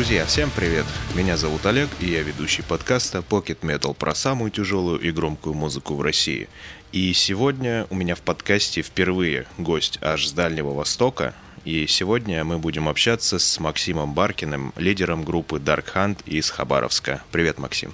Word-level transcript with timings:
Друзья, 0.00 0.24
всем 0.24 0.50
привет! 0.56 0.86
Меня 1.14 1.36
зовут 1.36 1.66
Олег, 1.66 1.90
и 2.00 2.06
я 2.06 2.22
ведущий 2.22 2.62
подкаста 2.62 3.18
Pocket 3.18 3.58
Metal 3.60 3.92
про 3.92 4.14
самую 4.14 4.50
тяжелую 4.50 4.98
и 4.98 5.10
громкую 5.10 5.54
музыку 5.54 5.94
в 5.94 6.00
России. 6.00 6.48
И 6.90 7.12
сегодня 7.12 7.86
у 7.90 7.94
меня 7.94 8.14
в 8.14 8.22
подкасте 8.22 8.80
впервые 8.80 9.46
гость 9.58 9.98
аж 10.00 10.26
с 10.26 10.32
Дальнего 10.32 10.70
Востока, 10.70 11.34
и 11.66 11.86
сегодня 11.86 12.44
мы 12.44 12.56
будем 12.56 12.88
общаться 12.88 13.38
с 13.38 13.60
Максимом 13.60 14.14
Баркиным, 14.14 14.72
лидером 14.76 15.22
группы 15.22 15.58
Dark 15.58 15.92
Hunt 15.94 16.20
из 16.24 16.48
Хабаровска. 16.48 17.22
Привет, 17.30 17.58
Максим. 17.58 17.92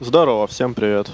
Здорово, 0.00 0.48
всем 0.48 0.74
привет. 0.74 1.08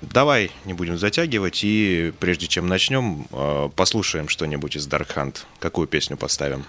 Давай 0.00 0.50
не 0.64 0.72
будем 0.72 0.96
затягивать, 0.96 1.60
и 1.64 2.14
прежде 2.18 2.46
чем 2.46 2.66
начнем, 2.66 3.26
э, 3.30 3.68
послушаем 3.76 4.30
что-нибудь 4.30 4.76
из 4.76 4.88
Dark 4.88 5.14
Hunt. 5.14 5.40
Какую 5.58 5.86
песню 5.86 6.16
поставим? 6.16 6.64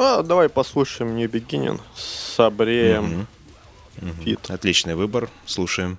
А, 0.00 0.22
давай 0.22 0.48
послушаем 0.48 1.16
New 1.16 1.28
Beginning 1.28 1.80
с 1.96 2.38
Абреем. 2.38 3.26
Угу. 4.00 4.10
Угу. 4.30 4.38
Отличный 4.48 4.94
выбор, 4.94 5.28
слушаем. 5.44 5.98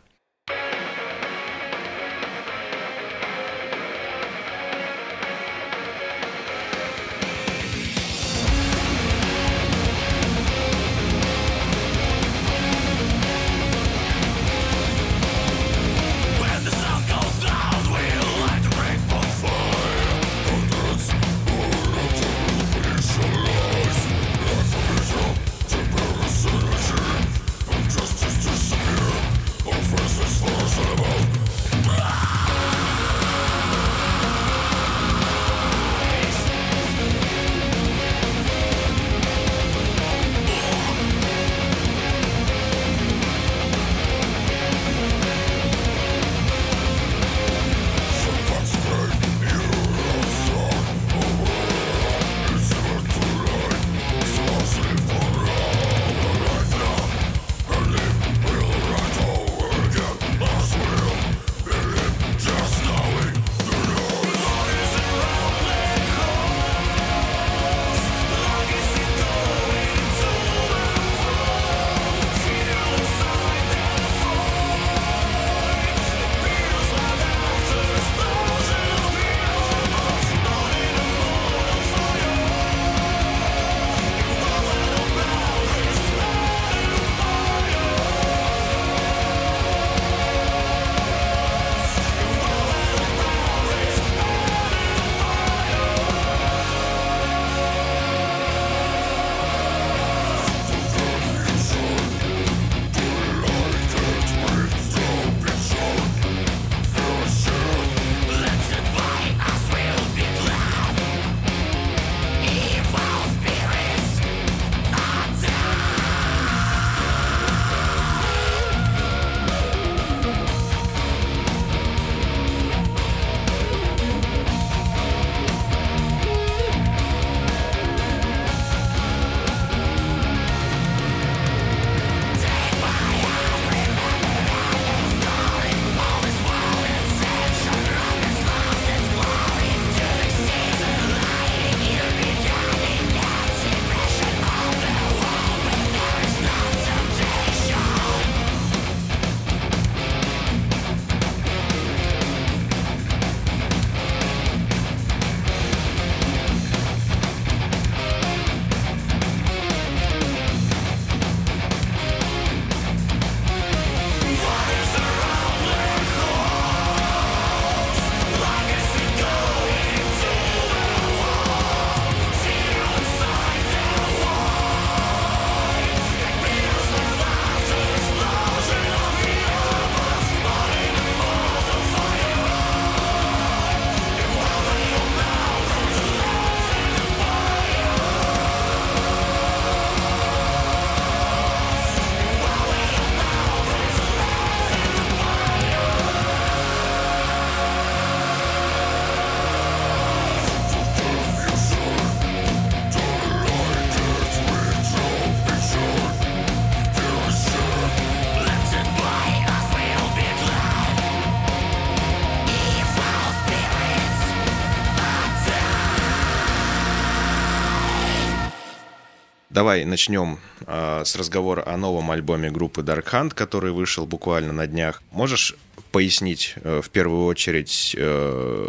Давай 219.69 219.85
начнем 219.85 220.39
э, 220.65 221.03
с 221.05 221.15
разговора 221.15 221.63
о 221.63 221.77
новом 221.77 222.09
альбоме 222.09 222.49
группы 222.49 222.81
Dark 222.81 223.05
Hunt, 223.11 223.35
который 223.35 223.71
вышел 223.71 224.07
буквально 224.07 224.51
на 224.51 224.65
днях. 224.65 225.03
Можешь 225.11 225.55
пояснить 225.91 226.55
э, 226.63 226.81
в 226.83 226.89
первую 226.89 227.27
очередь, 227.27 227.95
э, 227.95 228.67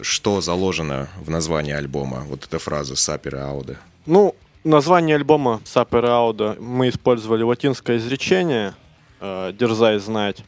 что 0.00 0.40
заложено 0.40 1.08
в 1.16 1.28
названии 1.28 1.72
альбома? 1.72 2.20
Вот 2.28 2.44
эта 2.44 2.60
фраза 2.60 2.94
«Сапер 2.94 3.34
Ауде». 3.34 3.78
Ну, 4.06 4.36
название 4.62 5.16
альбома 5.16 5.60
«Сапер 5.64 6.04
Ауде» 6.04 6.54
мы 6.60 6.90
использовали 6.90 7.42
латинское 7.42 7.96
изречение 7.96 8.74
э, 9.20 9.52
«Дерзай 9.58 9.98
знать». 9.98 10.44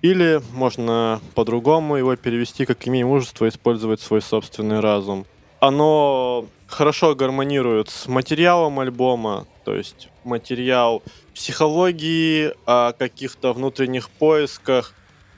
Или 0.00 0.40
можно 0.54 1.20
по-другому 1.34 1.96
его 1.96 2.16
перевести, 2.16 2.64
как 2.64 2.88
«Имей 2.88 3.04
мужество 3.04 3.46
использовать 3.50 4.00
свой 4.00 4.22
собственный 4.22 4.80
разум». 4.80 5.26
Оно 5.60 6.46
хорошо 6.74 7.14
гармонирует 7.14 7.88
с 7.88 8.06
материалом 8.08 8.80
альбома, 8.80 9.46
то 9.64 9.74
есть 9.74 10.08
материал 10.24 11.02
психологии, 11.34 12.52
о 12.66 12.92
каких-то 12.92 13.52
внутренних 13.52 14.10
поисках. 14.10 14.92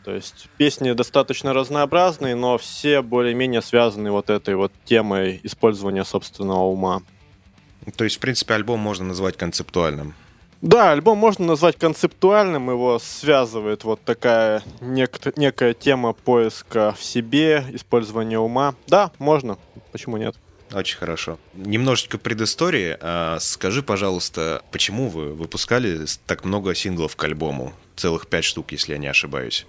То 0.04 0.14
есть 0.14 0.48
песни 0.56 0.92
достаточно 0.92 1.52
разнообразные, 1.52 2.34
но 2.34 2.58
все 2.58 3.02
более-менее 3.02 3.60
связаны 3.60 4.10
вот 4.10 4.30
этой 4.30 4.54
вот 4.54 4.72
темой 4.84 5.40
использования 5.42 6.04
собственного 6.04 6.64
ума. 6.64 7.02
То 7.96 8.04
есть, 8.04 8.16
в 8.16 8.20
принципе, 8.20 8.54
альбом 8.54 8.80
можно 8.80 9.04
назвать 9.04 9.36
концептуальным. 9.36 10.14
Да, 10.62 10.92
альбом 10.92 11.18
можно 11.18 11.44
назвать 11.44 11.76
концептуальным, 11.76 12.70
его 12.70 12.98
связывает 12.98 13.84
вот 13.84 14.00
такая 14.04 14.62
нек- 14.80 15.34
некая 15.36 15.74
тема 15.74 16.12
поиска 16.12 16.94
в 16.98 17.04
себе, 17.04 17.64
использования 17.72 18.38
ума. 18.38 18.74
Да, 18.86 19.10
можно, 19.18 19.58
почему 19.92 20.16
нет? 20.16 20.34
Очень 20.72 20.98
хорошо. 20.98 21.38
Немножечко 21.54 22.18
предыстории. 22.18 22.96
А, 23.00 23.38
скажи, 23.40 23.82
пожалуйста, 23.82 24.62
почему 24.72 25.08
вы 25.08 25.32
выпускали 25.32 26.06
так 26.26 26.44
много 26.44 26.74
синглов 26.74 27.14
к 27.14 27.24
альбому? 27.24 27.72
Целых 27.94 28.26
пять 28.26 28.44
штук, 28.44 28.72
если 28.72 28.92
я 28.92 28.98
не 28.98 29.06
ошибаюсь. 29.06 29.66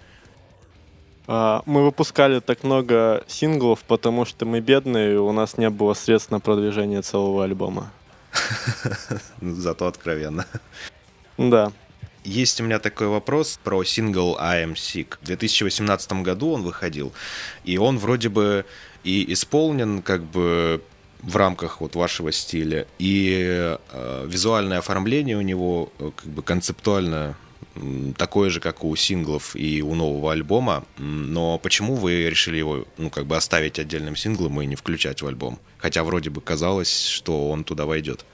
А, 1.28 1.62
мы 1.66 1.84
выпускали 1.84 2.40
так 2.40 2.64
много 2.64 3.24
синглов, 3.28 3.84
потому 3.84 4.26
что 4.26 4.46
мы 4.46 4.60
бедные, 4.60 5.14
и 5.14 5.18
у 5.18 5.32
нас 5.32 5.58
не 5.58 5.70
было 5.70 5.94
средств 5.94 6.32
на 6.32 6.40
продвижение 6.40 7.02
целого 7.02 7.44
альбома. 7.44 7.92
Зато 9.42 9.88
откровенно. 9.88 10.46
Да. 11.38 11.72
Есть 12.24 12.60
у 12.60 12.64
меня 12.64 12.80
такой 12.80 13.08
вопрос 13.08 13.60
про 13.64 13.84
сингл 13.84 14.36
I 14.40 14.66
Am 14.66 14.74
Sick. 14.74 15.18
В 15.22 15.26
2018 15.26 16.12
году 16.24 16.52
он 16.52 16.64
выходил, 16.64 17.14
и 17.64 17.78
он 17.78 17.98
вроде 17.98 18.28
бы 18.30 18.66
и 19.08 19.32
исполнен 19.32 20.02
как 20.02 20.22
бы 20.22 20.82
в 21.22 21.36
рамках 21.38 21.80
вот 21.80 21.96
вашего 21.96 22.32
стиля, 22.34 22.86
и 23.00 23.78
э, 23.90 24.26
визуальное 24.28 24.80
оформление 24.80 25.38
у 25.38 25.42
него 25.42 25.94
э, 26.00 26.12
как 26.14 26.30
бы 26.30 26.44
концептуально 26.44 27.38
такое 28.18 28.50
же, 28.50 28.60
как 28.60 28.84
у 28.84 28.96
синглов 28.96 29.56
и 29.56 29.82
у 29.82 29.96
нового 29.96 30.34
альбома, 30.34 30.84
но 30.98 31.58
почему 31.60 31.96
вы 31.96 32.30
решили 32.30 32.58
его, 32.58 32.86
ну, 32.98 33.10
как 33.10 33.28
бы 33.28 33.38
оставить 33.38 33.80
отдельным 33.80 34.16
синглом 34.16 34.62
и 34.62 34.66
не 34.66 34.76
включать 34.76 35.22
в 35.22 35.28
альбом? 35.28 35.60
Хотя 35.78 36.04
вроде 36.04 36.30
бы 36.30 36.42
казалось, 36.42 37.08
что 37.08 37.50
он 37.50 37.64
туда 37.64 37.86
войдет. 37.86 38.26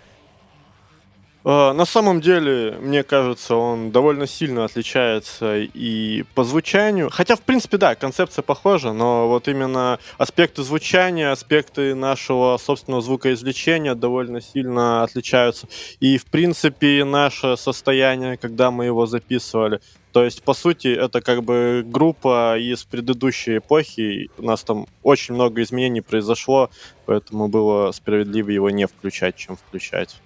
А, 1.46 1.74
на 1.74 1.86
самом 1.86 2.22
деле, 2.22 2.78
мне 2.80 3.04
кажется, 3.04 3.56
он 3.56 3.92
довольно 3.92 4.28
сильно 4.28 4.64
отличается 4.64 5.58
и 5.58 6.24
по 6.36 6.44
звучанию. 6.46 7.10
Хотя, 7.12 7.36
в 7.36 7.42
принципе, 7.42 7.78
да, 7.78 7.96
концепция 7.96 8.44
похожа, 8.44 8.94
но 8.94 9.28
вот 9.28 9.48
именно 9.50 10.00
аспекты 10.18 10.64
звучания, 10.64 11.32
аспекты 11.32 11.96
нашего 11.96 12.58
собственного 12.58 13.02
звукоизвлечения 13.02 13.94
довольно 13.94 14.40
сильно 14.40 15.04
отличаются. 15.04 15.68
И, 16.00 16.18
в 16.18 16.26
принципе, 16.26 17.04
наше 17.04 17.58
состояние, 17.58 18.38
когда 18.38 18.72
мы 18.72 18.86
его 18.86 19.06
записывали, 19.06 19.82
то 20.14 20.24
есть, 20.24 20.44
по 20.44 20.54
сути, 20.54 20.88
это 20.88 21.22
как 21.22 21.44
бы 21.44 21.84
группа 21.86 22.56
из 22.58 22.84
предыдущей 22.84 23.58
эпохи. 23.58 24.30
У 24.38 24.44
нас 24.44 24.64
там 24.64 24.86
очень 25.02 25.34
много 25.34 25.62
изменений 25.64 26.02
произошло, 26.02 26.70
поэтому 27.06 27.48
было 27.48 27.92
справедливо 27.92 28.52
его 28.52 28.70
не 28.70 28.86
включать, 28.86 29.36
чем 29.36 29.58
включать. 29.58 30.22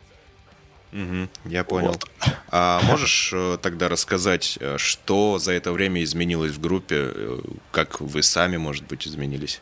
Угу, 0.94 1.28
я 1.46 1.64
понял. 1.64 1.92
Вот. 1.92 2.06
А 2.50 2.82
можешь 2.84 3.32
э, 3.34 3.58
тогда 3.62 3.90
рассказать, 3.90 4.58
э, 4.60 4.78
что 4.78 5.38
за 5.38 5.52
это 5.52 5.72
время 5.72 6.04
изменилось 6.04 6.54
в 6.54 6.62
группе, 6.62 6.96
э, 7.14 7.40
как 7.72 8.00
вы 8.00 8.24
сами, 8.24 8.58
может 8.58 8.86
быть, 8.86 9.06
изменились? 9.08 9.62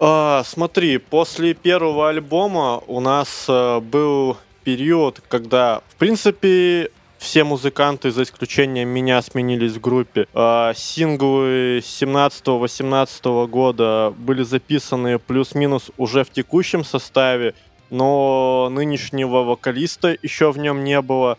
А, 0.00 0.42
смотри, 0.44 0.98
после 0.98 1.54
первого 1.54 2.08
альбома 2.08 2.82
у 2.88 2.98
нас 2.98 3.46
был 3.48 4.36
период, 4.64 5.22
когда, 5.28 5.82
в 5.90 5.94
принципе, 5.94 6.90
все 7.22 7.44
музыканты, 7.44 8.10
за 8.10 8.24
исключением 8.24 8.88
меня, 8.88 9.22
сменились 9.22 9.74
в 9.74 9.80
группе. 9.80 10.26
А, 10.34 10.74
синглы 10.74 11.78
17-18 11.78 13.46
года 13.46 14.12
были 14.18 14.42
записаны 14.42 15.20
плюс-минус 15.20 15.92
уже 15.96 16.24
в 16.24 16.30
текущем 16.30 16.84
составе 16.84 17.54
но 17.92 18.70
нынешнего 18.70 19.42
вокалиста 19.42 20.16
еще 20.22 20.50
в 20.50 20.56
нем 20.56 20.82
не 20.82 21.00
было. 21.02 21.36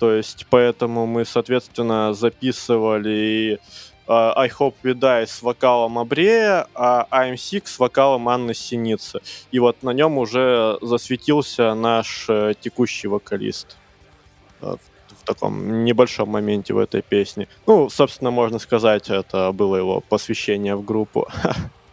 То 0.00 0.12
есть, 0.12 0.44
поэтому 0.50 1.06
мы, 1.06 1.24
соответственно, 1.24 2.12
записывали 2.14 3.60
uh, 4.08 4.32
I 4.34 4.48
Hope 4.48 4.74
We 4.82 4.94
Die 4.94 5.26
с 5.26 5.40
вокалом 5.40 6.00
Абрея, 6.00 6.66
а 6.74 7.06
I'm 7.12 7.34
Sick 7.34 7.62
с 7.66 7.78
вокалом 7.78 8.28
Анны 8.28 8.54
Синицы. 8.54 9.20
И 9.52 9.60
вот 9.60 9.84
на 9.84 9.90
нем 9.90 10.18
уже 10.18 10.78
засветился 10.82 11.74
наш 11.74 12.28
uh, 12.28 12.56
текущий 12.60 13.06
вокалист. 13.06 13.76
Uh, 14.60 14.80
в 15.22 15.24
таком 15.24 15.84
небольшом 15.84 16.28
моменте 16.28 16.74
в 16.74 16.78
этой 16.78 17.02
песне. 17.02 17.46
Ну, 17.68 17.88
собственно, 17.88 18.32
можно 18.32 18.58
сказать, 18.58 19.10
это 19.10 19.52
было 19.52 19.76
его 19.76 20.00
посвящение 20.00 20.74
в 20.74 20.84
группу. 20.84 21.28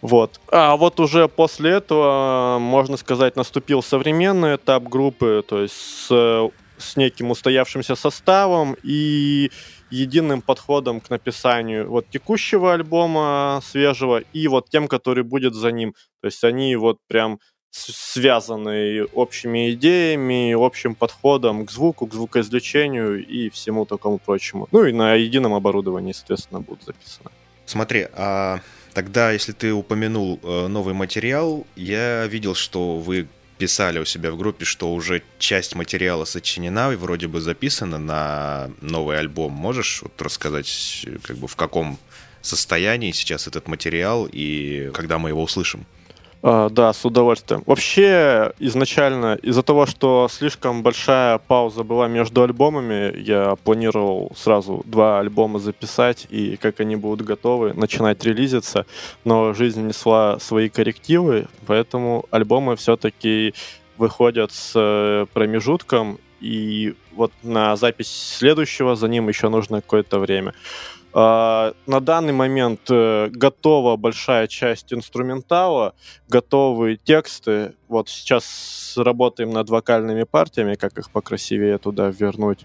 Вот. 0.00 0.40
А 0.50 0.76
вот 0.76 1.00
уже 1.00 1.28
после 1.28 1.70
этого, 1.70 2.58
можно 2.60 2.96
сказать, 2.96 3.36
наступил 3.36 3.82
современный 3.82 4.56
этап 4.56 4.84
группы, 4.84 5.44
то 5.46 5.62
есть 5.62 5.74
с, 5.74 6.50
с 6.78 6.96
неким 6.96 7.30
устоявшимся 7.30 7.94
составом 7.94 8.76
и 8.82 9.50
единым 9.90 10.40
подходом 10.40 11.00
к 11.00 11.10
написанию 11.10 11.88
вот 11.88 12.08
текущего 12.08 12.72
альбома 12.72 13.60
свежего 13.62 14.22
и 14.32 14.48
вот 14.48 14.70
тем, 14.70 14.88
который 14.88 15.22
будет 15.22 15.54
за 15.54 15.70
ним. 15.70 15.94
То 16.20 16.26
есть 16.26 16.42
они 16.44 16.76
вот 16.76 16.98
прям 17.08 17.38
связаны 17.72 19.04
общими 19.14 19.72
идеями, 19.72 20.52
общим 20.52 20.94
подходом 20.94 21.66
к 21.66 21.70
звуку, 21.70 22.06
к 22.06 22.14
звукоизвлечению 22.14 23.26
и 23.26 23.48
всему 23.48 23.86
такому 23.86 24.18
прочему. 24.18 24.68
Ну 24.72 24.84
и 24.84 24.92
на 24.92 25.14
едином 25.14 25.54
оборудовании, 25.54 26.12
соответственно, 26.12 26.60
будут 26.60 26.84
записаны. 26.84 27.30
Смотри, 27.64 28.06
а 28.12 28.60
Тогда, 28.94 29.32
если 29.32 29.52
ты 29.52 29.72
упомянул 29.72 30.38
э, 30.42 30.66
новый 30.66 30.92
материал, 30.94 31.66
я 31.76 32.26
видел, 32.26 32.54
что 32.54 32.98
вы 32.98 33.26
писали 33.58 33.98
у 33.98 34.04
себя 34.04 34.32
в 34.32 34.36
группе, 34.36 34.64
что 34.64 34.92
уже 34.92 35.22
часть 35.38 35.74
материала 35.74 36.24
сочинена 36.24 36.92
и 36.92 36.96
вроде 36.96 37.28
бы 37.28 37.40
записана 37.40 37.98
на 37.98 38.70
новый 38.80 39.18
альбом. 39.18 39.52
Можешь 39.52 40.02
вот 40.02 40.20
рассказать, 40.20 41.06
как 41.22 41.36
бы 41.36 41.46
в 41.46 41.56
каком 41.56 41.98
состоянии 42.42 43.12
сейчас 43.12 43.46
этот 43.46 43.68
материал 43.68 44.28
и 44.30 44.90
когда 44.92 45.18
мы 45.18 45.30
его 45.30 45.42
услышим? 45.42 45.86
А, 46.44 46.68
да, 46.70 46.92
с 46.92 47.04
удовольствием. 47.04 47.62
Вообще, 47.66 48.52
изначально, 48.58 49.38
из-за 49.42 49.62
того, 49.62 49.86
что 49.86 50.28
слишком 50.28 50.82
большая 50.82 51.38
пауза 51.38 51.84
была 51.84 52.08
между 52.08 52.42
альбомами, 52.42 53.16
я 53.16 53.54
планировал 53.62 54.32
сразу 54.34 54.82
два 54.84 55.20
альбома 55.20 55.60
записать, 55.60 56.26
и 56.30 56.56
как 56.56 56.80
они 56.80 56.96
будут 56.96 57.24
готовы, 57.24 57.74
начинать 57.74 58.24
релизиться, 58.24 58.86
но 59.24 59.52
жизнь 59.52 59.86
несла 59.86 60.40
свои 60.40 60.68
коррективы, 60.68 61.46
поэтому 61.66 62.24
альбомы 62.32 62.74
все-таки 62.74 63.54
выходят 63.96 64.50
с 64.50 64.72
э, 64.74 65.26
промежутком, 65.32 66.18
и 66.40 66.96
вот 67.12 67.30
на 67.44 67.76
запись 67.76 68.34
следующего 68.38 68.96
за 68.96 69.06
ним 69.06 69.28
еще 69.28 69.48
нужно 69.48 69.80
какое-то 69.80 70.18
время. 70.18 70.54
Uh, 71.12 71.76
на 71.86 72.00
данный 72.00 72.32
момент 72.32 72.90
uh, 72.90 73.28
готова 73.28 73.96
большая 73.96 74.46
часть 74.46 74.94
инструментала, 74.94 75.94
готовы 76.26 76.96
тексты. 76.96 77.74
Вот 77.88 78.08
сейчас 78.08 78.94
работаем 78.96 79.50
над 79.50 79.68
вокальными 79.68 80.22
партиями, 80.22 80.74
как 80.74 80.96
их 80.96 81.10
покрасивее 81.10 81.76
туда 81.76 82.08
вернуть. 82.08 82.60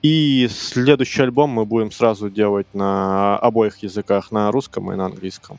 И 0.00 0.48
следующий 0.50 1.22
альбом 1.22 1.50
мы 1.50 1.66
будем 1.66 1.90
сразу 1.90 2.30
делать 2.30 2.66
на 2.72 3.36
обоих 3.36 3.82
языках, 3.82 4.32
на 4.32 4.50
русском 4.50 4.90
и 4.90 4.96
на 4.96 5.06
английском. 5.06 5.58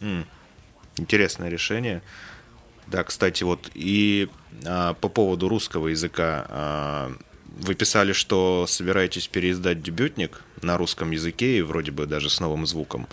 Mm. 0.00 0.24
Интересное 0.96 1.48
решение. 1.48 2.02
Да, 2.88 3.04
кстати, 3.04 3.44
вот 3.44 3.70
и 3.74 4.28
а, 4.66 4.94
по 4.94 5.08
поводу 5.08 5.48
русского 5.48 5.88
языка. 5.88 6.46
А, 6.48 7.12
вы 7.58 7.74
писали, 7.74 8.12
что 8.12 8.66
собираетесь 8.68 9.28
переиздать 9.28 9.82
дебютник 9.82 10.42
на 10.62 10.76
русском 10.76 11.10
языке 11.10 11.58
и 11.58 11.62
вроде 11.62 11.90
бы 11.90 12.06
даже 12.06 12.30
с 12.30 12.40
новым 12.40 12.66
звуком. 12.66 13.08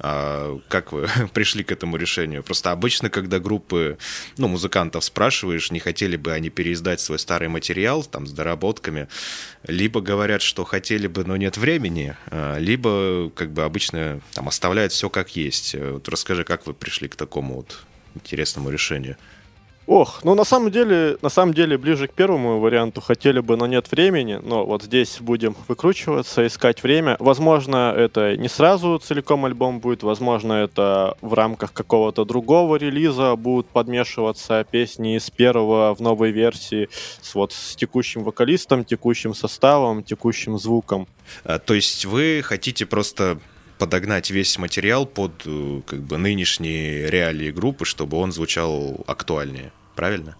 А 0.00 0.58
как 0.68 0.92
вы 0.92 1.08
пришли 1.34 1.62
к 1.62 1.70
этому 1.70 1.96
решению? 1.96 2.42
Просто 2.42 2.72
обычно, 2.72 3.10
когда 3.10 3.38
группы, 3.38 3.96
ну, 4.36 4.48
музыкантов 4.48 5.04
спрашиваешь, 5.04 5.70
не 5.70 5.78
хотели 5.78 6.16
бы 6.16 6.32
они 6.32 6.50
переиздать 6.50 7.00
свой 7.00 7.18
старый 7.18 7.48
материал, 7.48 8.02
там, 8.02 8.26
с 8.26 8.32
доработками, 8.32 9.08
либо 9.66 10.00
говорят, 10.00 10.42
что 10.42 10.64
хотели 10.64 11.06
бы, 11.06 11.24
но 11.24 11.36
нет 11.36 11.56
времени, 11.56 12.16
а, 12.26 12.58
либо, 12.58 13.30
как 13.30 13.52
бы, 13.52 13.62
обычно 13.62 14.20
там 14.34 14.48
оставляют 14.48 14.92
все 14.92 15.08
как 15.08 15.36
есть. 15.36 15.74
Вот 15.74 16.08
расскажи, 16.08 16.44
как 16.44 16.66
вы 16.66 16.74
пришли 16.74 17.08
к 17.08 17.16
такому 17.16 17.56
вот 17.56 17.84
интересному 18.14 18.70
решению? 18.70 19.16
Ох, 19.86 20.24
ну 20.24 20.34
на 20.34 20.44
самом 20.44 20.70
деле, 20.70 21.18
на 21.20 21.28
самом 21.28 21.52
деле 21.52 21.76
ближе 21.76 22.08
к 22.08 22.14
первому 22.14 22.58
варианту 22.58 23.02
хотели 23.02 23.40
бы, 23.40 23.56
но 23.56 23.66
нет 23.66 23.90
времени. 23.90 24.40
Но 24.42 24.64
вот 24.64 24.82
здесь 24.82 25.18
будем 25.20 25.54
выкручиваться, 25.68 26.46
искать 26.46 26.82
время. 26.82 27.16
Возможно, 27.20 27.92
это 27.94 28.36
не 28.36 28.48
сразу 28.48 28.98
целиком 28.98 29.44
альбом 29.44 29.80
будет, 29.80 30.02
возможно, 30.02 30.54
это 30.54 31.16
в 31.20 31.34
рамках 31.34 31.72
какого-то 31.72 32.24
другого 32.24 32.76
релиза 32.76 33.36
будут 33.36 33.66
подмешиваться 33.68 34.64
песни 34.70 35.16
из 35.16 35.28
первого 35.30 35.94
в 35.94 36.00
новой 36.00 36.30
версии 36.30 36.88
с 37.20 37.34
вот 37.34 37.52
с 37.52 37.76
текущим 37.76 38.24
вокалистом, 38.24 38.84
текущим 38.84 39.34
составом, 39.34 40.02
текущим 40.02 40.58
звуком. 40.58 41.06
А, 41.44 41.58
то 41.58 41.74
есть 41.74 42.06
вы 42.06 42.40
хотите 42.42 42.86
просто 42.86 43.38
подогнать 43.78 44.30
весь 44.30 44.58
материал 44.58 45.06
под 45.06 45.32
э, 45.46 45.80
как 45.86 46.00
бы 46.00 46.16
нынешние 46.18 47.10
реалии 47.10 47.50
группы, 47.50 47.84
чтобы 47.84 48.16
он 48.16 48.32
звучал 48.32 49.04
актуальнее. 49.06 49.72
Правильно? 49.94 50.36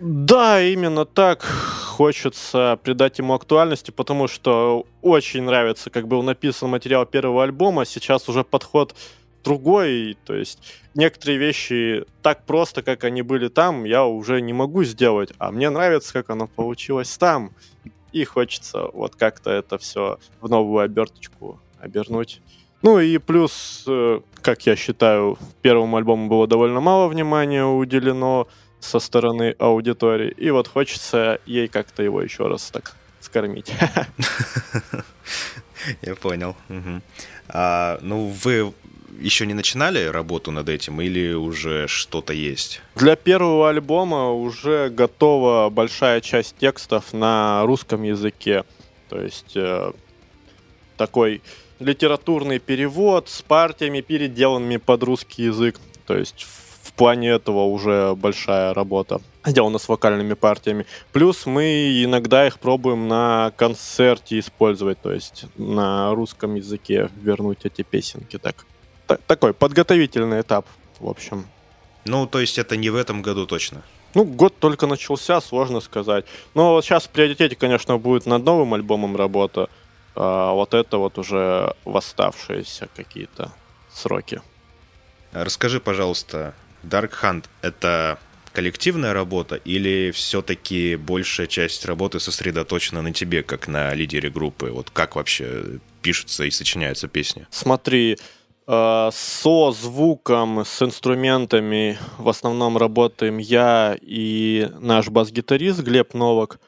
Да, 0.00 0.62
именно 0.62 1.04
так. 1.04 1.42
Хочется 1.42 2.78
придать 2.82 3.18
ему 3.18 3.34
актуальности, 3.34 3.90
потому 3.90 4.28
что 4.28 4.86
очень 5.02 5.42
нравится, 5.42 5.90
как 5.90 6.06
был 6.06 6.22
написан 6.22 6.70
материал 6.70 7.04
первого 7.04 7.42
альбома. 7.42 7.84
Сейчас 7.84 8.28
уже 8.28 8.44
подход 8.44 8.94
другой. 9.42 10.16
То 10.24 10.34
есть 10.34 10.60
некоторые 10.94 11.38
вещи 11.38 12.04
так 12.22 12.44
просто, 12.46 12.82
как 12.82 13.04
они 13.04 13.22
были 13.22 13.48
там, 13.48 13.84
я 13.84 14.04
уже 14.04 14.40
не 14.40 14.52
могу 14.52 14.84
сделать. 14.84 15.32
А 15.38 15.50
мне 15.50 15.70
нравится, 15.70 16.12
как 16.12 16.30
оно 16.30 16.46
получилось 16.46 17.16
там. 17.18 17.52
И 18.12 18.24
хочется 18.24 18.88
вот 18.92 19.16
как-то 19.16 19.50
это 19.50 19.78
все 19.78 20.18
в 20.40 20.48
новую 20.48 20.84
оберточку 20.84 21.60
обернуть. 21.80 22.40
Ну 22.82 23.00
и 23.00 23.18
плюс, 23.18 23.84
э, 23.86 24.20
как 24.40 24.66
я 24.66 24.76
считаю, 24.76 25.38
первому 25.62 25.96
альбому 25.96 26.28
было 26.28 26.46
довольно 26.46 26.80
мало 26.80 27.08
внимания 27.08 27.64
уделено 27.64 28.46
со 28.80 29.00
стороны 29.00 29.54
аудитории. 29.58 30.32
И 30.36 30.50
вот 30.50 30.68
хочется 30.68 31.40
ей 31.46 31.68
как-то 31.68 32.02
его 32.02 32.22
еще 32.22 32.46
раз 32.46 32.70
так 32.70 32.94
скормить. 33.20 33.72
Я 36.02 36.14
понял. 36.14 36.56
А, 37.48 37.98
ну, 38.02 38.32
вы 38.44 38.72
еще 39.20 39.46
не 39.46 39.54
начинали 39.54 40.04
работу 40.04 40.50
над 40.50 40.68
этим 40.68 41.00
или 41.00 41.32
уже 41.32 41.88
что-то 41.88 42.32
есть? 42.32 42.80
Для 42.94 43.16
первого 43.16 43.68
альбома 43.68 44.30
уже 44.30 44.90
готова 44.90 45.70
большая 45.70 46.20
часть 46.20 46.56
текстов 46.58 47.12
на 47.12 47.64
русском 47.64 48.02
языке. 48.02 48.64
То 49.08 49.20
есть 49.20 49.56
э, 49.56 49.92
такой 50.96 51.42
литературный 51.80 52.58
перевод 52.58 53.28
с 53.28 53.42
партиями, 53.42 54.00
переделанными 54.00 54.76
под 54.76 55.02
русский 55.02 55.44
язык. 55.44 55.80
То 56.06 56.16
есть 56.16 56.46
в 56.82 56.92
плане 56.92 57.30
этого 57.30 57.64
уже 57.64 58.14
большая 58.14 58.74
работа 58.74 59.20
сделана 59.44 59.78
с 59.78 59.88
вокальными 59.88 60.34
партиями. 60.34 60.86
Плюс 61.12 61.46
мы 61.46 62.02
иногда 62.02 62.46
их 62.46 62.58
пробуем 62.58 63.08
на 63.08 63.52
концерте 63.56 64.38
использовать, 64.38 65.00
то 65.00 65.12
есть 65.12 65.44
на 65.56 66.14
русском 66.14 66.54
языке 66.54 67.10
вернуть 67.22 67.60
эти 67.64 67.82
песенки 67.82 68.38
так 68.38 68.66
такой 69.26 69.54
подготовительный 69.54 70.42
этап, 70.42 70.66
в 71.00 71.08
общем. 71.08 71.46
Ну, 72.04 72.26
то 72.26 72.40
есть 72.40 72.58
это 72.58 72.76
не 72.76 72.90
в 72.90 72.96
этом 72.96 73.22
году 73.22 73.46
точно? 73.46 73.82
Ну, 74.14 74.24
год 74.24 74.54
только 74.58 74.86
начался, 74.86 75.40
сложно 75.40 75.80
сказать. 75.80 76.24
Но 76.54 76.72
вот 76.72 76.84
сейчас 76.84 77.04
в 77.04 77.10
приоритете, 77.10 77.56
конечно, 77.56 77.98
будет 77.98 78.26
над 78.26 78.44
новым 78.44 78.74
альбомом 78.74 79.16
работа. 79.16 79.68
А 80.14 80.52
вот 80.52 80.74
это 80.74 80.98
вот 80.98 81.18
уже 81.18 81.74
восставшиеся 81.84 82.88
какие-то 82.94 83.52
сроки. 83.90 84.40
Расскажи, 85.32 85.80
пожалуйста, 85.80 86.54
Dark 86.82 87.12
Hunt— 87.22 87.44
это 87.62 88.18
коллективная 88.52 89.12
работа 89.12 89.56
или 89.56 90.10
все-таки 90.10 90.96
большая 90.96 91.46
часть 91.46 91.84
работы 91.84 92.18
сосредоточена 92.18 93.02
на 93.02 93.12
тебе, 93.12 93.42
как 93.42 93.68
на 93.68 93.94
лидере 93.94 94.30
группы? 94.30 94.70
Вот 94.70 94.90
как 94.90 95.16
вообще 95.16 95.64
пишутся 96.02 96.44
и 96.44 96.50
сочиняются 96.50 97.08
песни? 97.08 97.46
Смотри, 97.50 98.16
Э, 98.70 99.08
со 99.14 99.72
звуком, 99.72 100.62
с 100.66 100.82
инструментами 100.82 101.98
в 102.18 102.28
основном 102.28 102.76
работаем 102.76 103.38
я 103.38 103.96
и 103.98 104.70
наш 104.78 105.08
бас-гитарист 105.08 105.80
Глеб 105.80 106.12
Новак. 106.12 106.60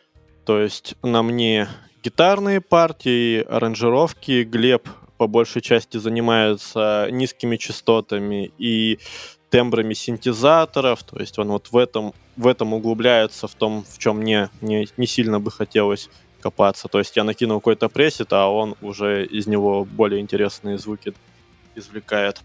То 0.47 0.61
есть 0.61 0.95
на 1.03 1.23
мне 1.23 1.69
гитарные 2.03 2.61
партии, 2.61 3.43
аранжировки. 3.43 4.45
Глеб 4.45 4.89
по 5.17 5.27
большей 5.27 5.63
части 5.63 5.99
занимается 5.99 7.09
низкими 7.11 7.57
частотами 7.57 8.53
и 8.59 8.99
тембрами 9.51 9.95
синтезаторов. 9.95 11.03
То 11.03 11.19
есть 11.19 11.39
он 11.39 11.49
вот 11.49 11.69
в 11.71 11.77
этом, 11.77 12.15
в 12.37 12.47
этом 12.47 12.73
углубляется, 12.73 13.49
в 13.49 13.55
том, 13.55 13.85
в 13.85 13.99
чем 13.99 14.19
мне 14.19 14.49
не, 14.61 14.89
не 14.97 15.07
сильно 15.07 15.41
бы 15.41 15.51
хотелось 15.51 16.09
копаться. 16.41 16.89
То 16.89 16.99
есть 16.99 17.17
я 17.17 17.25
накинул 17.25 17.61
какой-то 17.61 17.89
пресет, 17.89 18.33
а 18.33 18.49
он 18.49 18.77
уже 18.81 19.27
из 19.27 19.47
него 19.47 19.85
более 19.85 20.21
интересные 20.21 20.79
звуки 20.79 21.13
извлекает. 21.75 22.41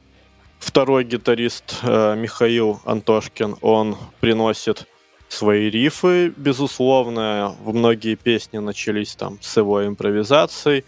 Второй 0.60 1.04
гитарист 1.04 1.80
э, 1.84 2.16
Михаил 2.16 2.82
Антошкин, 2.86 3.58
он 3.62 3.98
приносит 4.20 4.88
свои 5.30 5.70
рифы, 5.70 6.34
безусловно. 6.36 7.56
Многие 7.66 8.16
песни 8.16 8.58
начались 8.58 9.16
там 9.16 9.40
с 9.42 9.58
его 9.58 9.86
импровизацией. 9.86 10.86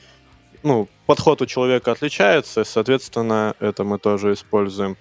Ну, 0.64 0.88
подход 1.06 1.42
у 1.42 1.46
человека 1.46 1.92
отличается, 1.92 2.64
соответственно, 2.64 3.56
это 3.60 3.84
мы 3.84 4.00
тоже 4.00 4.34
используем. 4.34 4.98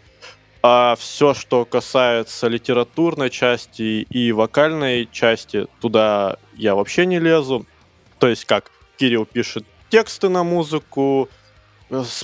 А 0.63 0.97
все, 0.99 1.33
что 1.35 1.65
касается 1.65 2.49
литературной 2.49 3.31
части 3.31 4.07
и 4.11 4.33
вокальной 4.33 5.09
части, 5.11 5.67
туда 5.81 6.39
я 6.55 6.75
вообще 6.75 7.07
не 7.07 7.21
лезу. 7.21 7.67
То 8.19 8.29
есть 8.29 8.45
как 8.47 8.71
Кирилл 8.97 9.27
пишет 9.27 9.65
тексты 9.91 10.29
на 10.29 10.43
музыку, 10.43 11.29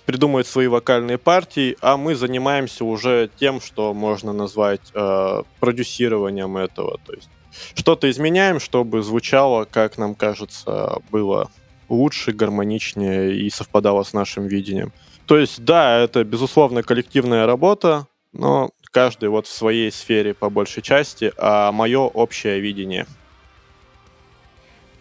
придумывает 0.05 0.47
свои 0.47 0.67
вокальные 0.67 1.19
партии, 1.19 1.77
а 1.81 1.97
мы 1.97 2.15
занимаемся 2.15 2.85
уже 2.85 3.31
тем, 3.39 3.61
что 3.61 3.95
можно 3.95 4.33
назвать 4.33 4.81
э, 4.95 5.43
продюсированием 5.61 6.57
этого. 6.57 6.99
То 7.07 7.13
есть 7.13 7.29
что-то 7.75 8.11
изменяем, 8.11 8.61
чтобы 8.61 9.03
звучало, 9.03 9.65
как 9.65 9.99
нам 9.99 10.15
кажется, 10.15 10.99
было 11.11 11.51
лучше, 11.89 12.33
гармоничнее 12.33 13.37
и 13.37 13.51
совпадало 13.51 14.03
с 14.03 14.13
нашим 14.13 14.47
видением. 14.47 14.93
То 15.27 15.39
есть, 15.39 15.65
да, 15.65 15.99
это, 15.99 16.25
безусловно, 16.25 16.83
коллективная 16.83 17.47
работа, 17.47 18.07
но 18.33 18.71
каждый 18.91 19.29
вот 19.29 19.47
в 19.47 19.53
своей 19.53 19.93
сфере 19.93 20.35
по 20.35 20.51
большей 20.51 20.83
части, 20.83 21.33
а 21.37 21.71
мое 21.73 22.01
общее 22.01 22.61
видение— 22.61 23.07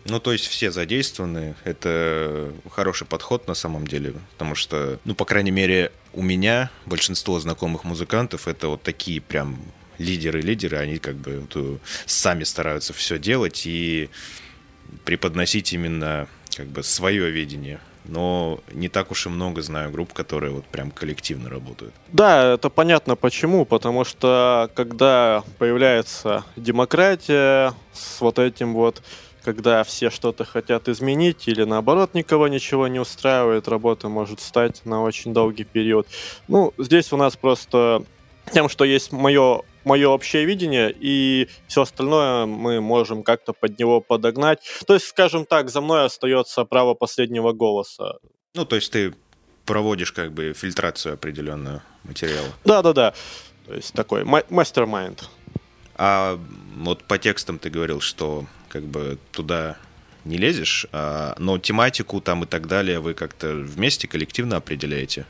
ну, 0.06 0.20
то 0.20 0.32
есть 0.32 0.48
все 0.48 0.72
задействованы. 0.72 1.56
Это 1.64 2.52
хороший 2.72 3.06
подход 3.06 3.48
на 3.48 3.54
самом 3.54 3.88
деле. 3.88 4.14
Потому 4.34 4.56
что, 4.56 5.00
ну, 5.06 5.16
по 5.16 5.26
крайней 5.26 5.52
мере, 5.52 5.92
у 6.14 6.22
меня 6.22 6.70
большинство 6.86 7.40
знакомых 7.40 7.84
музыкантов 7.84 8.48
это 8.48 8.68
вот 8.70 8.82
такие 8.82 9.22
прям 9.22 9.60
лидеры-лидеры. 9.98 10.78
Они 10.78 10.98
как 10.98 11.16
бы 11.16 11.40
вот, 11.42 11.52
э, 11.56 11.78
сами 12.06 12.44
стараются 12.44 12.94
все 12.94 13.20
делать 13.20 13.64
и 13.66 14.10
преподносить 15.06 15.74
именно 15.74 16.28
как 16.56 16.68
бы 16.68 16.84
свое 16.84 17.30
видение. 17.30 17.80
Но 18.06 18.60
не 18.72 18.90
так 18.90 19.12
уж 19.12 19.28
и 19.28 19.30
много 19.30 19.62
знаю 19.62 19.92
групп, 19.92 20.12
которые 20.12 20.52
вот 20.52 20.66
прям 20.66 20.90
коллективно 20.90 21.50
работают. 21.50 21.94
Да, 22.12 22.56
это 22.56 22.70
понятно 22.70 23.16
почему. 23.16 23.64
Потому 23.66 24.04
что 24.04 24.72
когда 24.74 25.44
появляется 25.60 26.44
демократия 26.56 27.74
с 27.94 28.20
вот 28.20 28.40
этим 28.40 28.74
вот 28.74 29.04
когда 29.44 29.84
все 29.84 30.10
что-то 30.10 30.46
хотят 30.46 30.88
изменить 30.88 31.48
или 31.48 31.64
наоборот 31.64 32.14
никого 32.14 32.48
ничего 32.48 32.88
не 32.88 33.00
устраивает, 33.00 33.68
работа 33.68 34.10
может 34.10 34.40
стать 34.40 34.86
на 34.86 35.04
очень 35.04 35.34
долгий 35.34 35.64
период. 35.64 36.08
Ну, 36.48 36.74
здесь 36.78 37.12
у 37.12 37.18
нас 37.18 37.36
просто 37.36 38.04
тем, 38.54 38.70
что 38.70 38.86
есть 38.86 39.12
мое 39.12 39.64
мое 39.84 40.08
общее 40.08 40.46
видение, 40.46 40.94
и 40.98 41.48
все 41.68 41.82
остальное 41.82 42.46
мы 42.46 42.82
можем 42.82 43.24
как-то 43.24 43.54
под 43.54 43.80
него 43.80 44.02
подогнать. 44.02 44.60
То 44.86 44.94
есть, 44.94 45.08
скажем 45.08 45.46
так, 45.46 45.70
за 45.70 45.82
мной 45.82 46.06
остается 46.06 46.66
право 46.66 46.94
последнего 46.94 47.52
голоса. 47.52 48.18
Ну, 48.54 48.66
то 48.66 48.76
есть 48.76 48.92
ты 48.92 49.14
проводишь 49.66 50.12
как 50.12 50.34
бы 50.34 50.54
фильтрацию 50.54 51.14
определенную 51.14 51.82
материала. 52.04 52.48
Да-да-да. 52.66 53.14
То 53.66 53.74
есть 53.74 53.94
такой 53.94 54.24
мастер-майнд. 54.24 55.30
А 55.96 56.40
вот 56.78 57.04
по 57.04 57.18
текстам 57.18 57.60
ты 57.60 57.70
говорил, 57.70 58.02
что 58.02 58.46
как 58.72 58.84
бы 58.84 59.18
туда 59.32 59.78
не 60.24 60.38
лезешь, 60.38 60.86
а, 60.92 61.36
но 61.38 61.58
тематику 61.58 62.22
там 62.22 62.44
и 62.44 62.48
так 62.48 62.68
далее 62.68 63.00
вы 63.00 63.14
как-то 63.14 63.54
вместе 63.54 64.08
коллективно 64.08 64.58
определяете? 64.58 65.26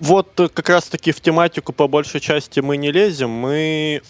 Вот 0.00 0.38
э, 0.38 0.48
как 0.48 0.68
раз-таки 0.68 1.12
в 1.12 1.20
тематику 1.20 1.72
по 1.72 1.88
большей 1.88 2.20
части 2.20 2.60
мы 2.60 2.76
не 2.76 2.92
лезем, 2.92 3.30
мы 3.30 4.02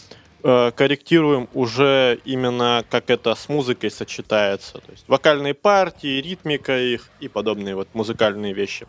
э, 0.43 0.73
корректируем 0.77 1.49
уже 1.55 2.19
именно 2.25 2.85
как 2.91 3.11
это 3.11 3.35
с 3.35 3.49
музыкой 3.49 3.91
сочетается. 3.91 4.75
То 4.75 4.93
есть 4.93 5.05
вокальные 5.07 5.55
партии, 5.55 6.21
ритмика 6.21 6.79
их 6.79 7.09
и 7.21 7.29
подобные 7.29 7.77
вот 7.77 7.89
музыкальные 7.95 8.53
вещи. 8.53 8.87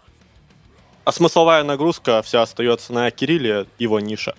А 1.04 1.12
смысловая 1.12 1.64
нагрузка 1.64 2.22
вся 2.24 2.42
остается 2.42 2.92
на 2.92 3.12
Кирилле, 3.12 3.68
его 3.78 4.00
ниша 4.00 4.36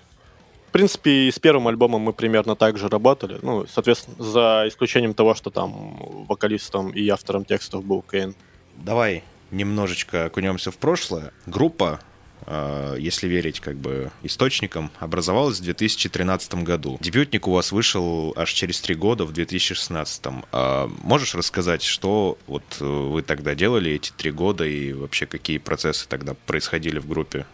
принципе, 0.77 1.11
и 1.11 1.31
с 1.31 1.39
первым 1.39 1.69
альбомом 1.69 2.03
мы 2.03 2.13
примерно 2.13 2.55
так 2.55 2.77
же 2.77 2.89
работали. 2.89 3.39
Ну, 3.41 3.67
соответственно, 3.67 4.23
за 4.23 4.65
исключением 4.69 5.15
того, 5.15 5.35
что 5.35 5.49
там 5.49 6.27
вокалистом 6.29 6.91
и 6.91 7.09
автором 7.09 7.47
текстов 7.47 7.83
был 7.83 8.03
Кейн. 8.03 8.35
Давай 8.77 9.25
немножечко 9.51 10.27
окунемся 10.27 10.71
в 10.71 10.77
прошлое. 10.77 11.33
Группа, 11.47 12.01
э, 12.45 12.97
если 12.99 13.27
верить 13.27 13.61
как 13.61 13.77
бы 13.77 14.11
источникам, 14.23 14.91
образовалась 14.99 15.61
в 15.61 15.65
2013 15.65 16.63
году. 16.63 16.99
Дебютник 17.01 17.49
у 17.49 17.53
вас 17.53 17.73
вышел 17.73 18.35
аж 18.37 18.53
через 18.53 18.79
три 18.83 18.95
года, 18.95 19.25
в 19.25 19.33
2016. 19.33 20.45
А 20.53 20.91
можешь 21.03 21.35
рассказать, 21.35 21.83
что 21.83 22.37
вот 22.47 22.65
э, 22.81 22.85
вы 22.85 23.23
тогда 23.23 23.55
делали 23.55 23.93
эти 23.93 24.11
три 24.11 24.31
года 24.31 24.67
и 24.67 24.93
вообще 24.93 25.25
какие 25.25 25.57
процессы 25.57 26.07
тогда 26.07 26.35
происходили 26.45 26.99
в 26.99 27.09
группе? 27.09 27.47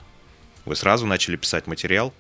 Вы 0.65 0.75
сразу 0.75 1.07
начали 1.07 1.37
писать 1.37 1.69
материал? 1.69 2.13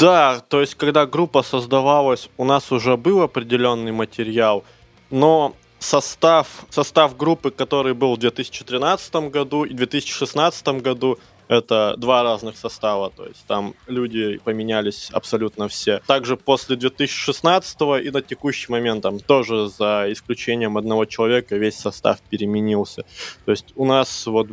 Да, 0.00 0.40
то 0.48 0.60
есть 0.60 0.74
когда 0.76 1.06
группа 1.06 1.42
создавалась, 1.42 2.30
у 2.38 2.44
нас 2.44 2.72
уже 2.72 2.96
был 2.96 3.20
определенный 3.20 3.92
материал, 3.92 4.64
но 5.10 5.54
состав, 5.78 6.64
состав 6.70 7.16
группы, 7.16 7.50
который 7.50 7.92
был 7.92 8.14
в 8.14 8.18
2013 8.18 9.30
году 9.30 9.64
и 9.64 9.74
2016 9.74 10.68
году, 10.82 11.18
это 11.48 11.96
два 11.98 12.22
разных 12.22 12.56
состава, 12.56 13.10
то 13.10 13.26
есть 13.26 13.44
там 13.46 13.74
люди 13.88 14.38
поменялись 14.38 15.10
абсолютно 15.12 15.66
все. 15.66 16.00
Также 16.06 16.36
после 16.36 16.76
2016 16.76 17.76
и 18.04 18.10
на 18.10 18.22
текущий 18.22 18.70
момент 18.70 19.02
там 19.02 19.18
тоже 19.18 19.68
за 19.68 20.06
исключением 20.10 20.78
одного 20.78 21.06
человека 21.06 21.56
весь 21.56 21.76
состав 21.76 22.20
переменился. 22.30 23.04
То 23.44 23.50
есть 23.50 23.72
у 23.74 23.84
нас 23.84 24.26
вот 24.26 24.46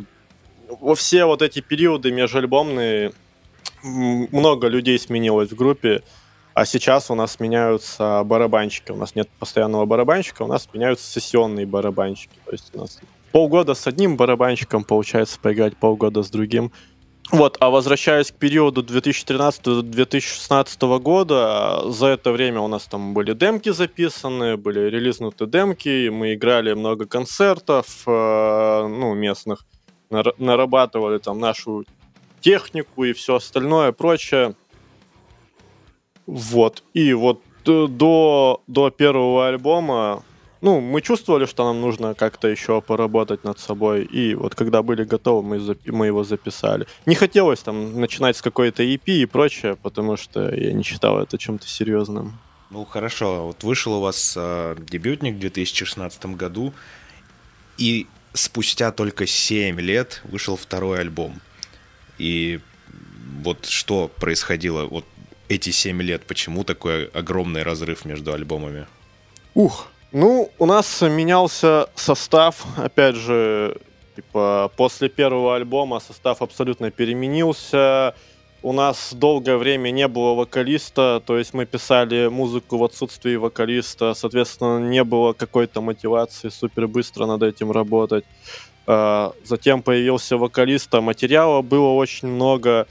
во 0.68 0.94
все 0.96 1.24
вот 1.24 1.40
эти 1.40 1.60
периоды 1.60 2.10
межальбомные 2.10 3.12
много 3.82 4.68
людей 4.68 4.98
сменилось 4.98 5.50
в 5.50 5.56
группе, 5.56 6.02
а 6.54 6.64
сейчас 6.64 7.10
у 7.10 7.14
нас 7.14 7.38
меняются 7.38 8.22
барабанщики. 8.24 8.90
У 8.90 8.96
нас 8.96 9.14
нет 9.14 9.28
постоянного 9.38 9.86
барабанщика, 9.86 10.42
у 10.42 10.48
нас 10.48 10.68
меняются 10.72 11.08
сессионные 11.08 11.66
барабанщики. 11.66 12.34
То 12.44 12.52
есть 12.52 12.74
у 12.74 12.78
нас 12.78 12.98
полгода 13.30 13.74
с 13.74 13.86
одним 13.86 14.16
барабанщиком, 14.16 14.84
получается 14.84 15.38
поиграть 15.40 15.76
полгода 15.76 16.22
с 16.22 16.30
другим. 16.30 16.72
Вот, 17.30 17.58
а 17.60 17.68
возвращаясь 17.68 18.32
к 18.32 18.36
периоду 18.36 18.82
2013-2016 18.82 20.98
года, 20.98 21.82
за 21.90 22.06
это 22.06 22.32
время 22.32 22.60
у 22.60 22.68
нас 22.68 22.84
там 22.84 23.12
были 23.12 23.34
демки 23.34 23.68
записаны, 23.68 24.56
были 24.56 24.88
релизнуты 24.88 25.46
демки, 25.46 26.08
мы 26.08 26.32
играли 26.34 26.72
много 26.72 27.04
концертов, 27.04 28.02
э, 28.06 28.86
ну, 28.88 29.12
местных, 29.14 29.66
нарабатывали 30.10 31.18
там 31.18 31.38
нашу 31.38 31.84
технику 32.40 33.04
и 33.04 33.12
все 33.12 33.36
остальное 33.36 33.92
прочее. 33.92 34.54
Вот. 36.26 36.82
И 36.94 37.12
вот 37.12 37.42
до, 37.64 38.62
до 38.66 38.90
первого 38.90 39.48
альбома 39.48 40.22
ну, 40.60 40.80
мы 40.80 41.00
чувствовали, 41.02 41.46
что 41.46 41.64
нам 41.64 41.80
нужно 41.80 42.14
как-то 42.14 42.48
еще 42.48 42.80
поработать 42.80 43.44
над 43.44 43.60
собой, 43.60 44.04
и 44.04 44.34
вот 44.34 44.54
когда 44.54 44.82
были 44.82 45.04
готовы, 45.04 45.42
мы, 45.42 45.56
запи- 45.58 45.92
мы 45.92 46.06
его 46.06 46.24
записали. 46.24 46.86
Не 47.06 47.14
хотелось 47.14 47.60
там 47.60 48.00
начинать 48.00 48.36
с 48.36 48.42
какой-то 48.42 48.82
EP 48.82 49.02
и 49.06 49.26
прочее, 49.26 49.76
потому 49.76 50.16
что 50.16 50.52
я 50.54 50.72
не 50.72 50.82
считал 50.82 51.20
это 51.20 51.38
чем-то 51.38 51.68
серьезным. 51.68 52.38
Ну, 52.70 52.84
хорошо, 52.84 53.46
вот 53.46 53.62
вышел 53.62 53.94
у 53.94 54.00
вас 54.00 54.34
э, 54.36 54.76
дебютник 54.80 55.36
в 55.36 55.38
2016 55.38 56.26
году, 56.26 56.74
и 57.78 58.06
спустя 58.32 58.90
только 58.90 59.26
7 59.26 59.80
лет 59.80 60.22
вышел 60.24 60.56
второй 60.56 61.00
альбом. 61.00 61.40
И 62.18 62.60
вот 63.42 63.66
что 63.66 64.10
происходило 64.20 64.84
вот 64.84 65.04
эти 65.48 65.70
7 65.70 66.02
лет, 66.02 66.22
почему 66.26 66.64
такой 66.64 67.06
огромный 67.06 67.62
разрыв 67.62 68.04
между 68.04 68.32
альбомами? 68.32 68.86
Ух, 69.54 69.88
ну, 70.12 70.50
у 70.58 70.66
нас 70.66 71.02
менялся 71.02 71.88
состав, 71.94 72.66
опять 72.76 73.16
же, 73.16 73.76
типа, 74.16 74.70
после 74.76 75.08
первого 75.08 75.56
альбома 75.56 76.00
состав 76.00 76.42
абсолютно 76.42 76.90
переменился. 76.90 78.14
У 78.60 78.72
нас 78.72 79.12
долгое 79.12 79.56
время 79.56 79.90
не 79.90 80.08
было 80.08 80.34
вокалиста, 80.34 81.22
то 81.24 81.38
есть 81.38 81.54
мы 81.54 81.64
писали 81.64 82.26
музыку 82.26 82.76
в 82.76 82.84
отсутствии 82.84 83.36
вокалиста, 83.36 84.14
соответственно, 84.14 84.80
не 84.80 85.04
было 85.04 85.32
какой-то 85.32 85.80
мотивации 85.80 86.48
супер 86.48 86.88
быстро 86.88 87.26
над 87.26 87.42
этим 87.44 87.70
работать. 87.70 88.24
А, 88.90 89.34
затем 89.44 89.82
появился 89.82 90.38
вокалист, 90.38 90.94
а 90.94 91.02
материала 91.02 91.60
было 91.60 91.88
очень 91.88 92.26
много, 92.28 92.86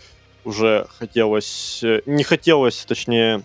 уже 0.45 0.85
хотелось, 0.99 1.83
не 2.05 2.23
хотелось, 2.23 2.85
точнее, 2.85 3.41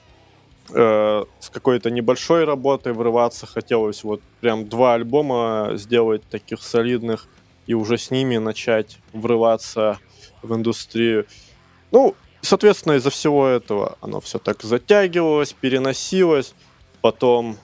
э, 0.69 1.25
с 1.41 1.49
какой-то 1.49 1.91
небольшой 1.91 2.45
работой 2.45 2.93
врываться. 2.93 3.47
Хотелось 3.47 4.05
вот 4.05 4.21
прям 4.43 4.69
два 4.69 4.93
альбома 4.93 5.71
сделать 5.77 6.25
таких 6.29 6.63
солидных 6.63 7.27
и 7.67 7.73
уже 7.73 7.97
с 7.97 8.11
ними 8.11 8.37
начать 8.37 8.99
врываться 9.15 9.99
в 10.43 10.55
индустрию. 10.55 11.25
Ну, 11.91 12.15
соответственно, 12.43 12.97
из-за 12.97 13.09
всего 13.09 13.47
этого 13.47 13.97
оно 14.03 14.21
все 14.21 14.39
так 14.39 14.63
затягивалось, 14.63 15.55
переносилось. 15.55 16.53
Потом, 17.01 17.57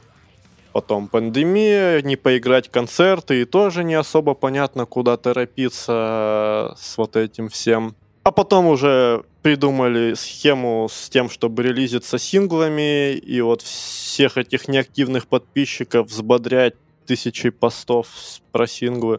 потом 0.79 1.09
пандемия, 1.09 2.01
не 2.03 2.15
поиграть 2.15 2.69
концерты, 2.69 3.41
и 3.41 3.45
тоже 3.45 3.83
не 3.83 3.95
особо 3.95 4.35
понятно, 4.35 4.87
куда 4.87 5.17
торопиться 5.17 6.73
с 6.79 6.97
вот 6.97 7.17
этим 7.17 7.49
всем. 7.49 7.97
А 8.23 8.31
потом 8.31 8.67
уже 8.67 9.25
придумали 9.43 10.15
схему 10.15 10.89
с 10.89 11.09
тем, 11.09 11.31
чтобы 11.31 11.65
релизиться 11.65 12.17
синглами, 12.17 13.13
и 13.15 13.41
вот 13.41 13.63
всех 13.63 14.39
этих 14.39 14.69
неактивных 14.69 15.27
подписчиков 15.27 16.07
взбодрять 16.07 16.75
тысячей 17.07 17.51
постов 17.51 18.07
про 18.53 18.69
синглы. 18.69 19.19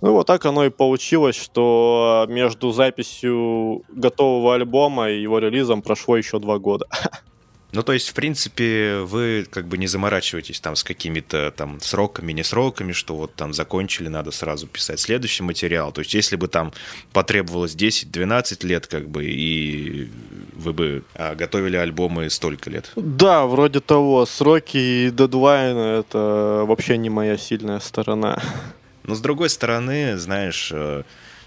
Ну 0.00 0.14
вот 0.14 0.26
так 0.26 0.44
оно 0.44 0.64
и 0.64 0.70
получилось, 0.70 1.36
что 1.36 2.26
между 2.28 2.72
записью 2.72 3.84
готового 3.90 4.56
альбома 4.56 5.08
и 5.08 5.22
его 5.22 5.38
релизом 5.38 5.82
прошло 5.82 6.16
еще 6.16 6.40
два 6.40 6.58
года. 6.58 6.88
Ну, 7.74 7.82
то 7.82 7.92
есть, 7.92 8.08
в 8.08 8.14
принципе, 8.14 8.98
вы 8.98 9.46
как 9.50 9.66
бы 9.66 9.76
не 9.78 9.88
заморачиваетесь 9.88 10.60
там 10.60 10.76
с 10.76 10.84
какими-то 10.84 11.52
там 11.56 11.80
сроками, 11.80 12.32
не 12.32 12.44
сроками, 12.44 12.92
что 12.92 13.16
вот 13.16 13.34
там 13.34 13.52
закончили, 13.52 14.06
надо 14.06 14.30
сразу 14.30 14.68
писать 14.68 15.00
следующий 15.00 15.42
материал. 15.42 15.90
То 15.90 16.02
есть, 16.02 16.14
если 16.14 16.36
бы 16.36 16.46
там 16.46 16.72
потребовалось 17.12 17.74
10-12 17.74 18.64
лет, 18.64 18.86
как 18.86 19.08
бы, 19.08 19.24
и 19.24 20.08
вы 20.52 20.72
бы 20.72 21.04
а, 21.16 21.34
готовили 21.34 21.76
альбомы 21.76 22.30
столько 22.30 22.70
лет. 22.70 22.92
Да, 22.94 23.44
вроде 23.46 23.80
того. 23.80 24.24
Сроки 24.24 24.76
и 24.76 25.10
дедлайны— 25.10 25.78
это 25.98 26.64
вообще 26.68 26.96
не 26.96 27.10
моя 27.10 27.36
сильная 27.36 27.80
сторона. 27.80 28.40
Но, 29.02 29.16
с 29.16 29.20
другой 29.20 29.50
стороны, 29.50 30.16
знаешь, 30.16 30.70
э, 30.72 31.02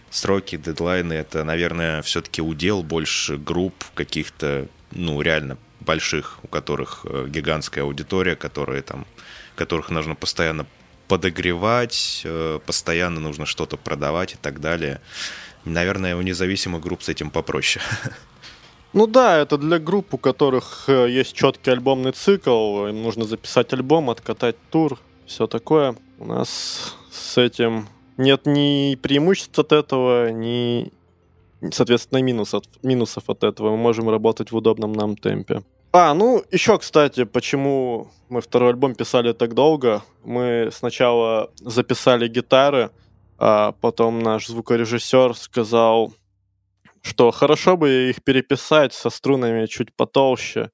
сроки, 0.10 0.58
дедлайны— 0.58 1.13
это, 1.13 1.46
наверное, 1.46 2.02
все-таки 2.02 2.42
удел 2.42 2.84
больше 2.84 3.38
групп 3.38 3.86
каких-то, 3.96 4.68
ну, 4.92 5.22
реально 5.22 5.58
больших, 5.88 6.39
у 6.43 6.47
которых 6.47 7.06
э, 7.06 7.26
гигантская 7.28 7.84
аудитория, 7.84 8.36
которые 8.36 8.82
там, 8.82 9.06
которых 9.56 9.89
нужно 9.89 10.15
постоянно 10.15 10.65
подогревать, 11.08 12.21
э, 12.26 12.60
постоянно 12.65 13.19
нужно 13.19 13.45
что-то 13.45 13.78
продавать 13.78 14.34
и 14.34 14.38
так 14.38 14.60
далее. 14.60 15.00
Наверное, 15.65 16.15
у 16.15 16.21
независимых 16.21 16.82
групп 16.82 17.02
с 17.02 17.10
этим 17.10 17.30
попроще. 17.32 17.84
Ну 18.93 19.06
да, 19.06 19.38
это 19.38 19.58
для 19.58 19.80
групп, 19.80 20.13
у 20.13 20.17
которых 20.17 20.86
э, 20.88 21.10
есть 21.10 21.34
четкий 21.34 21.71
альбомный 21.71 22.13
цикл, 22.13 22.88
им 22.88 23.04
нужно 23.04 23.26
записать 23.26 23.73
альбом, 23.73 24.10
откатать 24.10 24.56
тур, 24.69 25.00
все 25.26 25.45
такое. 25.45 25.95
У 26.19 26.26
нас 26.26 26.95
с 27.12 27.38
этим 27.38 27.88
нет 28.17 28.45
ни 28.45 28.95
преимуществ 28.95 29.60
от 29.60 29.71
этого, 29.71 30.32
ни, 30.32 30.91
соответственно, 31.71 32.21
минусов, 32.21 32.63
минусов 32.82 33.30
от 33.30 33.43
этого. 33.43 33.71
Мы 33.71 33.78
можем 33.78 34.10
работать 34.10 34.52
в 34.52 34.56
удобном 34.56 34.93
нам 34.93 35.15
темпе. 35.15 35.63
А, 36.00 36.14
ну, 36.14 36.44
еще, 36.52 36.78
кстати, 36.78 37.24
почему 37.24 38.12
мы 38.30 38.42
второй 38.42 38.70
альбом 38.70 38.94
писали 38.94 39.34
так 39.34 39.56
долго. 39.56 40.04
Мы 40.24 40.70
сначала 40.72 41.52
записали 41.60 42.28
гитары, 42.28 42.92
а 43.40 43.72
потом 43.72 44.20
наш 44.20 44.46
звукорежиссер 44.46 45.36
сказал, 45.36 46.14
что 47.02 47.32
хорошо 47.32 47.78
бы 47.78 48.12
их 48.12 48.24
переписать 48.24 48.94
со 48.94 49.10
струнами 49.10 49.66
чуть 49.66 49.92
потолще. 49.92 50.70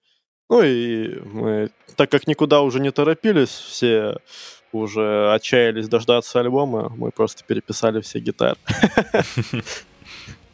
Ну 0.49 0.61
и 0.61 1.17
мы, 1.21 1.69
так 1.95 2.11
как 2.11 2.27
никуда 2.27 2.59
уже 2.59 2.81
не 2.81 2.91
торопились, 2.91 3.47
все 3.47 4.17
уже 4.73 5.33
отчаялись 5.33 5.87
дождаться 5.87 6.41
альбома, 6.41 6.91
мы 6.97 7.11
просто 7.11 7.45
переписали 7.45 8.01
все 8.01 8.19
гитары. 8.19 8.57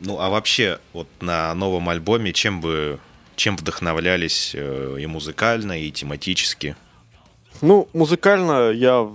Ну, 0.02 0.18
а 0.18 0.30
вообще, 0.30 0.80
вот 0.94 1.10
на 1.20 1.54
новом 1.56 1.90
альбоме 1.90 2.32
чем 2.32 2.62
бы 2.62 3.02
чем 3.40 3.56
вдохновлялись 3.56 4.52
э, 4.54 4.98
и 5.00 5.06
музыкально, 5.08 5.82
и 5.82 5.92
тематически? 5.92 6.76
Ну, 7.62 7.88
музыкально 7.94 8.72
я 8.72 9.10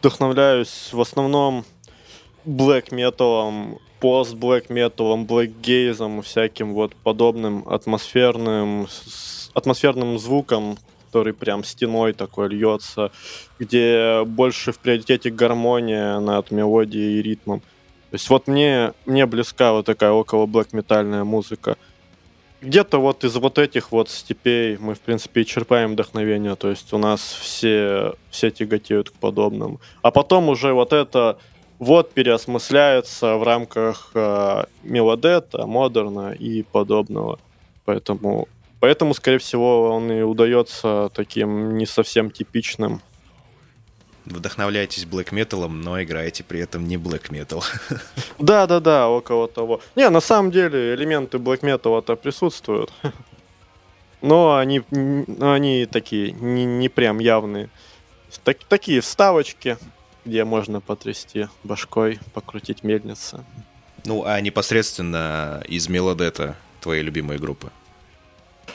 вдохновляюсь 0.00 0.88
в 0.92 1.00
основном 1.00 1.64
блэк 2.46 2.94
металом, 2.94 3.78
пост 4.00 4.34
блэк 4.34 4.72
металом, 4.72 5.26
блэк 5.26 5.50
гейзом, 5.60 6.22
всяким 6.22 6.72
вот 6.72 6.96
подобным 6.96 7.68
атмосферным, 7.68 8.88
атмосферным 9.52 10.18
звуком, 10.18 10.78
который 11.06 11.34
прям 11.34 11.62
стеной 11.62 12.14
такой 12.14 12.48
льется, 12.48 13.12
где 13.58 14.24
больше 14.24 14.72
в 14.72 14.78
приоритете 14.78 15.30
гармония 15.30 16.18
над 16.18 16.50
мелодией 16.50 17.18
и 17.18 17.22
ритмом. 17.22 17.60
То 17.60 18.14
есть 18.14 18.30
вот 18.30 18.46
мне, 18.46 18.94
мне 19.04 19.26
близка 19.26 19.72
вот 19.72 19.84
такая 19.84 20.12
около 20.12 20.46
блэк 20.46 20.68
метальная 20.72 21.24
музыка 21.24 21.76
где-то 22.66 22.98
вот 22.98 23.24
из 23.24 23.34
вот 23.36 23.58
этих 23.58 23.92
вот 23.92 24.10
степей 24.10 24.76
мы, 24.78 24.94
в 24.94 25.00
принципе, 25.00 25.42
и 25.42 25.46
черпаем 25.46 25.92
вдохновение. 25.92 26.56
То 26.56 26.70
есть 26.70 26.92
у 26.92 26.98
нас 26.98 27.20
все, 27.20 28.14
все 28.30 28.50
тяготеют 28.50 29.10
к 29.10 29.12
подобному. 29.14 29.80
А 30.02 30.10
потом 30.10 30.48
уже 30.48 30.72
вот 30.72 30.92
это 30.92 31.38
вот 31.78 32.12
переосмысляется 32.12 33.36
в 33.36 33.42
рамках 33.42 34.10
э, 34.14 34.64
мелодета, 34.82 35.66
модерна 35.66 36.32
и 36.32 36.62
подобного. 36.62 37.38
Поэтому 37.84 38.48
Поэтому, 38.78 39.14
скорее 39.14 39.38
всего, 39.38 39.90
он 39.90 40.12
и 40.12 40.20
удается 40.20 41.10
таким 41.14 41.78
не 41.78 41.86
совсем 41.86 42.30
типичным. 42.30 43.00
Вдохновляетесь 44.26 45.04
блэк 45.04 45.32
металом, 45.32 45.80
но 45.80 46.02
играете 46.02 46.42
при 46.42 46.60
этом 46.60 46.86
не 46.86 46.96
блэк 46.96 47.30
метал. 47.30 47.64
Да, 48.38 48.66
да, 48.66 48.80
да, 48.80 49.08
около 49.08 49.48
того. 49.48 49.80
Не, 49.94 50.10
на 50.10 50.20
самом 50.20 50.50
деле 50.50 50.94
элементы 50.94 51.38
блэк 51.38 51.64
металла-то 51.64 52.16
присутствуют. 52.16 52.92
Но 54.22 54.56
они, 54.56 54.82
они 55.40 55.86
такие, 55.86 56.32
не, 56.32 56.64
не 56.64 56.88
прям 56.88 57.20
явные. 57.20 57.68
Так, 58.42 58.58
такие 58.68 59.00
вставочки, 59.00 59.78
где 60.24 60.44
можно 60.44 60.80
потрясти 60.80 61.48
башкой, 61.62 62.18
покрутить 62.34 62.82
мельницы. 62.82 63.44
Ну, 64.04 64.24
а 64.24 64.40
непосредственно 64.40 65.62
из 65.68 65.88
Мелодета 65.88 66.56
твоей 66.80 67.02
любимой 67.02 67.38
группы? 67.38 67.70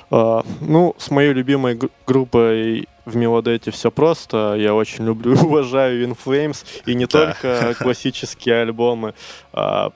Uh, 0.10 0.46
ну, 0.62 0.96
с 0.98 1.10
моей 1.10 1.34
любимой 1.34 1.80
группой 2.06 2.88
в 3.06 3.16
Мелодете 3.16 3.72
все 3.72 3.92
просто. 3.92 4.56
Я 4.58 4.74
очень 4.74 5.06
люблю 5.06 5.34
и 5.34 5.38
уважаю 5.44 6.06
In 6.06 6.18
Flames, 6.18 6.66
и 6.86 6.94
не 6.96 7.06
да. 7.06 7.36
только 7.36 7.76
классические 7.76 8.62
альбомы, 8.62 9.14
а, 9.54 9.92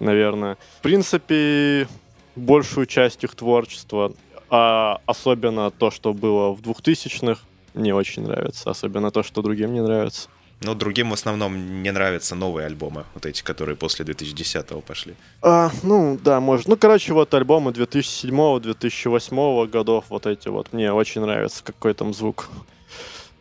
наверное. 0.00 0.56
В 0.78 0.82
принципе, 0.82 1.88
большую 2.34 2.86
часть 2.86 3.24
их 3.24 3.34
творчества, 3.34 4.12
а 4.48 5.00
особенно 5.06 5.70
то, 5.70 5.90
что 5.90 6.12
было 6.12 6.52
в 6.52 6.60
2000-х, 6.60 7.40
мне 7.74 7.94
очень 7.94 8.22
нравится. 8.22 8.70
Особенно 8.70 9.10
то, 9.10 9.22
что 9.22 9.42
другим 9.42 9.74
не 9.74 9.82
нравится. 9.82 10.28
Но 10.60 10.74
другим 10.74 11.10
в 11.10 11.12
основном 11.12 11.82
не 11.82 11.90
нравятся 11.92 12.34
новые 12.34 12.66
альбомы, 12.66 13.04
вот 13.14 13.26
эти, 13.26 13.42
которые 13.42 13.76
после 13.76 14.06
2010-го 14.06 14.80
пошли. 14.80 15.14
А, 15.42 15.70
ну, 15.82 16.18
да, 16.22 16.40
может. 16.40 16.66
Ну, 16.66 16.76
короче, 16.76 17.12
вот 17.12 17.34
альбомы 17.34 17.72
2007-2008 17.72 19.68
годов, 19.68 20.06
вот 20.08 20.26
эти 20.26 20.48
вот, 20.48 20.72
мне 20.72 20.92
очень 20.92 21.20
нравится, 21.20 21.62
какой 21.62 21.92
там 21.92 22.14
звук. 22.14 22.48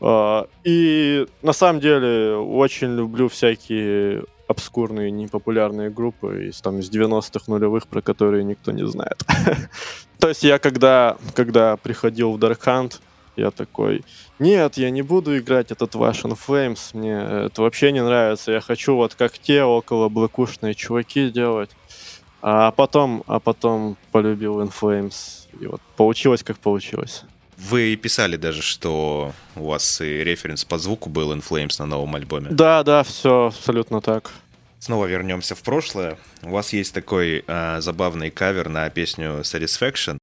А, 0.01 0.47
и 0.65 1.25
на 1.41 1.53
самом 1.53 1.79
деле 1.79 2.35
очень 2.35 2.95
люблю 2.95 3.29
всякие 3.29 4.23
обскурные, 4.47 5.09
непопулярные 5.09 5.89
группы 5.89 6.49
из, 6.49 6.61
там, 6.61 6.79
из 6.79 6.89
90-х 6.91 7.45
нулевых, 7.47 7.87
про 7.87 8.01
которые 8.01 8.43
никто 8.43 8.71
не 8.71 8.85
знает. 8.85 9.23
То 10.19 10.29
есть 10.29 10.43
я 10.43 10.59
когда, 10.59 11.17
когда 11.33 11.77
приходил 11.77 12.33
в 12.33 12.37
Dark 12.37 12.59
Hunt, 12.65 12.99
я 13.35 13.51
такой, 13.51 14.03
нет, 14.39 14.77
я 14.77 14.89
не 14.89 15.01
буду 15.01 15.37
играть 15.37 15.71
этот 15.71 15.95
ваш 15.95 16.23
Flames, 16.23 16.79
мне 16.93 17.45
это 17.45 17.61
вообще 17.61 17.91
не 17.91 18.03
нравится, 18.03 18.51
я 18.51 18.61
хочу 18.61 18.95
вот 18.95 19.15
как 19.15 19.37
те 19.37 19.63
около 19.63 20.09
блэкушные 20.09 20.73
чуваки 20.73 21.29
делать. 21.29 21.69
А 22.41 22.71
потом, 22.71 23.23
а 23.25 23.39
потом 23.39 23.97
полюбил 24.11 24.61
Inflames, 24.61 25.47
и 25.59 25.65
вот 25.65 25.81
получилось 25.95 26.43
как 26.43 26.59
получилось. 26.59 27.23
Вы 27.57 27.95
писали 27.95 28.35
даже, 28.35 28.61
что 28.61 29.31
у 29.55 29.69
вас 29.69 30.01
и 30.01 30.23
референс 30.23 30.65
по 30.65 30.77
звуку 30.77 31.09
был 31.09 31.33
In 31.33 31.43
Flames 31.43 31.75
на 31.79 31.85
новом 31.85 32.15
альбоме. 32.15 32.49
Да, 32.51 32.83
да, 32.83 33.03
все 33.03 33.47
абсолютно 33.47 34.01
так. 34.01 34.31
Снова 34.79 35.05
вернемся 35.07 35.55
в 35.55 35.63
прошлое. 35.63 36.17
У 36.43 36.49
вас 36.49 36.73
есть 36.73 36.93
такой 36.93 37.43
э, 37.47 37.81
забавный 37.81 38.29
кавер 38.29 38.69
на 38.69 38.87
песню 38.89 39.39
Satisfaction. 39.39 40.19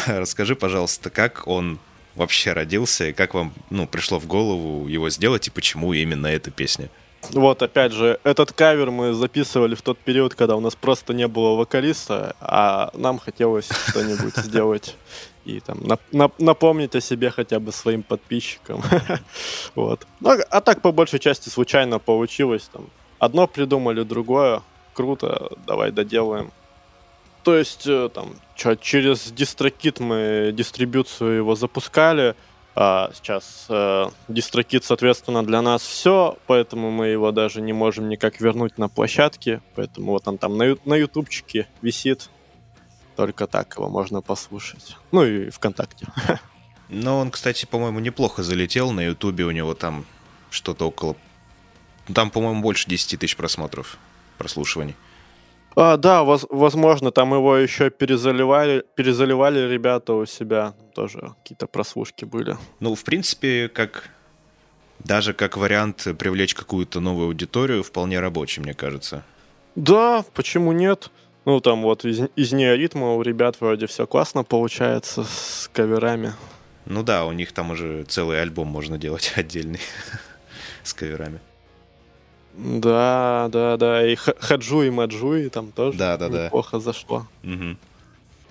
Расскажи, 0.06 0.54
пожалуйста, 0.54 1.10
как 1.10 1.46
он 1.46 1.78
вообще 2.14 2.52
родился 2.52 3.08
и 3.08 3.12
как 3.12 3.34
вам 3.34 3.52
ну, 3.70 3.86
пришло 3.86 4.18
в 4.18 4.26
голову 4.26 4.86
его 4.86 5.10
сделать 5.10 5.48
и 5.48 5.50
почему 5.50 5.92
именно 5.92 6.28
эта 6.28 6.50
песня? 6.50 6.88
Вот, 7.30 7.62
опять 7.62 7.92
же, 7.92 8.20
этот 8.22 8.52
кавер 8.52 8.90
мы 8.90 9.14
записывали 9.14 9.74
в 9.74 9.82
тот 9.82 9.98
период, 9.98 10.34
когда 10.34 10.56
у 10.56 10.60
нас 10.60 10.74
просто 10.74 11.14
не 11.14 11.26
было 11.26 11.56
вокалиста, 11.56 12.36
а 12.40 12.90
нам 12.94 13.18
хотелось 13.18 13.68
что-нибудь 13.88 14.36
сделать 14.36 14.96
и 15.44 15.60
там 15.60 15.78
напомнить 16.38 16.94
о 16.94 17.00
себе 17.00 17.30
хотя 17.30 17.60
бы 17.60 17.72
своим 17.72 18.02
подписчикам. 18.02 18.82
вот. 19.74 20.06
Ну, 20.20 20.30
а 20.50 20.60
так, 20.60 20.80
по 20.80 20.92
большей 20.92 21.18
части, 21.18 21.48
случайно 21.48 21.98
получилось. 21.98 22.68
Там, 22.72 22.86
одно 23.18 23.46
придумали, 23.46 24.02
другое. 24.02 24.62
Круто, 24.94 25.52
давай 25.66 25.90
доделаем. 25.90 26.50
То 27.44 27.56
есть, 27.56 27.86
э, 27.86 28.08
там, 28.12 28.36
чё, 28.56 28.74
через 28.74 29.30
дистрокит 29.30 30.00
мы 30.00 30.50
дистрибуцию 30.56 31.36
его 31.36 31.54
запускали, 31.54 32.34
а 32.74 33.10
сейчас 33.14 33.66
э, 33.68 34.06
дистрокит, 34.28 34.84
соответственно, 34.84 35.44
для 35.44 35.60
нас 35.60 35.82
все, 35.82 36.38
поэтому 36.46 36.90
мы 36.90 37.08
его 37.08 37.30
даже 37.32 37.60
не 37.60 37.74
можем 37.74 38.08
никак 38.08 38.40
вернуть 38.40 38.78
на 38.78 38.88
площадке, 38.88 39.60
поэтому 39.74 40.12
вот 40.12 40.26
он 40.26 40.38
там 40.38 40.56
на, 40.56 40.76
на 40.86 40.94
ютубчике 40.94 41.68
висит, 41.82 42.30
только 43.14 43.46
так 43.46 43.74
его 43.76 43.90
можно 43.90 44.22
послушать. 44.22 44.96
Ну 45.12 45.24
и 45.24 45.50
ВКонтакте. 45.50 46.06
Но 46.88 47.18
он, 47.18 47.30
кстати, 47.30 47.66
по-моему, 47.66 48.00
неплохо 48.00 48.42
залетел 48.42 48.90
на 48.90 49.00
ютубе, 49.00 49.44
у 49.44 49.50
него 49.50 49.74
там 49.74 50.06
что-то 50.50 50.88
около... 50.88 51.16
Там, 52.12 52.30
по-моему, 52.30 52.62
больше 52.62 52.88
10 52.88 53.20
тысяч 53.20 53.36
просмотров, 53.36 53.98
прослушиваний. 54.38 54.96
А, 55.76 55.96
да, 55.96 56.22
воз, 56.22 56.46
возможно, 56.50 57.10
там 57.10 57.34
его 57.34 57.56
еще 57.56 57.90
перезаливали, 57.90 58.84
перезаливали 58.94 59.68
ребята 59.68 60.12
у 60.12 60.26
себя. 60.26 60.74
Тоже 60.94 61.34
какие-то 61.42 61.66
прослушки 61.66 62.24
были. 62.24 62.56
Ну, 62.80 62.94
в 62.94 63.02
принципе, 63.02 63.68
как 63.68 64.10
даже 65.00 65.34
как 65.34 65.56
вариант 65.56 66.06
привлечь 66.18 66.54
какую-то 66.54 67.00
новую 67.00 67.26
аудиторию, 67.26 67.82
вполне 67.82 68.20
рабочий, 68.20 68.60
мне 68.60 68.74
кажется. 68.74 69.24
Да, 69.74 70.24
почему 70.34 70.72
нет? 70.72 71.10
Ну, 71.44 71.60
там 71.60 71.82
вот 71.82 72.04
из, 72.04 72.22
из 72.36 72.52
неоритма 72.52 73.14
у 73.14 73.22
ребят 73.22 73.56
вроде 73.60 73.86
все 73.86 74.06
классно 74.06 74.44
получается 74.44 75.24
с 75.24 75.68
каверами. 75.72 76.32
Ну 76.86 77.02
да, 77.02 77.26
у 77.26 77.32
них 77.32 77.52
там 77.52 77.70
уже 77.70 78.04
целый 78.04 78.40
альбом 78.40 78.68
можно 78.68 78.96
делать 78.96 79.32
отдельный 79.36 79.80
с 80.82 80.94
каверами. 80.94 81.40
Да, 82.56 83.48
да, 83.50 83.76
да. 83.76 84.06
И 84.06 84.14
Хаджу 84.14 84.82
и 84.82 84.90
Маджуи 84.90 85.48
там 85.48 85.72
тоже 85.72 85.98
да, 85.98 86.16
да, 86.16 86.28
неплохо 86.28 86.78
да. 86.78 86.80
зашло. 86.80 87.26
Угу. 87.42 87.76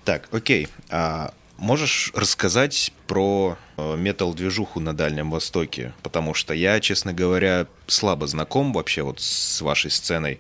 Так, 0.04 0.28
окей. 0.32 0.68
А 0.90 1.34
можешь 1.58 2.12
рассказать 2.14 2.92
про 3.08 3.58
э, 3.78 3.96
метал-движуху 3.96 4.80
на 4.80 4.94
Дальнем 4.94 5.32
Востоке? 5.32 5.94
Потому 6.04 6.34
что 6.34 6.54
я, 6.54 6.80
честно 6.80 7.14
говоря, 7.14 7.68
слабо 7.88 8.28
знаком 8.28 8.74
вообще 8.74 9.04
вот 9.04 9.22
с 9.22 9.62
вашей 9.62 9.92
сценой. 9.92 10.40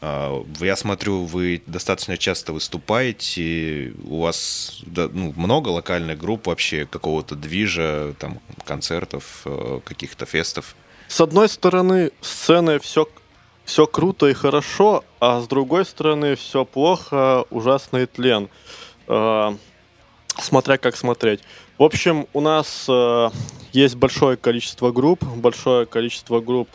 А, 0.00 0.44
я 0.60 0.76
смотрю, 0.76 1.24
вы 1.24 1.62
достаточно 1.66 2.16
часто 2.16 2.52
выступаете, 2.52 3.92
у 4.04 4.20
вас 4.22 4.80
да, 4.84 5.08
ну, 5.12 5.32
много 5.36 5.68
локальных 5.68 6.18
групп 6.18 6.48
вообще, 6.48 6.86
какого-то 6.86 7.34
движа, 7.34 8.14
там, 8.18 8.40
концертов, 8.64 9.42
э, 9.44 9.80
каких-то 9.84 10.26
фестов 10.26 10.74
с 11.08 11.20
одной 11.20 11.48
стороны, 11.48 12.10
сцены 12.20 12.78
все, 12.78 13.08
все 13.64 13.86
круто 13.86 14.26
и 14.26 14.32
хорошо, 14.32 15.04
а 15.20 15.40
с 15.40 15.46
другой 15.46 15.84
стороны, 15.84 16.36
все 16.36 16.64
плохо, 16.64 17.44
ужасный 17.50 18.06
тлен. 18.06 18.48
Э, 19.08 19.56
смотря 20.38 20.78
как 20.78 20.96
смотреть. 20.96 21.40
В 21.78 21.82
общем, 21.82 22.26
у 22.32 22.40
нас 22.40 22.86
э, 22.88 23.30
есть 23.72 23.96
большое 23.96 24.36
количество 24.36 24.90
групп, 24.90 25.22
большое 25.24 25.86
количество 25.86 26.40
групп 26.40 26.68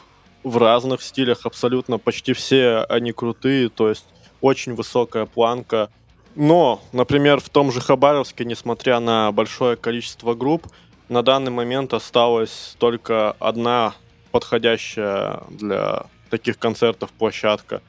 в 0.44 0.58
разных 0.58 1.02
стилях, 1.02 1.46
абсолютно 1.46 1.98
почти 1.98 2.34
все 2.34 2.86
они 2.90 3.12
крутые, 3.12 3.70
то 3.70 3.90
есть 3.90 4.06
очень 4.42 4.74
высокая 4.74 5.26
планка. 5.26 5.90
Но, 6.36 6.82
например, 6.94 7.40
в 7.40 7.50
том 7.50 7.72
же 7.72 7.82
Хабаровске, 7.82 8.46
несмотря 8.46 9.00
на 9.00 9.32
большое 9.32 9.76
количество 9.76 10.34
групп, 10.34 10.68
на 11.10 11.24
данный 11.24 11.52
момент 11.52 11.94
осталась 11.94 12.76
только 12.80 13.32
одна 13.40 13.96
подходящая 14.32 15.42
для 15.50 16.06
таких 16.30 16.58
концертов 16.58 17.12
площадка. 17.12 17.82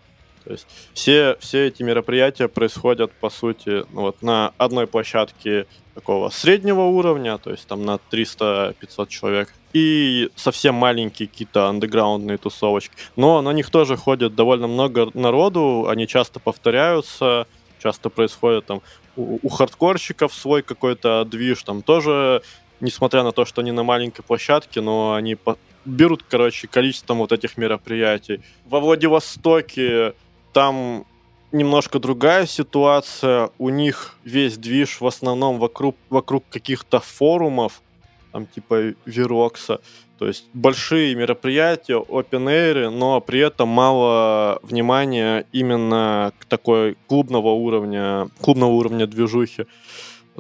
То 0.45 0.53
есть 0.53 0.67
все, 0.93 1.37
все 1.39 1.69
эти 1.69 1.83
мероприятия 1.83 2.49
происходят, 2.49 3.13
по 3.13 3.31
сути, 3.31 3.85
ну, 3.93 4.03
вот, 4.03 4.23
на 4.23 4.53
одной 4.59 4.87
площадке 4.87 5.67
такого 5.95 6.31
среднего 6.31 6.83
уровня, 6.83 7.39
то 7.39 7.51
есть 7.51 7.67
там 7.67 7.85
на 7.85 7.99
300-500 8.11 9.09
человек, 9.09 9.55
и 9.73 10.31
совсем 10.35 10.75
маленькие 10.75 11.29
какие-то 11.29 11.69
андеграундные 11.69 12.39
тусовочки. 12.39 12.95
Но 13.15 13.41
на 13.41 13.53
них 13.53 13.71
тоже 13.71 13.97
ходит 13.97 14.35
довольно 14.35 14.67
много 14.67 15.11
народу, 15.15 15.87
они 15.89 16.09
часто 16.09 16.41
повторяются, 16.41 17.47
часто 17.81 18.11
происходит 18.11 18.67
там 18.67 18.83
у, 19.17 19.39
у 19.43 19.49
хардкорщиков 19.49 20.35
свой 20.35 20.63
какой-то 20.63 21.25
движ, 21.25 21.63
там 21.63 21.83
тоже, 21.83 22.43
несмотря 22.81 23.23
на 23.23 23.33
то, 23.33 23.45
что 23.45 23.61
они 23.61 23.71
на 23.71 23.83
маленькой 23.83 24.23
площадке, 24.23 24.81
но 24.81 25.15
они 25.15 25.37
берут, 25.85 26.25
короче, 26.29 26.69
количеством 26.69 27.19
вот 27.19 27.33
этих 27.33 27.57
мероприятий. 27.57 28.41
Во 28.67 28.81
Владивостоке 28.81 30.15
там 30.53 31.07
немножко 31.53 31.99
другая 31.99 32.47
ситуация. 32.47 33.51
У 33.59 33.69
них 33.69 34.17
весь 34.25 34.57
движ 34.57 35.01
в 35.01 35.07
основном 35.07 35.59
вокруг, 35.59 35.97
вокруг 36.11 36.45
каких-то 36.51 37.01
форумов. 37.01 37.83
там 38.33 38.47
типа 38.47 38.95
Вирокса. 39.05 39.81
То 40.19 40.29
есть 40.29 40.47
большие 40.55 41.15
мероприятия, 41.17 41.95
open 41.95 42.47
air, 42.47 42.91
но 42.91 43.21
при 43.21 43.41
этом 43.41 43.69
мало 43.69 44.61
внимания 44.63 45.47
именно 45.53 46.33
к 46.39 46.45
такой 46.45 46.97
клубного 47.09 47.49
уровня, 47.49 48.29
клубного 48.41 48.71
уровня 48.71 49.07
движухи. 49.07 49.67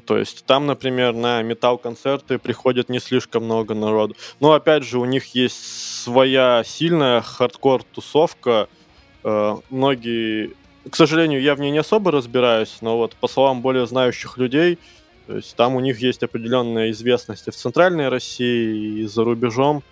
То 0.01 0.17
есть 0.17 0.45
там, 0.47 0.67
например, 0.67 1.13
на 1.13 1.43
металл-концерты 1.43 2.39
приходит 2.39 2.89
не 2.89 2.99
слишком 2.99 3.45
много 3.45 3.75
народу. 3.75 4.17
Но 4.41 4.53
опять 4.53 4.85
же, 4.85 4.99
у 4.99 5.05
них 5.05 5.35
есть 5.35 6.03
своя 6.03 6.63
сильная 6.65 7.21
хардкор-тусовка. 7.21 8.69
Э, 9.23 9.57
многие, 9.69 10.55
к 10.89 10.97
сожалению, 10.97 11.43
я 11.43 11.55
в 11.55 11.61
ней 11.61 11.71
не 11.71 11.79
особо 11.79 12.11
разбираюсь, 12.11 12.79
но 12.81 12.97
вот 12.97 13.15
по 13.17 13.29
словам 13.29 13.61
более 13.61 13.87
знающих 13.87 14.39
людей, 14.39 14.79
то 15.27 15.37
есть 15.37 15.55
там 15.57 15.77
у 15.77 15.81
них 15.81 16.01
есть 16.01 16.23
определенная 16.23 16.91
известность 16.91 17.47
и 17.47 17.51
в 17.51 17.57
центральной 17.57 18.09
России, 18.09 19.03
и 19.03 19.07
за 19.07 19.25
рубежом. 19.25 19.83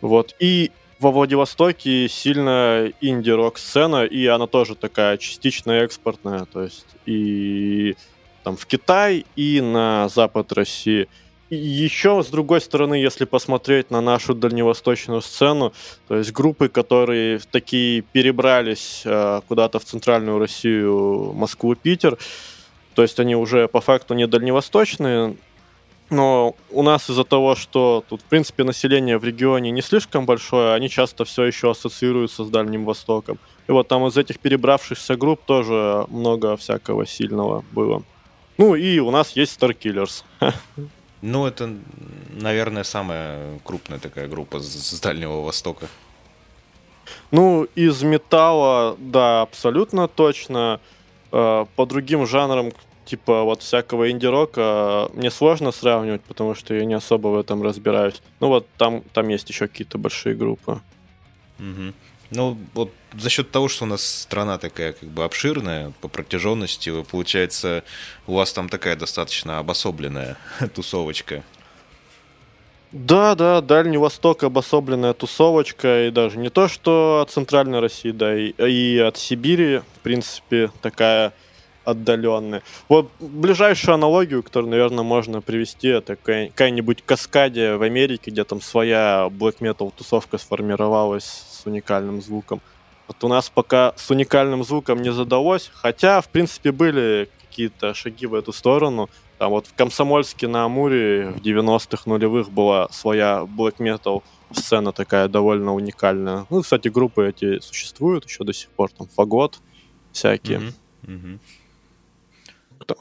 Вот. 0.00 0.34
И 0.38 0.72
во 0.98 1.12
Владивостоке 1.12 2.08
сильно 2.08 2.92
инди-рок 3.00 3.58
сцена, 3.58 4.04
и 4.04 4.26
она 4.26 4.46
тоже 4.46 4.74
такая 4.74 5.18
частично 5.18 5.72
экспортная. 5.72 6.46
То 6.46 6.64
есть 6.64 6.86
и 7.06 7.96
там 8.42 8.56
в 8.56 8.66
Китай 8.66 9.24
и 9.36 9.60
на 9.60 10.08
запад 10.08 10.52
России. 10.52 11.08
И 11.50 11.56
еще, 11.56 12.22
с 12.22 12.28
другой 12.28 12.60
стороны, 12.60 12.94
если 12.94 13.24
посмотреть 13.24 13.90
на 13.90 14.00
нашу 14.00 14.34
дальневосточную 14.34 15.20
сцену, 15.20 15.72
то 16.06 16.16
есть 16.16 16.32
группы, 16.32 16.68
которые 16.68 17.40
такие 17.50 18.02
перебрались 18.02 19.02
э, 19.04 19.40
куда-то 19.48 19.80
в 19.80 19.84
центральную 19.84 20.38
Россию, 20.38 21.32
Москву, 21.34 21.74
Питер, 21.74 22.18
то 22.94 23.02
есть 23.02 23.18
они 23.18 23.34
уже 23.34 23.66
по 23.66 23.80
факту 23.80 24.14
не 24.14 24.28
дальневосточные, 24.28 25.36
но 26.10 26.54
у 26.70 26.82
нас 26.82 27.08
из-за 27.08 27.24
того, 27.24 27.54
что 27.54 28.04
тут, 28.08 28.20
в 28.20 28.24
принципе, 28.24 28.64
население 28.64 29.18
в 29.18 29.24
регионе 29.24 29.70
не 29.70 29.80
слишком 29.80 30.26
большое, 30.26 30.74
они 30.74 30.88
часто 30.88 31.24
все 31.24 31.44
еще 31.44 31.70
ассоциируются 31.70 32.44
с 32.44 32.48
Дальним 32.48 32.84
Востоком. 32.84 33.38
И 33.68 33.72
вот 33.72 33.86
там 33.88 34.06
из 34.06 34.16
этих 34.16 34.40
перебравшихся 34.40 35.16
групп 35.16 35.40
тоже 35.46 36.04
много 36.08 36.56
всякого 36.56 37.06
сильного 37.06 37.64
было. 37.70 38.02
Ну 38.58 38.74
и 38.74 38.98
у 38.98 39.10
нас 39.10 39.32
есть 39.36 39.60
Starkillers. 39.60 40.24
Ну, 41.22 41.46
это, 41.46 41.70
наверное, 42.30 42.82
самая 42.82 43.58
крупная 43.62 43.98
такая 43.98 44.26
группа 44.26 44.58
с 44.58 45.00
Дальнего 45.00 45.42
Востока. 45.42 45.86
Ну, 47.30 47.64
из 47.74 48.02
металла, 48.02 48.96
да, 48.98 49.42
абсолютно 49.42 50.08
точно. 50.08 50.80
Э, 51.32 51.66
по 51.76 51.86
другим 51.86 52.26
жанрам, 52.26 52.72
типа 53.04 53.42
вот 53.42 53.62
всякого 53.62 54.10
инди-рока, 54.10 55.10
мне 55.12 55.30
сложно 55.30 55.72
сравнивать, 55.72 56.22
потому 56.22 56.54
что 56.54 56.74
я 56.74 56.84
не 56.84 56.94
особо 56.94 57.28
в 57.28 57.38
этом 57.38 57.62
разбираюсь. 57.62 58.22
Ну 58.40 58.48
вот 58.48 58.66
там, 58.76 59.02
там 59.12 59.28
есть 59.28 59.48
еще 59.48 59.68
какие-то 59.68 59.98
большие 59.98 60.34
группы. 60.34 60.80
Угу. 61.58 61.92
Ну, 62.30 62.56
вот 62.74 62.92
за 63.18 63.28
счет 63.28 63.50
того, 63.50 63.68
что 63.68 63.84
у 63.84 63.88
нас 63.88 64.04
страна 64.04 64.58
такая 64.58 64.92
как 64.92 65.08
бы 65.08 65.24
обширная 65.24 65.92
по 66.00 66.08
протяженности, 66.08 67.02
получается, 67.02 67.82
у 68.26 68.34
вас 68.34 68.52
там 68.52 68.68
такая 68.68 68.96
достаточно 68.96 69.58
обособленная 69.58 70.36
тусовочка. 70.74 71.42
Да, 72.92 73.36
да, 73.36 73.60
Дальний 73.60 73.98
Восток 73.98 74.42
обособленная 74.42 75.12
тусовочка, 75.12 76.08
и 76.08 76.10
даже 76.10 76.38
не 76.38 76.50
то, 76.50 76.66
что 76.66 77.20
от 77.22 77.30
Центральной 77.30 77.78
России, 77.78 78.10
да, 78.10 78.36
и, 78.36 78.50
и 78.50 78.98
от 78.98 79.16
Сибири, 79.16 79.78
в 79.78 80.00
принципе, 80.02 80.72
такая 80.82 81.32
отдаленные. 81.84 82.62
Вот 82.88 83.10
ближайшую 83.20 83.94
аналогию, 83.94 84.42
которую, 84.42 84.70
наверное, 84.70 85.04
можно 85.04 85.40
привести, 85.40 85.88
это 85.88 86.16
какая-нибудь 86.16 87.02
каскадия 87.02 87.76
в 87.76 87.82
Америке, 87.82 88.30
где 88.30 88.44
там 88.44 88.60
своя 88.60 89.28
black 89.30 89.58
metal 89.60 89.92
тусовка 89.96 90.38
сформировалась 90.38 91.24
с 91.24 91.66
уникальным 91.66 92.20
звуком. 92.22 92.60
Вот 93.08 93.24
у 93.24 93.28
нас 93.28 93.50
пока 93.50 93.92
с 93.96 94.10
уникальным 94.10 94.62
звуком 94.62 95.02
не 95.02 95.12
задалось, 95.12 95.70
хотя, 95.74 96.20
в 96.20 96.28
принципе, 96.28 96.70
были 96.70 97.28
какие-то 97.42 97.94
шаги 97.94 98.26
в 98.26 98.34
эту 98.34 98.52
сторону. 98.52 99.10
Там 99.38 99.50
вот 99.50 99.66
в 99.66 99.74
Комсомольске 99.74 100.46
на 100.46 100.64
Амуре 100.64 101.30
в 101.30 101.38
90-х 101.38 102.02
нулевых 102.06 102.50
была 102.50 102.88
своя 102.90 103.46
black 103.48 103.78
metal 103.78 104.22
сцена 104.52 104.92
такая 104.92 105.28
довольно 105.28 105.74
уникальная. 105.74 106.46
Ну, 106.50 106.62
кстати, 106.62 106.88
группы 106.88 107.28
эти 107.28 107.58
существуют 107.60 108.26
еще 108.26 108.44
до 108.44 108.52
сих 108.52 108.68
пор, 108.70 108.90
там 108.92 109.08
Фагот 109.08 109.58
всякие. 110.12 110.58
Mm-hmm. 110.58 110.72
Mm-hmm 111.06 111.38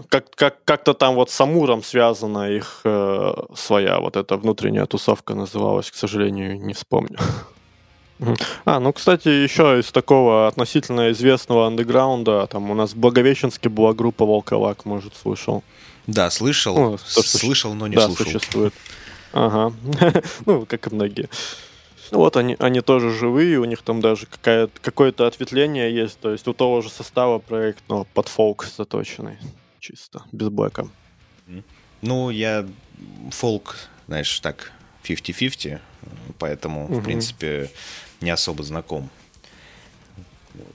как, 0.10 0.30
как, 0.36 0.64
как-то 0.64 0.94
там 0.94 1.16
вот 1.16 1.30
с 1.30 1.42
Амуром 1.42 1.84
связана 1.84 2.50
их 2.50 2.82
э, 2.84 3.34
своя 3.56 4.00
вот 4.00 4.16
эта 4.18 4.38
внутренняя 4.38 4.86
тусовка 4.86 5.36
называлась, 5.36 5.92
к 5.92 5.96
сожалению, 5.96 6.60
не 6.60 6.74
вспомню. 6.74 7.18
А, 8.66 8.80
ну, 8.80 8.92
кстати, 8.92 9.30
еще 9.30 9.80
из 9.80 9.92
такого 9.92 10.48
относительно 10.48 11.12
известного 11.12 11.68
андеграунда, 11.68 12.48
там 12.48 12.70
у 12.70 12.74
нас 12.74 12.92
в 12.92 12.98
Благовещенске 12.98 13.70
была 13.70 13.94
группа 13.94 14.26
Волковак, 14.26 14.84
может, 14.86 15.16
слышал. 15.16 15.64
Да, 16.06 16.30
слышал, 16.30 16.76
ну, 16.76 16.98
то, 16.98 17.24
что 17.24 17.38
слышал, 17.38 17.74
но 17.74 17.88
не 17.88 17.96
да, 17.96 18.08
слушал. 18.08 18.26
существует. 18.26 18.74
Ага, 19.32 19.74
ну, 20.46 20.66
как 20.66 20.88
и 20.88 20.96
многие. 20.96 21.30
Вот 22.12 22.36
они, 22.36 22.56
они 22.60 22.82
тоже 22.82 23.12
живые, 23.12 23.60
у 23.60 23.66
них 23.66 23.84
там 23.84 24.02
даже 24.02 24.28
какое-то 24.82 25.28
ответвление 25.28 25.94
есть, 25.94 26.20
то 26.20 26.32
есть 26.32 26.48
у 26.48 26.54
того 26.54 26.82
же 26.82 26.90
состава 26.90 27.40
проект, 27.40 27.84
но 27.88 28.06
под 28.14 28.28
фолк 28.28 28.66
заточенный 28.76 29.38
чисто, 29.80 30.24
без 30.32 30.50
блэка. 30.50 30.88
Ну, 32.02 32.30
я 32.30 32.66
фолк, 33.32 33.76
знаешь, 34.08 34.40
так, 34.40 34.72
50-50, 35.04 35.80
поэтому, 36.38 36.86
угу. 36.86 37.00
в 37.00 37.04
принципе, 37.04 37.70
не 38.22 38.30
особо 38.30 38.64
знаком. 38.64 39.10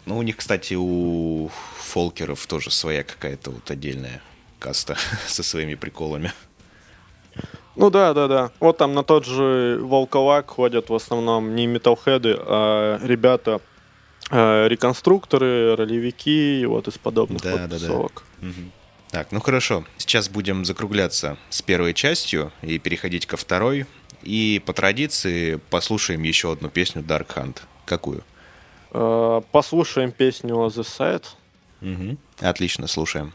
Ну, 0.06 0.18
у 0.18 0.22
них, 0.22 0.36
кстати, 0.36 0.74
у 0.74 1.50
фолкеров 1.78 2.46
тоже 2.46 2.70
своя 2.70 3.02
какая-то 3.04 3.50
вот 3.50 3.70
отдельная 3.70 4.20
каста 4.58 4.96
со 5.26 5.42
своими 5.42 5.74
приколами. 5.74 6.32
Ну 7.76 7.90
да, 7.90 8.14
да, 8.14 8.28
да. 8.28 8.50
Вот 8.60 8.78
там 8.78 8.94
на 8.94 9.02
тот 9.02 9.24
же 9.24 9.78
Волковак 9.82 10.50
ходят 10.50 10.90
в 10.90 10.94
основном 10.94 11.54
не 11.56 11.66
металлхеды, 11.66 12.36
а 12.38 13.00
ребята 13.02 13.60
э, 14.30 14.68
реконструкторы, 14.68 15.74
ролевики, 15.74 16.64
вот 16.66 16.86
из 16.86 16.98
подобных 16.98 17.42
да, 17.42 17.50
вот 17.52 17.68
да. 17.68 17.78
Да. 17.78 17.94
Угу. 17.94 18.12
Так, 19.14 19.30
ну 19.30 19.40
хорошо. 19.40 19.84
Сейчас 19.96 20.28
будем 20.28 20.64
закругляться 20.64 21.36
с 21.48 21.62
первой 21.62 21.94
частью 21.94 22.50
и 22.62 22.80
переходить 22.80 23.26
ко 23.26 23.36
второй. 23.36 23.86
И 24.24 24.60
по 24.66 24.72
традиции 24.72 25.60
послушаем 25.70 26.24
еще 26.24 26.50
одну 26.50 26.68
песню 26.68 27.00
Dark 27.00 27.28
Hunt. 27.36 27.58
Какую? 27.86 28.24
Э, 28.90 29.40
послушаем 29.52 30.10
песню 30.10 30.56
The 30.56 30.82
Side. 30.82 31.26
Угу. 31.80 32.16
Отлично, 32.40 32.88
слушаем. 32.88 33.32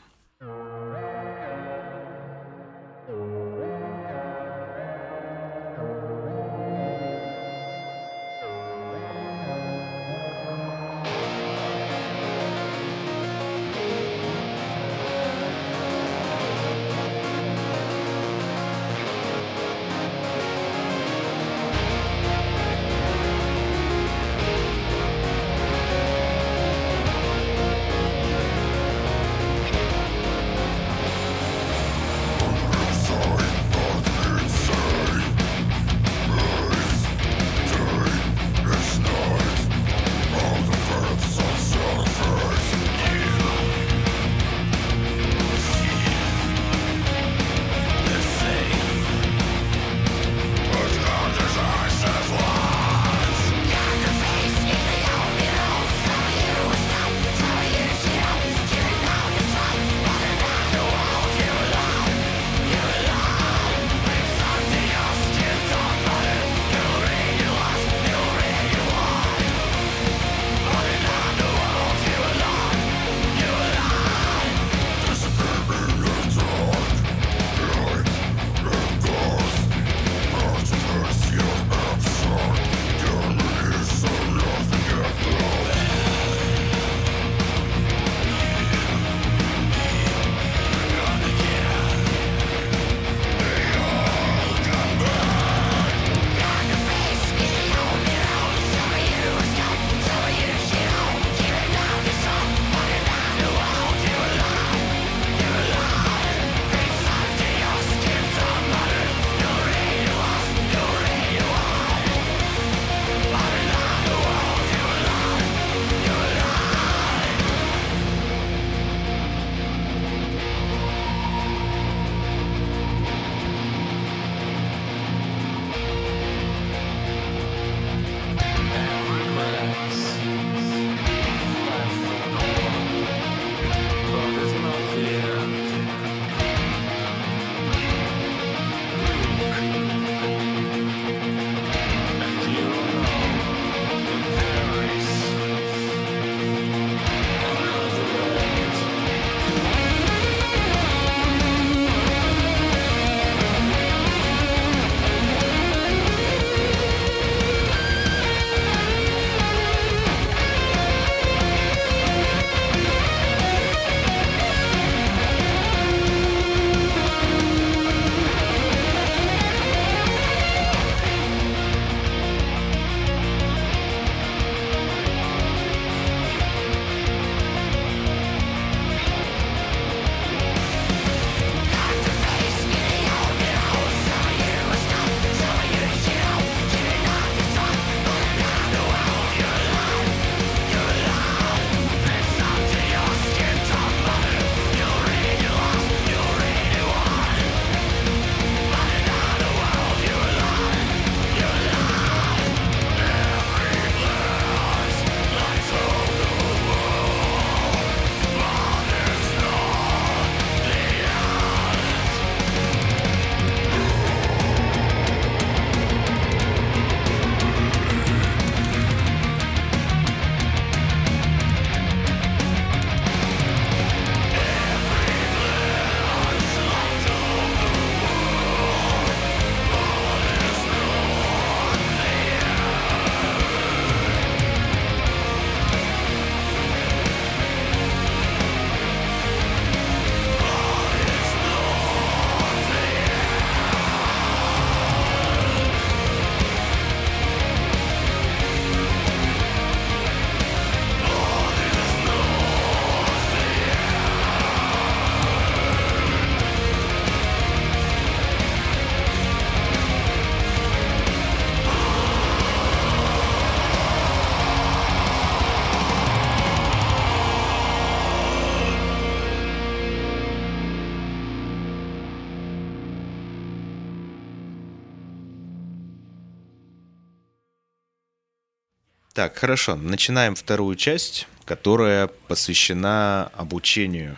Так, 279.19 279.35
хорошо. 279.35 279.75
Начинаем 279.75 280.33
вторую 280.33 280.77
часть, 280.77 281.27
которая 281.43 282.07
посвящена 282.07 283.29
обучению 283.35 284.15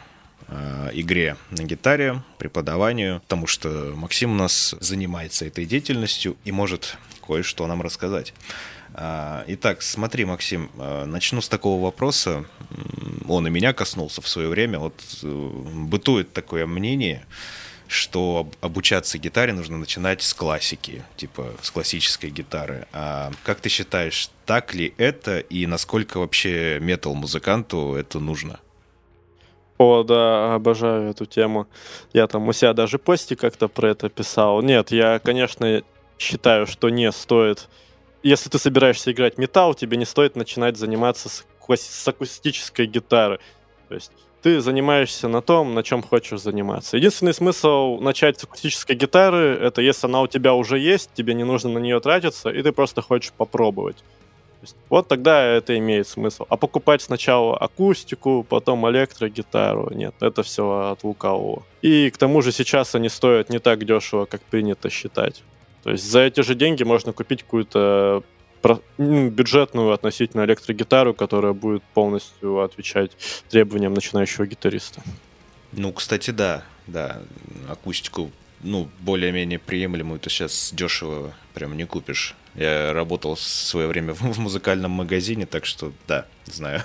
э, 0.48 0.92
игре 0.94 1.38
на 1.50 1.64
гитаре, 1.64 2.22
преподаванию, 2.38 3.20
потому 3.22 3.48
что 3.48 3.94
Максим 3.96 4.34
у 4.34 4.36
нас 4.36 4.76
занимается 4.80 5.46
этой 5.46 5.66
деятельностью 5.66 6.38
и 6.46 6.52
может 6.52 6.98
кое-что 7.26 7.66
нам 7.66 7.82
рассказать. 7.82 8.36
А, 8.94 9.44
итак, 9.48 9.82
смотри, 9.82 10.24
Максим, 10.24 10.70
а, 10.78 11.06
начну 11.06 11.42
с 11.42 11.50
такого 11.50 11.84
вопроса. 11.84 12.46
Он 13.28 13.48
и 13.48 13.50
меня 13.50 13.74
коснулся 13.74 14.22
в 14.22 14.28
свое 14.28 14.50
время. 14.50 14.78
Вот 14.78 14.94
э, 15.24 15.28
бытует 15.28 16.32
такое 16.32 16.68
мнение, 16.68 17.26
что 17.92 18.48
обучаться 18.62 19.18
гитаре 19.18 19.54
нужно 19.54 19.78
начинать 19.78 20.22
с 20.22 20.34
классики, 20.34 21.04
типа 21.18 21.54
с 21.62 21.72
классической 21.72 22.30
гитары. 22.30 22.88
А 22.94 23.32
как 23.44 23.60
ты 23.60 23.70
считаешь, 23.70 24.30
так 24.46 24.74
ли 24.74 24.94
это 24.98 25.40
и 25.40 25.66
насколько 25.66 26.20
вообще 26.20 26.80
метал-музыканту 26.80 27.96
это 27.96 28.20
нужно? 28.20 28.60
О, 29.78 30.04
да, 30.04 30.56
обожаю 30.56 31.10
эту 31.10 31.26
тему. 31.26 31.68
Я 32.14 32.28
там 32.28 32.48
у 32.48 32.54
себя 32.54 32.74
даже 32.74 33.00
пости 33.00 33.36
как-то 33.36 33.68
про 33.68 33.90
это 33.90 34.10
писал. 34.10 34.62
Нет, 34.62 34.92
я, 34.92 35.20
конечно, 35.20 35.82
считаю, 36.18 36.68
что 36.68 36.90
не 36.90 37.12
стоит 37.12 37.68
если 38.24 38.50
ты 38.50 38.60
собираешься 38.60 39.12
играть 39.12 39.38
металл, 39.38 39.74
тебе 39.74 39.98
не 39.98 40.06
стоит 40.06 40.36
начинать 40.36 40.78
заниматься 40.78 41.30
с, 41.30 41.46
с 41.68 42.08
акустической 42.08 42.86
гитары. 42.86 43.40
То 43.90 43.96
есть 43.96 44.12
ты 44.42 44.60
занимаешься 44.60 45.28
на 45.28 45.42
том, 45.42 45.74
на 45.74 45.84
чем 45.84 46.02
хочешь 46.02 46.42
заниматься. 46.42 46.98
Единственный 46.98 47.34
смысл 47.34 48.00
начать 48.00 48.40
с 48.40 48.44
акустической 48.44 48.96
гитары, 48.96 49.58
это 49.62 49.82
если 49.82 50.08
она 50.08 50.22
у 50.22 50.28
тебя 50.28 50.54
уже 50.54 50.80
есть, 50.80 51.12
тебе 51.14 51.34
не 51.34 51.44
нужно 51.44 51.70
на 51.70 51.80
нее 51.80 52.00
тратиться, 52.00 52.50
и 52.50 52.62
ты 52.64 52.72
просто 52.72 53.02
хочешь 53.02 53.32
попробовать. 53.34 53.98
Есть, 54.62 54.76
вот 54.90 55.08
тогда 55.08 55.44
это 55.44 55.78
имеет 55.78 56.08
смысл. 56.08 56.46
А 56.50 56.58
покупать 56.58 57.02
сначала 57.02 57.58
акустику, 57.58 58.46
потом 58.48 58.88
электрогитару, 58.90 59.92
нет, 59.94 60.16
это 60.20 60.44
все 60.44 60.92
от 60.92 61.04
лукавого. 61.04 61.64
И 61.82 62.10
к 62.10 62.18
тому 62.18 62.42
же 62.42 62.52
сейчас 62.52 62.96
они 62.96 63.10
стоят 63.10 63.50
не 63.50 63.60
так 63.60 63.86
дешево, 63.86 64.26
как 64.26 64.42
принято 64.42 64.90
считать. 64.90 65.44
То 65.84 65.92
есть 65.92 66.10
за 66.10 66.22
эти 66.22 66.42
же 66.42 66.56
деньги 66.56 66.84
можно 66.84 67.12
купить 67.12 67.44
какую-то 67.44 68.24
ну, 68.98 69.30
бюджетную 69.30 69.92
относительно 69.92 70.46
электрогитару, 70.46 71.14
которая 71.14 71.54
будет 71.54 71.84
полностью 71.94 72.62
отвечать 72.62 73.12
требованиям 73.50 73.94
начинающего 73.94 74.46
гитариста. 74.46 75.02
Ну, 75.72 75.94
кстати, 75.94 76.32
да, 76.32 76.64
да, 76.88 77.22
акустику, 77.70 78.32
ну, 78.62 78.90
более-менее 79.00 79.60
приемлемую 79.60 80.20
ты 80.20 80.30
сейчас 80.30 80.72
дешево 80.74 81.34
прям 81.54 81.78
не 81.78 81.86
купишь. 81.86 82.36
Я 82.56 82.94
работал 82.94 83.36
в 83.36 83.40
свое 83.40 83.88
время 83.88 84.14
в 84.14 84.40
музыкальном 84.40 84.92
магазине, 84.92 85.46
так 85.46 85.66
что 85.66 85.92
да, 86.08 86.26
знаю. 86.46 86.82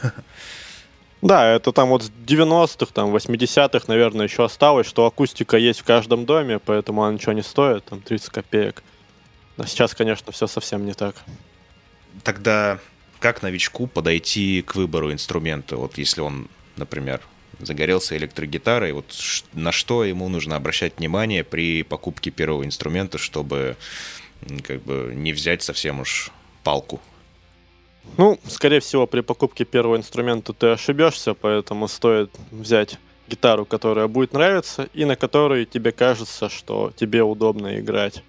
Да, 1.22 1.48
это 1.48 1.72
там 1.72 1.88
вот 1.88 2.04
с 2.04 2.10
90-х, 2.26 2.92
там 2.92 3.14
80-х, 3.14 3.86
наверное, 3.88 4.26
еще 4.26 4.44
осталось, 4.44 4.86
что 4.86 5.06
акустика 5.06 5.56
есть 5.56 5.80
в 5.80 5.84
каждом 5.84 6.26
доме, 6.26 6.58
поэтому 6.58 7.02
она 7.02 7.14
ничего 7.14 7.32
не 7.32 7.42
стоит, 7.42 7.84
там 7.86 8.00
30 8.02 8.28
копеек. 8.28 8.82
Но 9.56 9.64
сейчас, 9.64 9.94
конечно, 9.94 10.30
все 10.30 10.46
совсем 10.46 10.84
не 10.84 10.92
так. 10.92 11.16
Тогда 12.22 12.78
как 13.18 13.42
новичку 13.42 13.86
подойти 13.86 14.62
к 14.62 14.74
выбору 14.74 15.12
инструмента? 15.12 15.76
Вот 15.76 15.98
если 15.98 16.20
он, 16.20 16.48
например, 16.76 17.20
загорелся 17.58 18.16
электрогитарой, 18.16 18.92
вот 18.92 19.14
на 19.52 19.72
что 19.72 20.04
ему 20.04 20.28
нужно 20.28 20.56
обращать 20.56 20.98
внимание 20.98 21.44
при 21.44 21.82
покупке 21.82 22.30
первого 22.30 22.64
инструмента, 22.64 23.18
чтобы 23.18 23.76
как 24.62 24.82
бы 24.82 25.12
не 25.14 25.32
взять 25.32 25.62
совсем 25.62 26.00
уж 26.00 26.30
палку 26.62 27.00
ну, 28.16 28.38
скорее 28.48 28.80
всего, 28.80 29.06
при 29.06 29.20
покупке 29.20 29.64
первого 29.64 29.96
инструмента 29.96 30.52
ты 30.52 30.68
ошибешься, 30.68 31.34
поэтому 31.34 31.86
стоит 31.86 32.30
взять 32.50 32.98
гитару, 33.28 33.66
которая 33.66 34.06
будет 34.06 34.32
нравиться, 34.32 34.88
и 34.94 35.04
на 35.04 35.16
которой 35.16 35.66
тебе 35.66 35.92
кажется, 35.92 36.48
что 36.48 36.92
тебе 36.96 37.22
удобно 37.22 37.78
играть. 37.78 38.22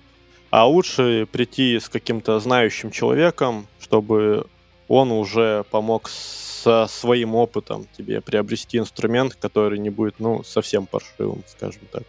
А 0.57 0.65
лучше 0.65 1.27
прийти 1.31 1.79
с 1.79 1.87
каким-то 1.87 2.39
знающим 2.39 2.89
человеком, 2.89 3.67
чтобы 3.79 4.47
он 4.87 5.11
уже 5.11 5.65
помог 5.69 6.09
со 6.09 6.87
своим 6.87 7.35
опытом 7.35 7.85
тебе 7.95 8.21
приобрести 8.21 8.79
инструмент, 8.79 9.35
который 9.35 9.77
не 9.77 9.91
будет, 9.91 10.15
ну, 10.17 10.43
совсем 10.43 10.87
паршивым, 10.87 11.43
скажем 11.45 11.83
так. 11.91 12.01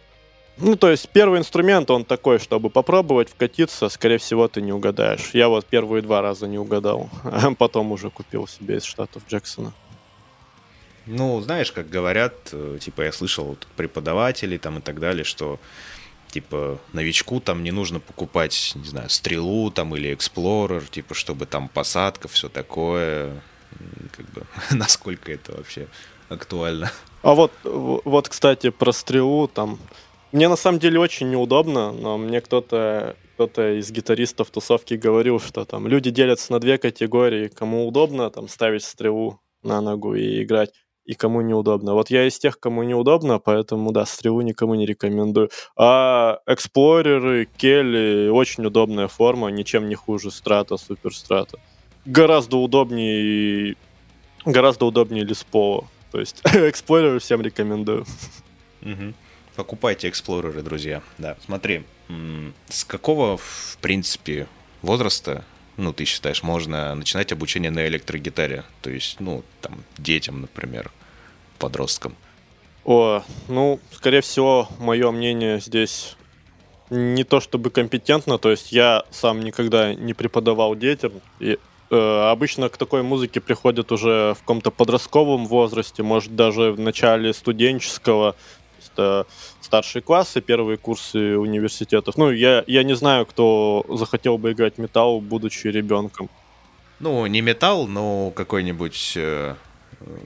Ну, 0.57 0.75
то 0.75 0.89
есть 0.89 1.09
первый 1.09 1.37
инструмент, 1.37 1.91
он 1.91 2.03
такой, 2.03 2.39
чтобы 2.39 2.71
попробовать 2.71 3.29
вкатиться, 3.29 3.87
скорее 3.87 4.17
всего, 4.17 4.47
ты 4.47 4.63
не 4.63 4.73
угадаешь. 4.73 5.29
Я 5.33 5.47
вот 5.47 5.67
первые 5.67 6.01
два 6.01 6.23
раза 6.23 6.47
не 6.47 6.57
угадал, 6.57 7.07
а 7.23 7.53
потом 7.53 7.91
уже 7.91 8.09
купил 8.09 8.47
себе 8.47 8.77
из 8.77 8.83
штатов 8.83 9.21
Джексона. 9.29 9.73
Ну, 11.05 11.39
знаешь, 11.41 11.71
как 11.71 11.87
говорят, 11.87 12.33
э, 12.51 12.79
типа 12.81 13.03
я 13.03 13.11
слышал 13.11 13.51
от 13.51 13.67
преподавателей 13.75 14.57
там 14.57 14.79
и 14.79 14.81
так 14.81 14.99
далее, 14.99 15.23
что 15.23 15.59
типа 16.31 16.79
новичку 16.93 17.39
там 17.39 17.63
не 17.63 17.71
нужно 17.71 17.99
покупать, 17.99 18.73
не 18.75 18.85
знаю, 18.85 19.09
стрелу 19.09 19.71
там 19.71 19.95
или 19.95 20.13
эксплорер, 20.13 20.85
типа 20.85 21.13
чтобы 21.13 21.45
там 21.45 21.69
посадка, 21.69 22.27
все 22.27 22.49
такое. 22.49 23.41
Как 24.15 24.25
бы, 24.31 24.43
насколько 24.71 25.31
это 25.31 25.55
вообще 25.55 25.87
актуально. 26.29 26.91
А 27.21 27.33
вот, 27.33 27.51
вот, 27.63 28.29
кстати, 28.29 28.69
про 28.69 28.91
стрелу 28.91 29.47
там 29.47 29.79
мне 30.31 30.47
на 30.47 30.55
самом 30.55 30.79
деле 30.79 30.99
очень 30.99 31.29
неудобно, 31.29 31.91
но 31.91 32.17
мне 32.17 32.39
кто-то 32.41 33.15
кто-то 33.33 33.79
из 33.79 33.89
гитаристов 33.89 34.51
тусовки 34.51 34.95
говорил, 34.95 35.39
что 35.39 35.63
там 35.63 35.87
люди 35.87 36.11
делятся 36.11 36.51
на 36.51 36.59
две 36.59 36.77
категории. 36.77 37.47
Кому 37.47 37.87
удобно 37.87 38.29
там 38.29 38.49
ставить 38.49 38.83
стрелу 38.83 39.39
на 39.63 39.79
ногу 39.79 40.13
и 40.13 40.43
играть, 40.43 40.73
и 41.09 41.15
кому 41.15 41.41
неудобно. 41.41 41.95
Вот 41.95 42.11
я 42.11 42.27
из 42.27 42.37
тех, 42.37 42.59
кому 42.59 42.83
неудобно, 42.83 43.39
поэтому, 43.39 43.91
да, 43.91 44.05
стрелу 44.05 44.41
никому 44.41 44.75
не 44.75 44.85
рекомендую. 44.85 45.49
А 45.75 46.37
эксплореры, 46.45 47.47
келли, 47.57 48.29
очень 48.29 48.63
удобная 48.63 49.07
форма, 49.07 49.47
ничем 49.47 49.89
не 49.89 49.95
хуже 49.95 50.29
страта, 50.29 50.77
супер 50.77 51.15
страта. 51.15 51.57
Гораздо 52.05 52.57
удобнее, 52.57 53.75
гораздо 54.45 54.85
удобнее 54.85 55.23
Леспола. 55.23 55.87
То 56.11 56.19
есть 56.19 56.41
эксплореры 56.45 57.17
всем 57.17 57.41
рекомендую. 57.41 58.05
Угу. 58.83 59.13
Покупайте 59.55 60.09
эксплореры, 60.09 60.61
друзья. 60.61 61.01
Да, 61.17 61.37
смотри, 61.43 61.85
с 62.67 62.83
какого, 62.85 63.37
в 63.37 63.79
принципе, 63.81 64.45
возраста, 64.83 65.43
ну, 65.79 65.93
ты 65.93 66.05
считаешь, 66.05 66.43
можно 66.43 66.93
начинать 66.95 67.31
обучение 67.31 67.71
на 67.71 67.87
электрогитаре? 67.87 68.63
То 68.81 68.89
есть, 68.89 69.19
ну, 69.19 69.43
там, 69.61 69.83
детям, 69.97 70.41
например, 70.41 70.91
подросткам. 71.57 72.15
О, 72.85 73.23
ну, 73.47 73.79
скорее 73.91 74.21
всего, 74.21 74.67
мое 74.79 75.11
мнение 75.11 75.59
здесь 75.59 76.15
не 76.89 77.23
то 77.23 77.39
чтобы 77.39 77.69
компетентно, 77.69 78.37
то 78.37 78.49
есть 78.49 78.71
я 78.71 79.03
сам 79.11 79.41
никогда 79.41 79.93
не 79.93 80.13
преподавал 80.13 80.75
детям. 80.75 81.13
И, 81.39 81.57
э, 81.91 82.29
обычно 82.31 82.69
к 82.69 82.77
такой 82.77 83.03
музыке 83.03 83.41
приходят 83.41 83.91
уже 83.91 84.33
в 84.33 84.39
каком-то 84.39 84.71
подростковом 84.71 85.45
возрасте, 85.45 86.03
может 86.03 86.35
даже 86.35 86.71
в 86.71 86.79
начале 86.79 87.33
студенческого, 87.33 88.35
это 88.91 89.27
старшие 89.69 90.01
классы, 90.01 90.41
первые 90.41 90.77
курсы 90.77 91.37
университетов. 91.37 92.17
Ну, 92.17 92.31
я, 92.31 92.63
я 92.65 92.83
не 92.83 92.95
знаю, 92.95 93.27
кто 93.27 93.85
захотел 93.87 94.39
бы 94.39 94.51
играть 94.53 94.79
металл, 94.79 95.21
будучи 95.21 95.67
ребенком. 95.67 96.27
Ну, 96.99 97.27
не 97.27 97.41
металл, 97.41 97.85
но 97.85 98.31
какой-нибудь 98.31 99.13
э, 99.15 99.53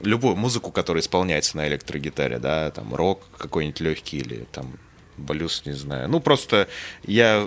любую 0.02 0.36
музыку, 0.36 0.70
которая 0.70 1.02
исполняется 1.02 1.58
на 1.58 1.68
электрогитаре, 1.68 2.38
да, 2.38 2.70
там 2.70 2.94
рок 2.94 3.20
какой-нибудь 3.36 3.80
легкий 3.80 4.16
или 4.16 4.46
там 4.50 4.78
блюз, 5.18 5.62
не 5.66 5.72
знаю. 5.72 6.08
Ну, 6.08 6.20
просто 6.20 6.66
я 7.02 7.46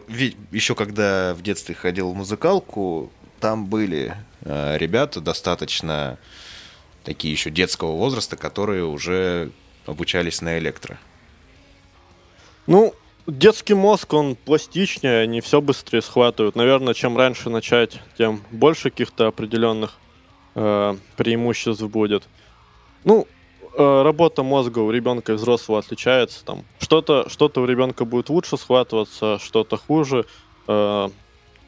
еще 0.52 0.76
когда 0.76 1.34
в 1.34 1.42
детстве 1.42 1.74
ходил 1.74 2.12
в 2.12 2.16
музыкалку, 2.16 3.12
там 3.40 3.66
были 3.66 4.14
э, 4.42 4.78
ребята 4.78 5.20
достаточно 5.20 6.20
такие 7.04 7.32
еще 7.32 7.50
детского 7.50 7.96
возраста, 7.96 8.38
которые 8.38 8.86
уже 8.86 9.50
обучались 9.88 10.42
на 10.42 10.60
электро. 10.60 11.00
Ну, 12.68 12.94
детский 13.28 13.74
мозг, 13.74 14.14
он 14.14 14.36
пластичнее, 14.36 15.22
они 15.22 15.40
все 15.40 15.62
быстрее 15.62 16.02
схватывают. 16.02 16.56
Наверное, 16.56 16.94
чем 16.94 17.18
раньше 17.18 17.50
начать, 17.50 18.00
тем 18.18 18.44
больше 18.52 18.90
каких-то 18.90 19.28
определенных 19.28 19.98
э, 20.56 20.96
преимуществ 21.16 21.84
будет. 21.84 22.28
Ну, 23.06 23.26
э, 23.74 24.02
работа 24.04 24.44
мозга 24.44 24.80
у 24.80 24.92
ребенка 24.92 25.32
и 25.32 25.36
взрослого 25.36 25.80
отличается. 25.80 26.44
Там 26.44 26.66
что-то, 26.80 27.30
что-то 27.30 27.62
у 27.62 27.66
ребенка 27.66 28.04
будет 28.04 28.30
лучше 28.30 28.58
схватываться, 28.58 29.40
что-то 29.40 29.78
хуже. 29.78 30.26
Э, 30.68 31.10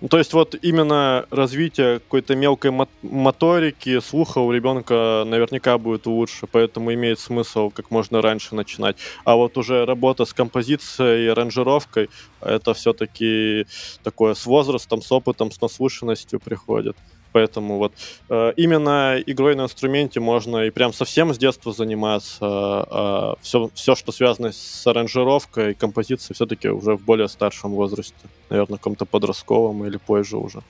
то 0.08 0.18
есть 0.18 0.34
вот 0.34 0.56
именно 0.62 1.26
развитие 1.30 2.00
какой-то 2.00 2.36
мелкой 2.36 2.72
моторики, 3.02 4.00
слуха 4.00 4.40
у 4.40 4.52
ребенка 4.52 5.24
наверняка 5.26 5.78
будет 5.78 6.06
лучше, 6.06 6.48
поэтому 6.48 6.94
имеет 6.94 7.20
смысл 7.20 7.70
как 7.70 7.92
можно 7.92 8.22
раньше 8.22 8.56
начинать. 8.56 8.96
А 9.26 9.36
вот 9.36 9.58
уже 9.58 9.86
работа 9.86 10.24
с 10.24 10.34
композицией 10.34 11.26
и 11.26 11.28
аранжировкой, 11.28 12.10
это 12.40 12.74
все-таки 12.74 13.66
такое 14.02 14.36
с 14.36 14.46
возрастом, 14.46 15.02
с 15.02 15.12
опытом, 15.12 15.52
с 15.52 15.60
наслышанностью 15.60 16.40
приходит. 16.40 16.96
Поэтому 17.32 17.78
вот 17.78 17.94
э, 18.30 18.54
именно 18.58 19.22
игрой 19.26 19.56
на 19.56 19.64
инструменте 19.64 20.20
можно 20.20 20.66
и 20.66 20.70
прям 20.72 20.94
совсем 20.94 21.34
с 21.34 21.38
детства 21.38 21.72
заниматься. 21.74 22.86
Э, 22.90 23.34
все, 23.42 23.70
все, 23.74 23.96
что 23.96 24.12
связано 24.12 24.52
с 24.52 24.88
аранжировкой 24.88 25.72
и 25.72 25.74
композицией, 25.74 26.36
все-таки 26.36 26.70
уже 26.70 26.96
в 26.96 27.02
более 27.02 27.28
старшем 27.28 27.72
возрасте. 27.72 28.16
Наверное, 28.50 28.78
каком-то 28.78 29.06
подростковом 29.06 29.86
или 29.86 29.98
позже 29.98 30.38
уже. 30.38 30.62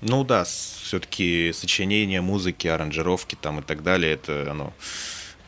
Ну 0.00 0.24
да, 0.24 0.44
все-таки 0.44 1.52
сочинение 1.52 2.20
музыки, 2.20 2.68
аранжировки 2.68 3.34
там 3.34 3.58
и 3.60 3.62
так 3.62 3.82
далее, 3.82 4.12
это 4.12 4.50
оно 4.50 4.72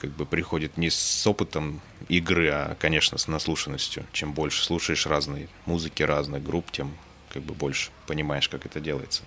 как 0.00 0.10
бы 0.10 0.26
приходит 0.26 0.76
не 0.76 0.90
с 0.90 1.26
опытом 1.26 1.80
игры, 2.08 2.48
а, 2.48 2.74
конечно, 2.78 3.18
с 3.18 3.28
наслушанностью. 3.28 4.04
Чем 4.12 4.32
больше 4.32 4.64
слушаешь 4.64 5.06
разной 5.06 5.48
музыки, 5.66 6.02
разных 6.02 6.42
групп, 6.42 6.72
тем 6.72 6.96
как 7.32 7.42
бы 7.42 7.54
больше 7.54 7.90
понимаешь, 8.06 8.48
как 8.48 8.66
это 8.66 8.80
делается. 8.80 9.22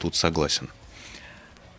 Тут 0.00 0.16
согласен. 0.16 0.70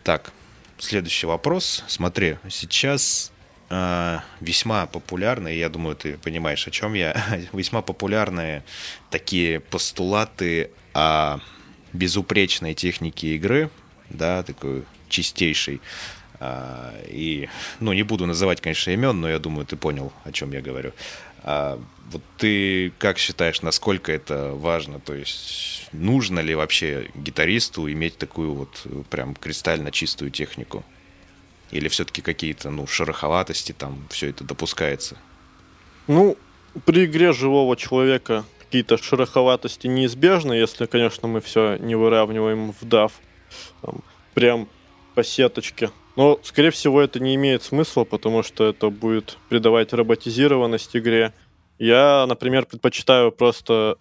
Так, 0.04 0.32
следующий 0.78 1.26
вопрос. 1.26 1.82
Смотри, 1.88 2.36
сейчас 2.48 3.32
э, 3.68 4.20
весьма 4.40 4.86
популярные, 4.86 5.58
я 5.58 5.68
думаю, 5.68 5.96
ты 5.96 6.16
понимаешь, 6.18 6.68
о 6.68 6.70
чем 6.70 6.94
я, 6.94 7.16
весьма 7.52 7.82
популярные 7.82 8.62
такие 9.10 9.58
постулаты 9.58 10.70
о 10.94 11.40
безупречной 11.92 12.74
технике 12.74 13.34
игры, 13.34 13.70
да, 14.08 14.44
такой 14.44 14.84
чистейший. 15.08 15.80
А, 16.38 16.94
и, 17.08 17.48
ну, 17.80 17.92
не 17.92 18.04
буду 18.04 18.26
называть, 18.26 18.60
конечно, 18.60 18.92
имен, 18.92 19.20
но 19.20 19.28
я 19.28 19.40
думаю, 19.40 19.66
ты 19.66 19.76
понял, 19.76 20.12
о 20.22 20.30
чем 20.30 20.52
я 20.52 20.60
говорю. 20.60 20.92
А, 21.44 21.80
вот 22.10 22.22
ты 22.38 22.92
как 22.98 23.18
считаешь, 23.18 23.62
насколько 23.62 24.12
это 24.12 24.52
важно? 24.52 25.00
То 25.00 25.14
есть 25.14 25.88
нужно 25.92 26.40
ли 26.40 26.54
вообще 26.54 27.10
гитаристу 27.14 27.90
иметь 27.90 28.18
такую 28.18 28.54
вот 28.54 28.86
прям 29.10 29.34
кристально 29.34 29.90
чистую 29.90 30.30
технику? 30.30 30.84
Или 31.70 31.88
все-таки 31.88 32.20
какие-то, 32.20 32.70
ну, 32.70 32.86
шероховатости 32.86 33.72
там 33.72 34.06
все 34.10 34.28
это 34.28 34.44
допускается? 34.44 35.16
Ну, 36.06 36.36
при 36.84 37.06
игре 37.06 37.32
живого 37.32 37.76
человека 37.76 38.44
какие-то 38.58 38.98
шероховатости 38.98 39.86
неизбежны, 39.86 40.54
если, 40.54 40.86
конечно, 40.86 41.28
мы 41.28 41.40
все 41.40 41.76
не 41.76 41.94
выравниваем 41.94 42.72
в. 42.72 43.10
Там, 43.82 44.02
прям 44.34 44.68
по 45.14 45.22
сеточке. 45.22 45.90
Но, 46.16 46.38
скорее 46.42 46.70
всего, 46.70 47.00
это 47.00 47.20
не 47.20 47.34
имеет 47.36 47.62
смысла, 47.62 48.04
потому 48.04 48.42
что 48.42 48.64
это 48.68 48.90
будет 48.90 49.38
придавать 49.48 49.92
роботизированность 49.92 50.94
игре. 50.94 51.32
Я, 51.78 52.26
например, 52.28 52.66
предпочитаю 52.66 53.32
просто 53.32 53.96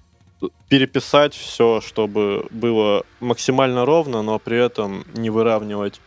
переписать 0.67 1.33
все, 1.33 1.81
чтобы 1.81 2.47
было 2.49 3.03
максимально 3.19 3.85
ровно, 3.85 4.21
но 4.23 4.39
при 4.39 4.57
этом 4.57 5.05
не 5.13 5.29
выравнивать. 5.29 6.01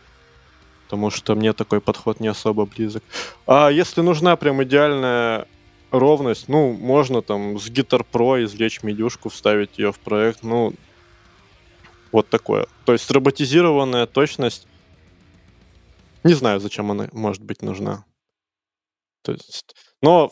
Потому 0.85 1.09
что 1.09 1.35
мне 1.35 1.53
такой 1.53 1.81
подход 1.81 2.19
не 2.19 2.27
особо 2.27 2.65
близок. 2.65 3.03
А 3.47 3.69
если 3.69 4.01
нужна 4.01 4.35
прям 4.35 4.61
идеальная 4.63 5.47
ровность, 5.89 6.47
ну, 6.47 6.73
можно 6.73 7.21
там 7.21 7.59
с 7.59 7.69
Guitar 7.69 8.05
Pro 8.11 8.43
извлечь 8.43 8.83
медюшку, 8.83 9.29
вставить 9.29 9.79
ее 9.79 9.91
в 9.91 9.99
проект, 9.99 10.43
ну, 10.43 10.73
вот 12.11 12.29
такое. 12.29 12.67
То 12.85 12.93
есть 12.93 13.09
роботизированная 13.09 14.05
точность 14.05 14.67
не 16.25 16.33
знаю, 16.33 16.59
зачем 16.59 16.91
она 16.91 17.07
может 17.13 17.43
быть 17.43 17.61
нужна. 17.61 18.03
То 19.21 19.31
есть, 19.31 19.75
но, 20.01 20.31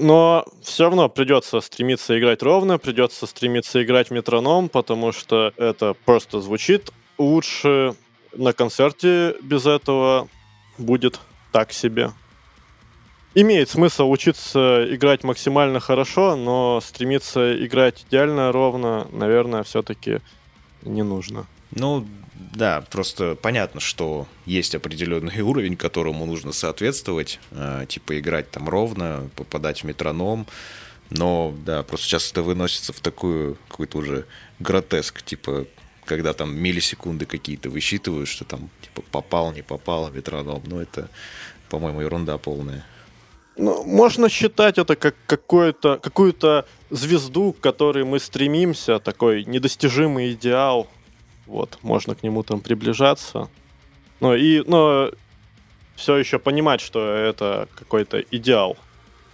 но 0.00 0.44
все 0.62 0.84
равно 0.84 1.08
придется 1.08 1.60
стремиться 1.60 2.18
играть 2.18 2.42
ровно, 2.42 2.78
придется 2.78 3.26
стремиться 3.26 3.82
играть 3.82 4.10
метроном, 4.10 4.68
потому 4.68 5.12
что 5.12 5.52
это 5.56 5.94
просто 6.04 6.40
звучит 6.40 6.90
лучше. 7.18 7.94
На 8.32 8.52
концерте 8.52 9.36
без 9.42 9.64
этого 9.66 10.28
будет 10.78 11.20
так 11.52 11.72
себе. 11.72 12.10
Имеет 13.34 13.68
смысл 13.68 14.10
учиться 14.10 14.86
играть 14.94 15.24
максимально 15.24 15.78
хорошо, 15.80 16.36
но 16.36 16.80
стремиться 16.80 17.64
играть 17.64 18.04
идеально 18.08 18.50
ровно, 18.50 19.08
наверное, 19.12 19.62
все-таки 19.62 20.20
не 20.82 21.02
нужно. 21.02 21.46
Ну, 21.74 22.06
да, 22.54 22.82
просто 22.90 23.36
понятно, 23.40 23.80
что 23.80 24.26
есть 24.46 24.74
определенный 24.74 25.40
уровень, 25.42 25.76
которому 25.76 26.26
нужно 26.26 26.52
соответствовать, 26.52 27.40
э, 27.50 27.86
типа 27.88 28.18
играть 28.18 28.50
там 28.50 28.68
ровно, 28.68 29.28
попадать 29.36 29.82
в 29.82 29.84
метроном, 29.84 30.46
но 31.10 31.54
да, 31.64 31.82
просто 31.82 32.06
сейчас 32.06 32.30
это 32.30 32.42
выносится 32.42 32.92
в 32.92 33.00
такую 33.00 33.58
какой-то 33.68 33.98
уже 33.98 34.26
гротеск, 34.58 35.22
типа 35.22 35.66
когда 36.04 36.34
там 36.34 36.54
миллисекунды 36.54 37.24
какие-то 37.24 37.70
высчитывают, 37.70 38.28
что 38.28 38.44
там 38.44 38.68
типа 38.82 39.02
попал, 39.10 39.52
не 39.52 39.62
попал, 39.62 40.10
метроном, 40.10 40.62
ну 40.66 40.80
это, 40.80 41.08
по-моему, 41.70 42.02
ерунда 42.02 42.38
полная. 42.38 42.84
Ну, 43.56 43.84
можно 43.84 44.28
считать 44.28 44.78
это 44.78 44.96
как 44.96 45.14
какую-то 45.26 45.98
какую-то 46.02 46.66
звезду, 46.90 47.52
к 47.52 47.60
которой 47.60 48.04
мы 48.04 48.18
стремимся, 48.18 48.98
такой 48.98 49.44
недостижимый 49.44 50.32
идеал. 50.32 50.88
Вот, 51.46 51.78
можно 51.82 52.14
к 52.14 52.22
нему 52.22 52.42
там 52.42 52.60
приближаться. 52.60 53.48
Ну 54.20 54.34
и, 54.34 54.62
но 54.66 55.10
все 55.96 56.16
еще 56.16 56.38
понимать, 56.38 56.80
что 56.80 57.06
это 57.14 57.68
какой-то 57.74 58.20
идеал. 58.30 58.76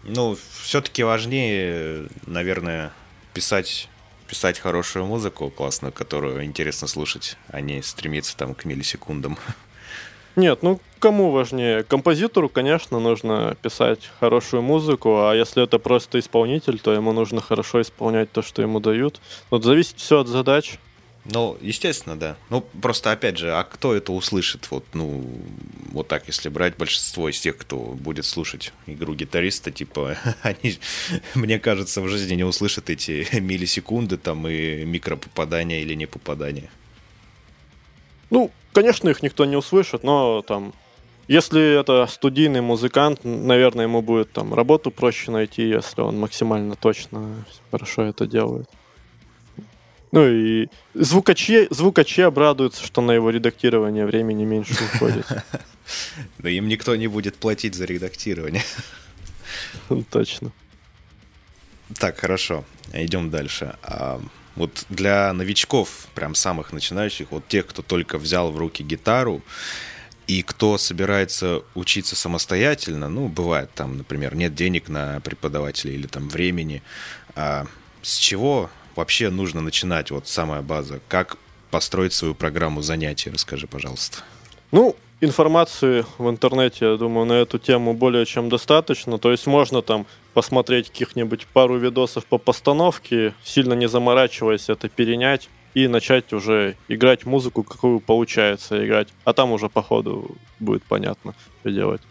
Ну, 0.03 0.37
все-таки 0.63 1.03
важнее, 1.03 2.07
наверное, 2.27 2.93
писать 3.35 3.89
писать 4.31 4.61
хорошую 4.61 5.07
музыку 5.07 5.51
классную, 5.51 5.93
которую 5.93 6.45
интересно 6.45 6.87
слушать, 6.87 7.37
а 7.49 7.61
не 7.61 7.83
стремиться 7.83 8.37
там 8.37 8.55
к 8.55 8.65
миллисекундам. 8.65 9.37
Нет, 10.37 10.63
ну 10.63 10.81
кому 11.01 11.33
важнее? 11.33 11.83
Композитору, 11.83 12.49
конечно, 12.49 13.01
нужно 13.01 13.57
писать 13.61 14.09
хорошую 14.21 14.63
музыку, 14.63 15.23
а 15.23 15.35
если 15.35 15.65
это 15.65 15.81
просто 15.81 16.21
исполнитель, 16.21 16.79
то 16.79 16.93
ему 16.93 17.13
нужно 17.13 17.41
хорошо 17.41 17.81
исполнять 17.81 18.31
то, 18.31 18.41
что 18.41 18.63
ему 18.63 18.79
дают. 18.79 19.21
Вот 19.51 19.65
зависит 19.65 19.99
все 19.99 20.21
от 20.21 20.29
задач. 20.29 20.79
Ну, 21.27 21.59
естественно, 21.61 22.18
да. 22.18 22.37
Ну, 22.49 22.62
просто, 22.81 23.12
опять 23.12 23.37
же, 23.37 23.53
а 23.53 23.62
кто 23.64 23.95
это 23.95 24.12
услышит? 24.12 24.68
Вот, 24.71 24.85
ну, 24.95 25.23
вот 25.93 26.09
так, 26.09 26.27
если 26.29 26.49
брать 26.49 26.77
большинство 26.77 27.29
из 27.29 27.39
тех, 27.39 27.59
кто 27.59 27.77
будет 27.77 28.25
слушать 28.25 28.73
игру 28.87 29.14
гитариста, 29.14 29.71
типа, 29.71 30.16
они, 30.43 30.79
мне 31.35 31.59
кажется, 31.59 32.01
в 32.01 32.09
жизни 32.09 32.37
не 32.37 32.45
услышат 32.45 32.89
эти 32.89 33.27
миллисекунды 33.39 34.16
там 34.16 34.49
и 34.49 34.85
микропопадания 34.85 35.81
или 35.81 35.95
не 35.95 36.07
попадания. 36.07 36.71
Ну, 38.31 38.51
конечно, 38.73 39.09
их 39.11 39.23
никто 39.23 39.45
не 39.45 39.57
услышит, 39.57 40.03
но 40.03 40.41
там, 40.43 40.73
если 41.29 41.79
это 41.81 42.07
студийный 42.07 42.62
музыкант, 42.62 43.21
наверное, 43.25 43.85
ему 43.85 44.01
будет 44.01 44.33
там 44.33 44.55
работу 44.55 44.91
проще 44.91 45.31
найти, 45.33 45.68
если 45.68 46.01
он 46.01 46.18
максимально 46.18 46.77
точно 46.77 47.45
хорошо 47.71 48.03
это 48.03 48.27
делает. 48.27 48.71
Ну 50.13 50.29
и 50.29 50.69
звукачи, 50.95 51.69
звукачи 51.71 52.23
обрадуются, 52.23 52.85
что 52.85 53.01
на 53.01 53.13
его 53.13 53.31
редактирование 53.31 54.07
времени 54.07 54.45
меньше 54.45 54.75
уходит. 54.95 55.27
Да 56.39 56.49
им 56.49 56.69
никто 56.69 56.95
не 56.95 57.09
будет 57.09 57.35
платить 57.35 57.75
за 57.75 57.85
редактирование. 57.85 58.63
Точно. 60.11 60.53
Так, 61.99 62.21
хорошо. 62.21 62.65
Идем 62.93 63.31
дальше. 63.31 63.75
А, 63.83 64.21
вот 64.55 64.85
для 64.89 65.33
новичков, 65.33 66.07
прям 66.15 66.37
самых 66.37 66.73
начинающих, 66.73 67.33
вот 67.33 67.49
тех, 67.49 67.67
кто 67.67 67.83
только 67.83 68.19
взял 68.19 68.53
в 68.53 68.57
руки 68.57 68.85
гитару, 68.85 69.43
и 70.29 70.43
кто 70.43 70.79
собирается 70.79 71.63
учиться 71.75 72.15
самостоятельно, 72.15 73.09
ну, 73.09 73.27
бывает 73.27 73.71
там, 73.75 73.99
например, 73.99 74.37
нет 74.37 74.55
денег 74.55 74.89
на 74.89 75.19
преподавателя 75.21 75.93
или 75.93 76.07
там 76.07 76.29
времени, 76.29 76.83
а 77.35 77.67
с 78.01 78.17
чего 78.17 78.71
вообще 78.97 79.30
нужно 79.30 79.61
начинать? 79.61 80.11
Вот 80.11 80.26
самая 80.28 80.62
база. 80.62 81.01
Как 81.09 81.36
построить 81.70 82.12
свою 82.12 82.34
программу 82.34 82.82
занятий? 82.82 83.30
Расскажи, 83.30 83.66
пожалуйста. 83.66 84.18
Ну, 84.72 84.97
информации 85.20 86.05
в 86.18 86.28
интернете, 86.28 86.86
я 86.93 86.97
думаю, 86.97 87.26
на 87.26 87.34
эту 87.34 87.59
тему 87.59 87.95
более 87.95 88.26
чем 88.26 88.49
достаточно. 88.49 89.18
То 89.18 89.30
есть 89.30 89.47
можно 89.47 89.82
там 89.82 90.07
посмотреть 90.34 90.91
каких-нибудь 90.91 91.47
пару 91.47 91.78
видосов 91.78 92.24
по 92.26 92.38
постановке, 92.38 93.34
сильно 93.45 93.74
не 93.74 93.88
заморачиваясь 93.88 94.68
это 94.68 94.88
перенять 94.88 95.49
и 95.74 95.86
начать 95.88 96.32
уже 96.32 96.76
играть 96.88 97.26
музыку, 97.26 97.62
какую 97.62 98.01
получается 98.01 98.84
играть. 98.84 99.09
А 99.24 99.32
там 99.32 99.53
уже 99.53 99.68
по 99.68 99.82
ходу 99.82 100.36
будет 100.59 100.82
понятно, 100.84 101.34
что 101.61 101.70
делать. 101.70 102.03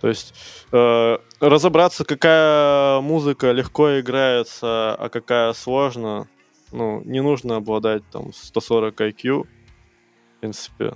То 0.00 0.08
есть 0.08 0.34
э, 0.72 1.18
разобраться, 1.40 2.04
какая 2.04 3.00
музыка 3.00 3.52
легко 3.52 4.00
играется, 4.00 4.94
а 4.94 5.08
какая 5.10 5.52
сложно, 5.52 6.28
ну, 6.72 7.02
не 7.04 7.20
нужно 7.20 7.56
обладать 7.56 8.02
там 8.10 8.32
140 8.32 9.00
IQ, 9.00 9.42
в 9.42 10.40
принципе. 10.40 10.94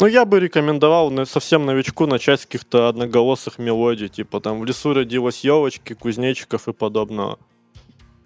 Ну, 0.00 0.06
я 0.06 0.24
бы 0.24 0.40
рекомендовал 0.40 1.12
совсем 1.26 1.66
новичку 1.66 2.06
начать 2.06 2.40
с 2.40 2.46
каких-то 2.46 2.88
одноголосых 2.88 3.58
мелодий, 3.58 4.08
типа 4.08 4.40
там 4.40 4.60
«В 4.60 4.64
лесу 4.64 4.94
родилась 4.94 5.44
елочки», 5.44 5.92
«Кузнечиков» 5.92 6.66
и 6.66 6.72
подобного. 6.72 7.38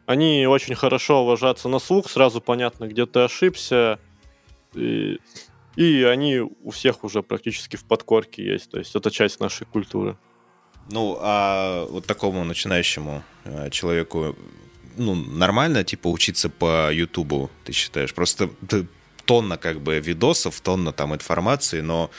Они 0.06 0.46
очень 0.46 0.76
хорошо 0.76 1.24
ложатся 1.24 1.68
на 1.68 1.80
слух, 1.80 2.08
сразу 2.08 2.40
понятно, 2.40 2.86
где 2.86 3.06
ты 3.06 3.20
ошибся, 3.20 3.98
и 4.72 5.18
И 5.76 6.02
они 6.02 6.38
у 6.38 6.70
всех 6.70 7.04
уже 7.04 7.22
практически 7.22 7.76
в 7.76 7.84
подкорке 7.84 8.42
есть, 8.44 8.70
то 8.70 8.78
есть 8.78 8.96
это 8.96 9.10
часть 9.10 9.40
нашей 9.40 9.66
культуры. 9.66 10.16
Ну, 10.90 11.18
а 11.20 11.84
вот 11.86 12.06
такому 12.06 12.44
начинающему 12.44 13.22
э, 13.44 13.70
человеку, 13.70 14.36
ну, 14.96 15.14
нормально, 15.14 15.84
типа, 15.84 16.08
учиться 16.08 16.48
по 16.48 16.92
Ютубу, 16.92 17.50
ты 17.64 17.72
считаешь? 17.72 18.14
Просто 18.14 18.50
тонна, 19.24 19.58
как 19.58 19.80
бы, 19.80 19.98
видосов, 19.98 20.60
тонна 20.60 20.92
там 20.92 21.14
информации, 21.14 21.80
но 21.80 22.10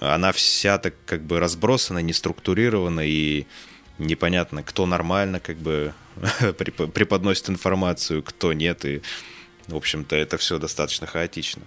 она 0.00 0.32
вся 0.32 0.78
так, 0.78 0.94
как 1.04 1.22
бы, 1.22 1.40
разбросана, 1.40 1.98
не 1.98 2.12
структурирована, 2.12 3.00
и 3.00 3.46
непонятно, 3.98 4.62
кто 4.62 4.86
нормально, 4.86 5.40
как 5.40 5.56
бы, 5.56 5.92
преподносит 6.94 7.50
информацию, 7.50 8.22
кто 8.22 8.52
нет, 8.52 8.84
и, 8.84 9.02
в 9.66 9.76
общем-то, 9.76 10.16
это 10.16 10.38
все 10.38 10.58
достаточно 10.58 11.06
хаотично. 11.06 11.62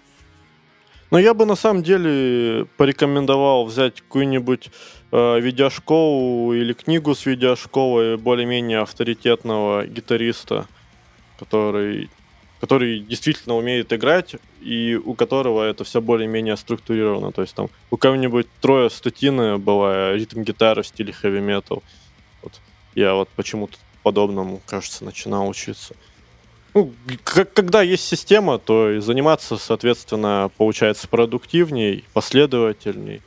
Но 1.12 1.20
я 1.20 1.34
бы 1.34 1.46
на 1.46 1.56
самом 1.56 1.84
деле 1.84 2.66
порекомендовал 2.78 3.66
взять 3.66 4.00
какую-нибудь 4.00 4.72
э, 5.12 5.40
видеошколу 5.42 6.54
или 6.54 6.72
книгу 6.72 7.14
с 7.14 7.26
видеошколы 7.26 8.18
более-менее 8.18 8.80
авторитетного 8.80 9.86
гитариста, 9.86 10.68
который, 11.38 12.10
который 12.62 13.02
действительно 13.02 13.58
умеет 13.58 13.92
играть 13.92 14.38
и 14.62 14.96
у 14.96 15.14
которого 15.14 15.64
это 15.64 15.84
все 15.84 16.02
более-менее 16.02 16.56
структурировано. 16.56 17.34
То 17.34 17.42
есть 17.42 17.56
там 17.56 17.70
у 17.90 17.98
кого-нибудь 17.98 18.48
трое 18.62 18.90
статины 18.90 19.58
была 19.58 20.14
ритм-гитара 20.14 20.82
в 20.82 20.88
стиле 20.88 21.12
хэви-метал. 21.12 21.84
Вот. 22.42 22.54
Я 22.96 23.16
вот 23.16 23.28
почему-то 23.36 23.78
подобному, 24.02 24.62
кажется, 24.66 25.04
начинал 25.04 25.50
учиться. 25.50 25.94
Ну, 26.74 26.94
когда 27.26 27.82
есть 27.82 28.06
система, 28.06 28.58
то 28.58 28.92
и 28.92 29.00
заниматься, 29.00 29.58
соответственно, 29.58 30.50
получается 30.58 31.08
продуктивней, 31.08 32.06
последовательней 32.14 33.22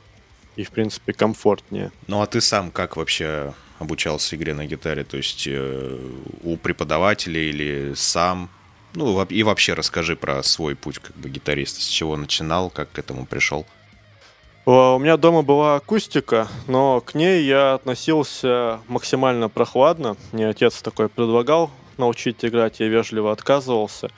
и, 0.55 0.63
в 0.63 0.71
принципе, 0.71 1.13
комфортнее. 1.13 1.91
Ну, 2.07 2.21
а 2.21 2.25
ты 2.25 2.41
сам 2.41 2.71
как 2.71 2.97
вообще 2.97 3.53
обучался 3.77 4.35
игре 4.35 4.53
на 4.53 4.65
гитаре? 4.65 5.03
То 5.03 5.17
есть 5.17 5.45
э, 5.47 5.99
у 6.43 6.57
преподавателя 6.57 7.39
или 7.39 7.93
сам? 7.95 8.49
Ну, 8.95 9.23
и 9.25 9.43
вообще 9.43 9.73
расскажи 9.73 10.15
про 10.15 10.41
свой 10.41 10.75
путь 10.75 10.99
как 10.99 11.15
бы 11.15 11.29
гитариста. 11.29 11.81
С 11.81 11.87
чего 11.87 12.17
начинал, 12.17 12.69
как 12.69 12.91
к 12.93 12.99
этому 12.99 13.25
пришел? 13.25 13.65
У 14.65 14.97
меня 14.97 15.17
дома 15.17 15.43
была 15.43 15.75
акустика, 15.75 16.47
но 16.67 16.99
к 16.99 17.13
ней 17.13 17.43
я 17.43 17.75
относился 17.75 18.79
максимально 18.87 19.47
прохладно. 19.47 20.17
Мне 20.31 20.49
отец 20.49 20.81
такой 20.81 21.07
предлагал 21.07 21.69
научить 21.97 22.43
играть, 22.43 22.79
я 22.79 22.87
вежливо 22.87 23.31
отказывался. 23.31 24.09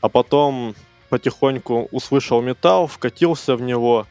А 0.00 0.08
потом 0.08 0.74
потихоньку 1.08 1.88
услышал 1.90 2.40
металл, 2.40 2.86
вкатился 2.86 3.56
в 3.56 3.62
него, 3.62 4.06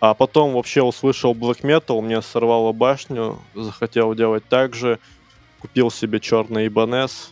а 0.00 0.14
потом 0.14 0.54
вообще 0.54 0.82
услышал 0.82 1.32
black 1.32 1.60
metal, 1.60 2.00
мне 2.00 2.20
сорвало 2.22 2.72
башню, 2.72 3.38
захотел 3.54 4.14
делать 4.14 4.44
так 4.48 4.74
же, 4.74 4.98
купил 5.60 5.90
себе 5.90 6.18
черный 6.18 6.66
Ibanez 6.66 7.28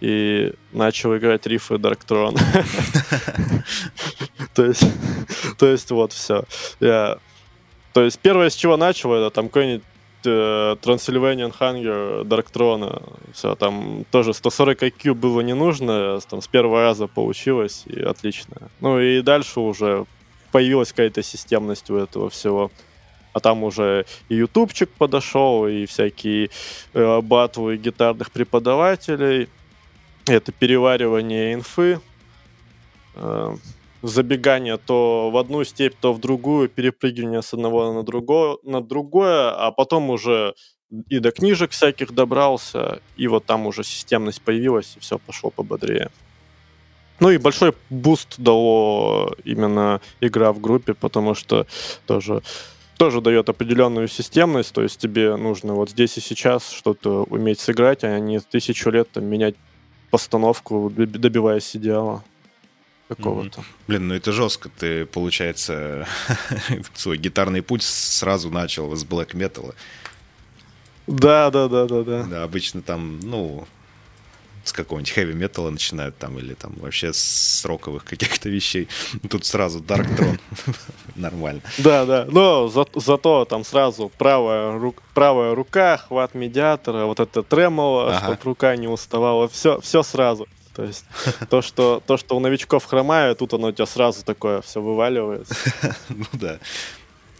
и 0.00 0.52
начал 0.72 1.16
играть 1.16 1.46
рифы 1.46 1.74
Dark 1.74 2.00
Throne. 2.06 2.38
То 4.54 4.64
есть, 4.64 4.84
то 5.56 5.66
есть 5.66 5.90
вот 5.92 6.12
все. 6.12 6.44
Я, 6.80 7.18
то 7.92 8.02
есть 8.02 8.18
первое, 8.18 8.50
с 8.50 8.54
чего 8.54 8.76
начал, 8.76 9.12
это 9.12 9.30
там 9.30 9.46
какой-нибудь 9.46 9.84
Transylvanian 10.24 11.52
Hunger 11.58 12.24
Throne. 12.24 13.02
Все, 13.32 13.54
там 13.54 14.04
тоже 14.10 14.34
140 14.34 14.82
IQ 14.82 15.14
было 15.14 15.40
не 15.40 15.54
нужно, 15.54 16.20
там 16.28 16.42
с 16.42 16.48
первого 16.48 16.82
раза 16.82 17.06
получилось, 17.06 17.84
и 17.86 18.00
отлично. 18.00 18.56
Ну 18.80 19.00
и 19.00 19.22
дальше 19.22 19.60
уже 19.60 20.06
появилась 20.52 20.90
какая-то 20.90 21.22
системность 21.22 21.90
у 21.90 21.96
этого 21.96 22.30
всего. 22.30 22.70
А 23.32 23.40
там 23.40 23.62
уже 23.62 24.06
и 24.28 24.36
ютубчик 24.36 24.90
подошел, 24.90 25.66
и 25.66 25.86
всякие 25.86 26.50
э, 26.94 27.20
батлы 27.20 27.76
гитарных 27.76 28.30
преподавателей. 28.30 29.48
Это 30.26 30.50
переваривание 30.50 31.54
инфы. 31.54 32.00
Э, 33.14 33.54
забегание 34.02 34.76
то 34.76 35.30
в 35.30 35.36
одну 35.36 35.64
степь, 35.64 35.94
то 36.00 36.12
в 36.12 36.20
другую, 36.20 36.68
перепрыгивание 36.68 37.42
с 37.42 37.52
одного 37.52 37.92
на 37.92 38.02
другое, 38.02 38.58
на 38.62 38.80
другое, 38.80 39.50
а 39.50 39.70
потом 39.72 40.10
уже 40.10 40.54
и 41.08 41.18
до 41.18 41.30
книжек 41.30 41.70
всяких 41.72 42.12
добрался, 42.12 43.00
и 43.16 43.28
вот 43.28 43.44
там 43.44 43.66
уже 43.66 43.84
системность 43.84 44.40
появилась, 44.40 44.94
и 44.96 45.00
все 45.00 45.18
пошло 45.18 45.50
пободрее. 45.50 46.10
Ну 47.20 47.30
и 47.30 47.38
большой 47.38 47.74
буст 47.90 48.36
дало 48.38 49.34
именно 49.44 50.00
игра 50.20 50.52
в 50.52 50.60
группе, 50.60 50.94
потому 50.94 51.34
что 51.34 51.66
тоже 52.06 52.42
тоже 52.96 53.20
дает 53.20 53.48
определенную 53.48 54.08
системность, 54.08 54.72
то 54.72 54.82
есть 54.82 54.98
тебе 54.98 55.36
нужно 55.36 55.74
вот 55.74 55.90
здесь 55.90 56.18
и 56.18 56.20
сейчас 56.20 56.68
что-то 56.70 57.22
уметь 57.30 57.60
сыграть, 57.60 58.02
а 58.02 58.18
не 58.18 58.40
тысячу 58.40 58.90
лет 58.90 59.08
там, 59.12 59.24
менять 59.24 59.54
постановку, 60.10 60.90
добиваясь 60.90 61.76
идеала 61.76 62.24
какого-то. 63.08 63.64
Блин, 63.86 64.08
ну 64.08 64.14
это 64.14 64.32
жестко. 64.32 64.68
Ты, 64.68 65.06
получается, 65.06 66.06
свой 66.94 67.18
гитарный 67.18 67.62
путь 67.62 67.82
сразу 67.82 68.50
начал 68.50 68.94
с 68.94 69.04
блэк 69.04 69.34
металла. 69.34 69.74
Да, 71.06 71.50
да, 71.50 71.68
да, 71.68 71.86
да, 71.86 72.02
да. 72.02 72.22
Да, 72.24 72.42
обычно 72.44 72.82
там, 72.82 73.18
ну, 73.20 73.66
с 74.68 74.72
какого-нибудь 74.72 75.10
хэви 75.10 75.32
металла 75.32 75.70
начинают 75.70 76.18
там, 76.18 76.38
или 76.38 76.54
там 76.54 76.74
вообще 76.76 77.12
с 77.12 77.64
роковых 77.64 78.04
каких-то 78.04 78.48
вещей. 78.50 78.88
Тут 79.28 79.46
сразу 79.46 79.80
Dark 79.80 80.06
Throne. 80.16 80.38
Нормально. 81.16 81.62
Да, 81.78 82.04
да. 82.04 82.26
Но 82.30 82.68
за, 82.68 82.84
зато 82.94 83.46
там 83.46 83.64
сразу 83.64 84.12
правая, 84.18 84.78
ру, 84.78 84.94
правая 85.14 85.54
рука, 85.54 85.96
хват 85.96 86.34
медиатора, 86.34 87.06
вот 87.06 87.20
это 87.20 87.42
тремоло, 87.42 88.08
ага. 88.08 88.18
чтобы 88.18 88.38
рука 88.44 88.76
не 88.76 88.88
уставала. 88.88 89.48
Все, 89.48 89.80
все 89.80 90.02
сразу. 90.02 90.46
То 90.78 90.84
есть 90.84 91.04
то 91.50 91.60
что, 91.60 92.00
то, 92.06 92.16
что 92.16 92.36
у 92.36 92.40
новичков 92.40 92.84
хромает, 92.84 93.38
тут 93.38 93.52
оно 93.52 93.66
у 93.68 93.72
тебя 93.72 93.84
сразу 93.84 94.24
такое 94.24 94.62
все 94.62 94.80
вываливается. 94.80 95.54
Ну 96.08 96.24
да. 96.34 96.60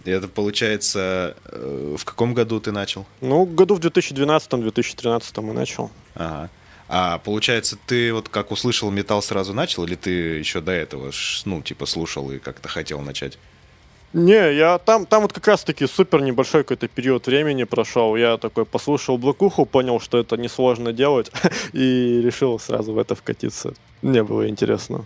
И 0.04 0.10
это 0.10 0.26
получается, 0.26 1.36
э, 1.44 1.96
в 1.96 2.04
каком 2.04 2.34
году 2.34 2.58
ты 2.58 2.72
начал? 2.72 3.06
Ну, 3.20 3.44
году 3.44 3.76
в 3.76 3.78
2012-2013 3.78 5.40
мы 5.40 5.52
начал. 5.52 5.90
Ага. 6.16 6.50
А 6.88 7.18
получается, 7.18 7.78
ты 7.86 8.12
вот 8.12 8.28
как 8.28 8.50
услышал 8.50 8.90
металл 8.90 9.22
сразу 9.22 9.54
начал, 9.54 9.84
или 9.84 9.94
ты 9.94 10.10
еще 10.10 10.60
до 10.60 10.72
этого, 10.72 11.12
ну, 11.44 11.62
типа, 11.62 11.86
слушал 11.86 12.32
и 12.32 12.40
как-то 12.40 12.68
хотел 12.68 13.00
начать? 13.02 13.38
Не, 14.14 14.54
я 14.54 14.78
там, 14.78 15.04
там 15.04 15.22
вот 15.22 15.32
как 15.32 15.46
раз-таки 15.46 15.86
супер 15.86 16.22
небольшой 16.22 16.62
какой-то 16.62 16.88
период 16.88 17.26
времени 17.26 17.64
прошел. 17.64 18.16
Я 18.16 18.38
такой 18.38 18.64
послушал 18.64 19.18
блокуху, 19.18 19.66
понял, 19.66 20.00
что 20.00 20.18
это 20.18 20.36
несложно 20.36 20.92
делать, 20.92 21.30
и 21.72 22.22
решил 22.22 22.58
сразу 22.58 22.92
в 22.92 22.98
это 22.98 23.14
вкатиться. 23.14 23.74
Мне 24.00 24.22
было 24.22 24.48
интересно. 24.48 25.04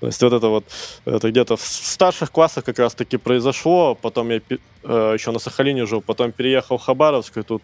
То 0.00 0.06
есть 0.06 0.22
вот 0.22 0.32
это 0.32 0.48
вот, 0.48 0.64
это 1.04 1.30
где-то 1.30 1.56
в 1.56 1.62
старших 1.62 2.30
классах 2.30 2.64
как 2.64 2.78
раз-таки 2.78 3.16
произошло, 3.16 3.96
потом 3.96 4.30
я 4.30 4.40
э, 4.48 5.14
еще 5.14 5.32
на 5.32 5.38
Сахалине 5.38 5.86
жил, 5.86 6.00
потом 6.00 6.30
переехал 6.30 6.78
в 6.78 6.82
Хабаровск, 6.82 7.38
и 7.38 7.42
тут 7.42 7.62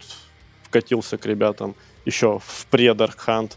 вкатился 0.64 1.16
к 1.16 1.26
ребятам 1.26 1.76
еще 2.04 2.40
в 2.44 2.66
предарк 2.66 3.18
Хант. 3.18 3.56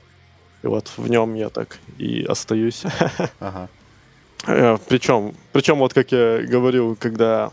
И 0.63 0.67
вот 0.67 0.91
в 0.97 1.09
нем 1.09 1.35
я 1.35 1.49
так 1.49 1.79
и 1.97 2.23
остаюсь. 2.23 2.83
Ага. 3.39 3.69
Причем, 4.45 5.27
э, 5.27 5.33
причем 5.51 5.79
вот 5.79 5.93
как 5.93 6.11
я 6.11 6.39
говорил, 6.41 6.95
когда, 6.95 7.51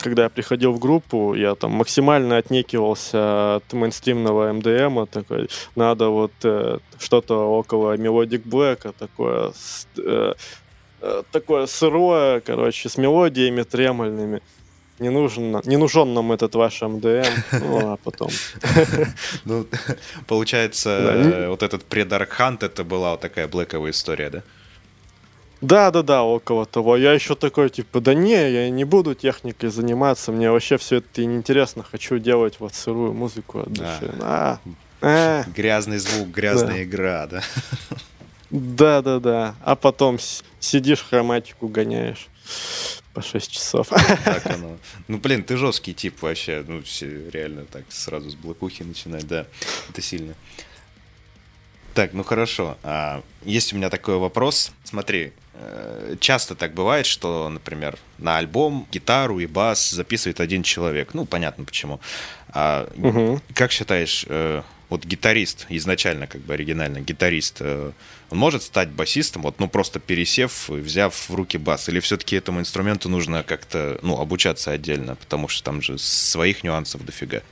когда 0.00 0.24
я 0.24 0.28
приходил 0.28 0.72
в 0.72 0.78
группу, 0.78 1.34
я 1.34 1.54
там 1.54 1.72
максимально 1.72 2.36
отнекивался 2.36 3.56
от 3.56 3.72
мейнстримного 3.72 4.52
МДМа, 4.52 5.06
такой, 5.06 5.48
надо 5.76 6.08
вот 6.08 6.32
э, 6.42 6.78
что-то 6.98 7.58
около 7.58 7.96
Melodic 7.96 8.42
Black, 8.44 8.94
такое, 8.98 9.52
э, 9.96 10.34
э, 11.00 11.22
такое 11.32 11.66
сырое, 11.66 12.40
короче, 12.40 12.88
с 12.88 12.96
мелодиями 12.98 13.62
тремольными. 13.62 14.42
Не 14.98 15.10
нужен, 15.10 15.60
не 15.64 15.76
нужен 15.76 16.12
нам 16.12 16.32
этот 16.32 16.56
ваш 16.56 16.82
МДМ, 16.82 17.22
ну 17.52 17.92
а 17.92 17.96
потом. 18.02 18.30
Ну, 19.44 19.64
получается, 20.26 21.46
вот 21.48 21.62
этот 21.62 21.84
предарк 21.84 22.30
Хант, 22.30 22.64
это 22.64 22.82
была 22.82 23.12
вот 23.12 23.20
такая 23.20 23.46
блэковая 23.46 23.92
история, 23.92 24.28
да? 24.28 24.42
Да, 25.60 25.90
да, 25.90 26.02
да, 26.02 26.22
около 26.22 26.66
того. 26.66 26.96
Я 26.96 27.12
еще 27.12 27.34
такой, 27.34 27.68
типа, 27.68 28.00
да 28.00 28.14
не, 28.14 28.50
я 28.50 28.70
не 28.70 28.84
буду 28.84 29.14
техникой 29.14 29.70
заниматься, 29.70 30.30
мне 30.30 30.50
вообще 30.50 30.78
все 30.78 30.96
это 30.96 31.24
неинтересно, 31.24 31.82
хочу 31.82 32.18
делать 32.18 32.60
вот 32.60 32.74
сырую 32.74 33.12
музыку 33.12 33.60
от 33.60 33.72
души. 33.72 34.14
А. 34.20 34.58
А, 35.00 35.44
Грязный 35.56 35.98
звук, 35.98 36.28
грязная 36.28 36.76
да. 36.76 36.82
игра, 36.84 37.26
да? 37.26 37.42
Да, 38.50 39.02
да, 39.02 39.20
да. 39.20 39.54
А 39.62 39.76
потом 39.76 40.18
сидишь, 40.60 41.02
хроматику 41.02 41.68
гоняешь 41.68 42.28
по 43.12 43.22
6 43.22 43.50
часов. 43.50 43.88
Так 44.24 44.46
оно. 44.50 44.78
Ну, 45.08 45.18
блин, 45.18 45.42
ты 45.42 45.56
жесткий 45.56 45.92
тип 45.92 46.22
вообще. 46.22 46.64
Ну, 46.66 46.82
реально 47.32 47.64
так 47.64 47.84
сразу 47.88 48.30
с 48.30 48.34
блокухи 48.34 48.84
начинать, 48.84 49.26
да. 49.26 49.46
Это 49.90 50.00
сильно. 50.00 50.34
Так, 51.94 52.12
ну 52.12 52.22
хорошо. 52.22 52.78
А, 52.84 53.22
есть 53.44 53.72
у 53.72 53.76
меня 53.76 53.90
такой 53.90 54.18
вопрос. 54.18 54.70
Смотри, 54.84 55.32
часто 56.20 56.54
так 56.54 56.74
бывает, 56.74 57.06
что, 57.06 57.48
например, 57.48 57.98
на 58.18 58.38
альбом 58.38 58.86
гитару 58.90 59.40
и 59.40 59.46
бас 59.46 59.90
записывает 59.90 60.40
один 60.40 60.62
человек. 60.62 61.14
Ну, 61.14 61.24
понятно 61.24 61.64
почему. 61.64 62.00
А 62.50 62.88
угу. 62.96 63.40
как 63.54 63.72
считаешь, 63.72 64.24
э, 64.28 64.62
вот 64.88 65.04
гитарист, 65.04 65.66
изначально 65.68 66.26
как 66.26 66.40
бы 66.40 66.54
оригинально 66.54 67.00
гитарист, 67.00 67.58
э, 67.60 67.92
он 68.30 68.38
может 68.38 68.62
стать 68.62 68.88
басистом, 68.90 69.42
вот, 69.42 69.58
ну, 69.58 69.68
просто 69.68 70.00
пересев, 70.00 70.68
взяв 70.68 71.14
в 71.28 71.34
руки 71.34 71.58
бас? 71.58 71.88
Или 71.88 72.00
все-таки 72.00 72.36
этому 72.36 72.60
инструменту 72.60 73.08
нужно 73.08 73.42
как-то, 73.42 73.98
ну, 74.02 74.20
обучаться 74.20 74.70
отдельно, 74.70 75.16
потому 75.16 75.48
что 75.48 75.64
там 75.64 75.82
же 75.82 75.98
своих 75.98 76.64
нюансов 76.64 77.04
дофига? 77.04 77.42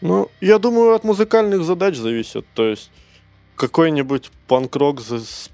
Ну, 0.00 0.30
я 0.40 0.58
думаю, 0.58 0.94
от 0.94 1.04
музыкальных 1.04 1.62
задач 1.64 1.96
зависит. 1.96 2.46
То 2.54 2.68
есть 2.68 2.90
какой-нибудь 3.56 4.30
панк-рок 4.46 5.00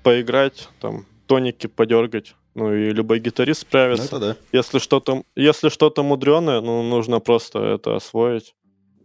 поиграть, 0.02 0.68
там, 0.80 1.04
тоники 1.26 1.66
подергать. 1.66 2.34
Ну 2.54 2.72
и 2.74 2.90
любой 2.90 3.18
гитарист 3.18 3.62
справится. 3.62 4.08
Ну, 4.12 4.18
это 4.18 4.26
да. 4.26 4.36
Если 4.52 4.78
что-то, 4.78 5.24
если 5.34 5.68
что-то 5.68 6.02
мудреное, 6.02 6.60
ну, 6.60 6.82
нужно 6.82 7.20
просто 7.20 7.58
это 7.58 7.96
освоить. 7.96 8.54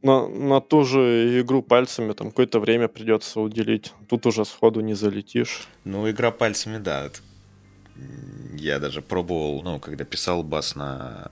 На, 0.01 0.27
на 0.27 0.61
ту 0.61 0.83
же 0.83 1.41
игру 1.41 1.61
пальцами 1.61 2.13
там 2.13 2.29
какое-то 2.29 2.59
время 2.59 2.87
придется 2.87 3.39
уделить. 3.39 3.93
Тут 4.09 4.25
уже 4.25 4.45
сходу 4.45 4.79
не 4.79 4.93
залетишь. 4.93 5.67
Ну, 5.83 6.09
игра 6.09 6.31
пальцами, 6.31 6.77
да. 6.77 7.09
Я 8.55 8.79
даже 8.79 9.01
пробовал, 9.01 9.61
ну, 9.63 9.79
когда 9.79 10.05
писал 10.05 10.43
бас 10.43 10.75
на 10.75 11.29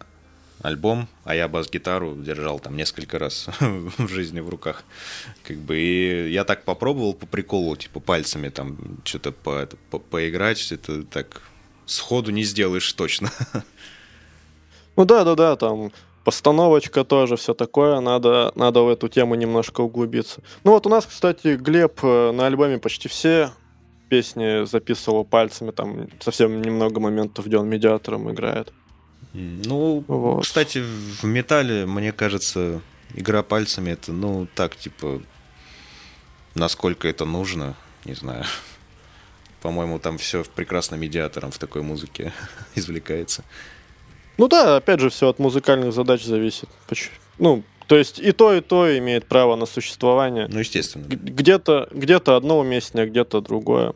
альбом, 0.61 1.07
а 1.23 1.35
я 1.35 1.47
бас-гитару 1.47 2.15
держал 2.15 2.59
там 2.59 2.75
несколько 2.75 3.19
раз 3.19 3.47
в 3.59 4.07
жизни 4.07 4.39
в 4.39 4.49
руках. 4.49 4.83
Как 5.43 5.57
бы, 5.57 5.77
и 5.77 6.31
я 6.31 6.43
так 6.43 6.63
попробовал 6.63 7.13
по 7.13 7.25
приколу, 7.25 7.75
типа 7.75 7.99
пальцами 7.99 8.49
там 8.49 8.77
что-то 9.03 9.31
по, 9.31 9.67
по, 9.89 9.99
поиграть, 9.99 10.71
это 10.71 11.03
так 11.03 11.41
сходу 11.85 12.31
не 12.31 12.43
сделаешь 12.43 12.91
точно. 12.93 13.31
Ну 14.95 15.05
да, 15.05 15.23
да, 15.23 15.33
да, 15.35 15.55
там 15.55 15.93
постановочка 16.25 17.05
тоже, 17.05 17.37
все 17.37 17.53
такое, 17.53 18.01
надо, 18.01 18.51
надо 18.55 18.81
в 18.81 18.89
эту 18.89 19.07
тему 19.07 19.35
немножко 19.35 19.79
углубиться. 19.79 20.41
Ну 20.65 20.71
вот 20.71 20.85
у 20.87 20.89
нас, 20.89 21.05
кстати, 21.05 21.55
Глеб 21.55 21.99
э, 22.03 22.31
на 22.31 22.47
альбоме 22.47 22.79
почти 22.79 23.07
все 23.07 23.51
песни 24.09 24.65
записывал 24.65 25.23
пальцами, 25.23 25.71
там 25.71 26.07
совсем 26.19 26.61
немного 26.61 26.99
моментов, 26.99 27.45
где 27.45 27.57
он 27.57 27.69
медиатором 27.69 28.29
играет. 28.29 28.73
Ну, 29.33 30.03
вот. 30.07 30.43
кстати, 30.43 30.79
в 30.79 31.23
металле, 31.23 31.85
мне 31.85 32.11
кажется, 32.11 32.81
игра 33.13 33.43
пальцами 33.43 33.91
это, 33.91 34.11
ну, 34.11 34.47
так, 34.55 34.75
типа, 34.75 35.21
насколько 36.55 37.07
это 37.07 37.25
нужно, 37.25 37.75
не 38.05 38.13
знаю. 38.13 38.45
По-моему, 39.61 39.99
там 39.99 40.17
все 40.17 40.43
прекрасно 40.43 40.95
медиатором 40.95 41.51
в 41.51 41.57
такой 41.57 41.81
музыке 41.81 42.33
извлекается. 42.75 43.43
Ну 44.37 44.47
да, 44.47 44.77
опять 44.77 44.99
же, 44.99 45.09
все 45.09 45.27
от 45.27 45.37
музыкальных 45.37 45.93
задач 45.93 46.23
зависит. 46.23 46.69
Ну, 47.37 47.63
то 47.87 47.97
есть 47.97 48.19
и 48.19 48.31
то, 48.31 48.53
и 48.53 48.61
то 48.61 48.97
имеет 48.97 49.25
право 49.25 49.55
на 49.55 49.65
существование. 49.65 50.47
Ну, 50.49 50.59
естественно. 50.59 51.05
Где-то 51.07 51.89
где 51.91 52.15
одно 52.15 52.59
уместнее, 52.59 53.07
где-то 53.07 53.41
другое. 53.41 53.93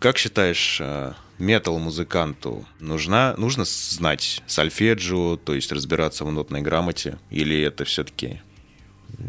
Как 0.00 0.18
считаешь, 0.18 0.80
а, 0.80 1.14
метал-музыканту 1.38 2.64
нужна, 2.80 3.34
нужно 3.36 3.64
знать 3.64 4.42
сольфеджио, 4.46 5.36
то 5.36 5.54
есть 5.54 5.72
разбираться 5.72 6.24
в 6.24 6.32
нотной 6.32 6.62
грамоте, 6.62 7.18
или 7.30 7.60
это 7.60 7.84
все-таки 7.84 8.40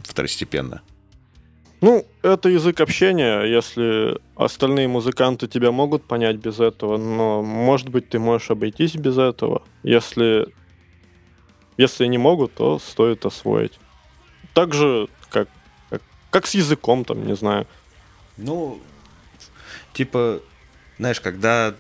второстепенно? 0.04 0.82
Ну, 1.82 2.06
это 2.22 2.47
язык 2.47 2.80
общения, 2.80 3.41
если 3.43 4.18
остальные 4.38 4.88
музыканты 4.88 5.47
тебя 5.47 5.72
могут 5.72 6.06
понять 6.06 6.38
без 6.38 6.62
этого, 6.62 6.97
но, 6.97 7.41
может 7.41 7.89
быть, 7.89 8.08
ты 8.08 8.20
можешь 8.20 8.51
обойтись 8.51 8.95
без 8.95 9.18
этого. 9.18 9.64
Если, 9.84 10.47
если 11.78 12.06
не 12.06 12.18
могут, 12.18 12.54
то 12.54 12.80
стоит 12.80 13.26
освоить. 13.26 13.80
Так 14.54 14.74
же, 14.74 15.10
как, 15.30 15.49
как, 15.89 16.01
как 16.30 16.47
с 16.47 16.54
языком, 16.54 17.04
там, 17.04 17.28
не 17.28 17.36
знаю. 17.36 17.68
Ну, 18.38 18.80
типа, 19.91 20.39
знаешь, 20.97 21.20
когда 21.20 21.76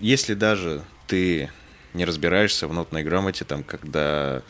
если 0.00 0.34
даже 0.34 0.82
ты 1.06 1.50
не 1.94 2.04
разбираешься 2.04 2.68
в 2.68 2.72
нотной 2.72 3.02
грамоте, 3.02 3.44
там, 3.44 3.62
когда 3.62 4.42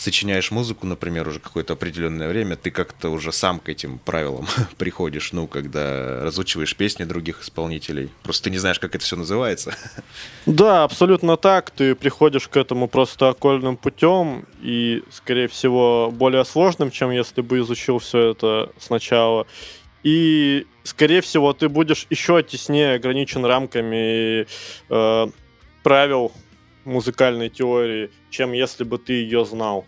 сочиняешь 0.00 0.50
музыку, 0.50 0.86
например, 0.86 1.28
уже 1.28 1.40
какое-то 1.40 1.74
определенное 1.74 2.28
время, 2.28 2.56
ты 2.56 2.70
как-то 2.70 3.10
уже 3.10 3.32
сам 3.32 3.58
к 3.58 3.68
этим 3.68 3.98
правилам 3.98 4.46
приходишь, 4.78 5.32
ну, 5.32 5.46
когда 5.46 6.22
разучиваешь 6.22 6.74
песни 6.74 7.04
других 7.04 7.42
исполнителей. 7.42 8.08
Просто 8.22 8.44
ты 8.44 8.50
не 8.50 8.58
знаешь, 8.58 8.78
как 8.78 8.94
это 8.94 9.04
все 9.04 9.16
называется. 9.16 9.74
Да, 10.46 10.84
абсолютно 10.84 11.36
так. 11.36 11.70
Ты 11.70 11.94
приходишь 11.94 12.48
к 12.48 12.56
этому 12.56 12.88
просто 12.88 13.28
окольным 13.28 13.76
путем 13.76 14.46
и, 14.62 15.02
скорее 15.10 15.48
всего, 15.48 16.10
более 16.10 16.44
сложным, 16.44 16.90
чем 16.90 17.10
если 17.10 17.42
бы 17.42 17.58
изучил 17.58 17.98
все 17.98 18.30
это 18.30 18.70
сначала. 18.78 19.46
И, 20.02 20.66
скорее 20.82 21.20
всего, 21.20 21.52
ты 21.52 21.68
будешь 21.68 22.06
еще 22.10 22.42
теснее 22.42 22.94
ограничен 22.94 23.44
рамками 23.44 24.46
э, 24.88 25.26
правил 25.82 26.32
музыкальной 26.84 27.50
теории, 27.50 28.10
чем 28.30 28.52
если 28.52 28.84
бы 28.84 28.98
ты 28.98 29.12
ее 29.14 29.44
знал. 29.44 29.84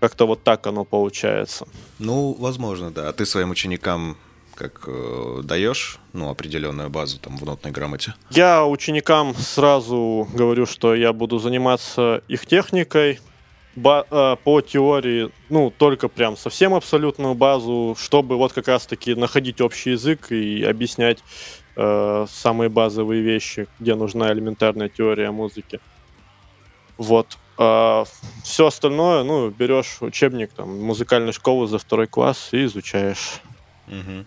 Как-то 0.00 0.26
вот 0.26 0.42
так 0.42 0.66
оно 0.66 0.84
получается. 0.84 1.68
Ну, 1.98 2.34
возможно, 2.38 2.90
да. 2.90 3.08
А 3.08 3.12
ты 3.12 3.26
своим 3.26 3.50
ученикам 3.50 4.16
как 4.60 4.82
э, 4.86 5.40
даешь, 5.42 5.98
ну, 6.12 6.28
определенную 6.28 6.90
базу 6.90 7.18
там 7.18 7.38
в 7.38 7.44
нотной 7.46 7.72
грамоте? 7.72 8.12
Я 8.30 8.66
ученикам 8.66 9.34
сразу 9.34 10.28
говорю, 10.34 10.66
что 10.66 10.94
я 10.94 11.14
буду 11.14 11.38
заниматься 11.38 12.22
их 12.28 12.44
техникой, 12.44 13.20
Э, 13.76 14.36
по 14.42 14.60
теории, 14.60 15.30
ну, 15.48 15.70
только 15.70 16.08
прям 16.08 16.36
совсем 16.36 16.74
абсолютную 16.74 17.34
базу, 17.34 17.96
чтобы 17.98 18.36
вот 18.36 18.52
как 18.52 18.68
раз-таки 18.68 19.14
находить 19.14 19.60
общий 19.60 19.90
язык 19.90 20.32
и 20.32 20.64
объяснять 20.64 21.22
э, 21.76 22.26
самые 22.28 22.68
базовые 22.68 23.22
вещи, 23.22 23.68
где 23.78 23.94
нужна 23.94 24.32
элементарная 24.32 24.88
теория 24.88 25.30
музыки. 25.30 25.80
Вот. 26.98 27.38
А 27.56 28.04
все 28.42 28.66
остальное, 28.66 29.22
ну, 29.22 29.50
берешь 29.50 29.98
учебник 30.00 30.50
там 30.52 30.82
музыкальной 30.82 31.32
школы 31.32 31.68
за 31.68 31.78
второй 31.78 32.08
класс 32.08 32.48
и 32.52 32.64
изучаешь. 32.64 33.40
Угу. 33.86 34.24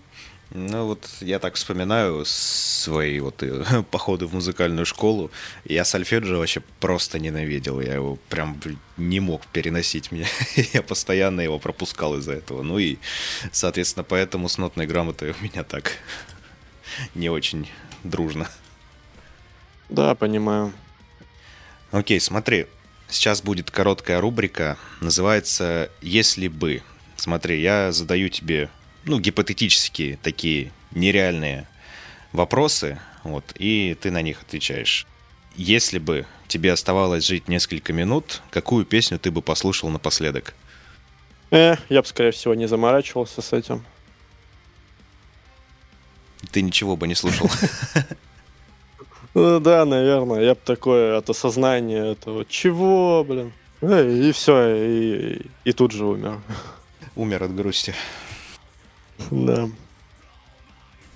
Ну 0.55 0.85
вот 0.85 1.09
я 1.19 1.39
так 1.39 1.55
вспоминаю 1.55 2.25
свои 2.25 3.19
вот 3.19 3.41
э, 3.41 3.83
походы 3.91 4.27
в 4.27 4.35
музыкальную 4.35 4.85
школу. 4.85 5.31
Я 5.65 5.83
сольфеджио 5.83 6.37
вообще 6.37 6.61
просто 6.79 7.17
ненавидел. 7.17 7.81
Я 7.81 7.95
его 7.95 8.17
прям 8.29 8.61
не 8.95 9.19
мог 9.19 9.47
переносить. 9.47 10.11
Меня. 10.11 10.27
я 10.73 10.83
постоянно 10.83 11.41
его 11.41 11.57
пропускал 11.57 12.17
из-за 12.17 12.33
этого. 12.33 12.61
Ну 12.61 12.77
и, 12.77 12.97
соответственно, 13.51 14.03
поэтому 14.03 14.47
с 14.47 14.59
нотной 14.59 14.85
грамотой 14.85 15.31
у 15.31 15.43
меня 15.43 15.63
так 15.63 15.93
не 17.15 17.29
очень 17.29 17.67
дружно. 18.03 18.47
Да, 19.89 20.13
понимаю. 20.13 20.71
Окей, 21.91 22.19
смотри. 22.19 22.67
Сейчас 23.09 23.41
будет 23.41 23.71
короткая 23.71 24.21
рубрика. 24.21 24.77
Называется 25.01 25.89
«Если 26.01 26.47
бы». 26.47 26.83
Смотри, 27.15 27.59
я 27.59 27.91
задаю 27.91 28.29
тебе 28.29 28.69
ну, 29.05 29.19
гипотетические 29.19 30.17
такие 30.17 30.71
нереальные 30.91 31.67
вопросы, 32.31 32.99
вот, 33.23 33.53
и 33.57 33.97
ты 34.01 34.11
на 34.11 34.21
них 34.21 34.41
отвечаешь. 34.41 35.07
Если 35.55 35.99
бы 35.99 36.25
тебе 36.47 36.71
оставалось 36.71 37.25
жить 37.25 37.47
несколько 37.47 37.93
минут, 37.93 38.41
какую 38.49 38.85
песню 38.85 39.19
ты 39.19 39.31
бы 39.31 39.41
послушал 39.41 39.89
напоследок? 39.89 40.55
Э, 41.51 41.75
я 41.89 42.01
бы, 42.01 42.07
скорее 42.07 42.31
всего, 42.31 42.55
не 42.55 42.67
заморачивался 42.67 43.41
с 43.41 43.53
этим. 43.53 43.85
Ты 46.51 46.61
ничего 46.61 46.95
бы 46.95 47.07
не 47.07 47.15
слушал. 47.15 47.49
Ну 49.35 49.59
да, 49.59 49.83
наверное. 49.83 50.41
Я 50.41 50.53
бы 50.53 50.61
такое 50.63 51.17
от 51.17 51.27
осознания 51.27 52.11
этого. 52.11 52.45
Чего, 52.45 53.23
блин? 53.23 53.51
И 53.81 54.31
все, 54.31 54.75
и, 54.75 55.41
и 55.63 55.71
тут 55.71 55.91
же 55.91 56.05
умер. 56.05 56.39
Умер 57.15 57.41
от 57.41 57.55
грусти. 57.55 57.95
Да. 59.31 59.69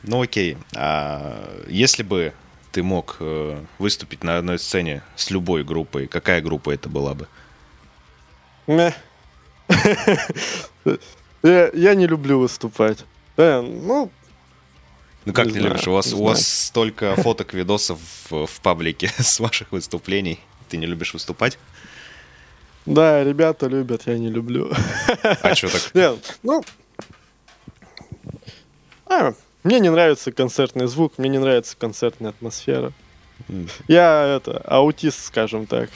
Ну 0.03 0.21
окей. 0.21 0.57
А 0.75 1.63
если 1.67 2.03
бы 2.03 2.33
ты 2.71 2.83
мог 2.83 3.17
э, 3.19 3.59
выступить 3.79 4.23
на 4.23 4.37
одной 4.37 4.59
сцене 4.59 5.01
с 5.15 5.31
любой 5.31 5.63
группой, 5.63 6.07
какая 6.07 6.41
группа 6.41 6.71
это 6.71 6.89
была 6.89 7.13
бы? 7.13 7.27
я, 11.43 11.69
я 11.73 11.95
не 11.95 12.07
люблю 12.07 12.39
выступать. 12.39 13.05
Да, 13.35 13.61
ну, 13.61 14.11
ну 15.25 15.33
как 15.33 15.47
не, 15.47 15.53
не 15.53 15.59
любишь? 15.59 15.87
У 15.87 15.91
вас, 15.91 16.13
у 16.13 16.23
вас 16.23 16.47
столько 16.47 17.15
фоток, 17.21 17.53
видосов 17.53 17.99
в, 18.29 18.45
в 18.45 18.61
паблике 18.61 19.11
с 19.17 19.39
ваших 19.39 19.71
выступлений. 19.71 20.39
Ты 20.69 20.77
не 20.77 20.85
любишь 20.85 21.13
выступать? 21.13 21.57
Да, 22.85 23.23
ребята 23.23 23.67
любят, 23.67 24.03
я 24.05 24.17
не 24.17 24.29
люблю. 24.29 24.71
А 25.41 25.55
что 25.55 25.69
так? 25.69 25.93
Нет, 25.93 26.37
ну, 26.43 26.63
а, 29.09 29.33
Мне 29.63 29.79
не 29.79 29.89
нравится 29.89 30.31
концертный 30.31 30.87
звук, 30.87 31.17
мне 31.17 31.29
не 31.29 31.39
нравится 31.39 31.75
концертная 31.77 32.31
атмосфера. 32.31 32.91
Я 33.87 34.37
это 34.37 34.57
аутист, 34.65 35.25
скажем 35.25 35.67
так. 35.67 35.89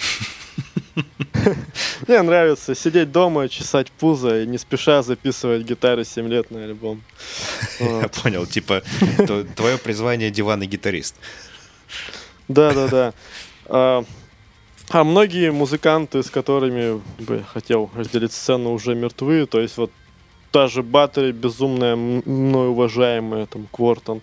Мне 2.07 2.21
нравится 2.21 2.75
сидеть 2.75 3.11
дома, 3.11 3.49
чесать 3.49 3.91
пузо 3.91 4.41
и 4.41 4.45
не 4.47 4.57
спеша 4.57 5.01
записывать 5.01 5.63
гитары 5.63 6.05
7 6.05 6.27
лет 6.27 6.51
на 6.51 6.63
альбом. 6.63 7.01
Я 7.79 8.09
понял, 8.09 8.45
типа 8.45 8.83
твое 9.55 9.77
призвание 9.77 10.29
диванный 10.29 10.67
гитарист. 10.67 11.15
Да, 12.47 12.73
да, 12.73 12.87
да. 12.87 13.13
А, 13.65 14.03
а 14.89 15.03
многие 15.03 15.51
музыканты, 15.51 16.21
с 16.21 16.29
которыми 16.29 17.01
бы 17.19 17.43
хотел 17.53 17.89
разделить 17.95 18.33
сцену, 18.33 18.73
уже 18.73 18.93
мертвы. 18.93 19.45
То 19.45 19.61
есть 19.61 19.77
вот 19.77 19.91
та 20.51 20.67
же 20.67 20.83
Баттери, 20.83 21.31
безумная, 21.31 21.95
мной 21.95 22.69
уважаемая, 22.69 23.45
там, 23.45 23.67
Квортон. 23.71 24.21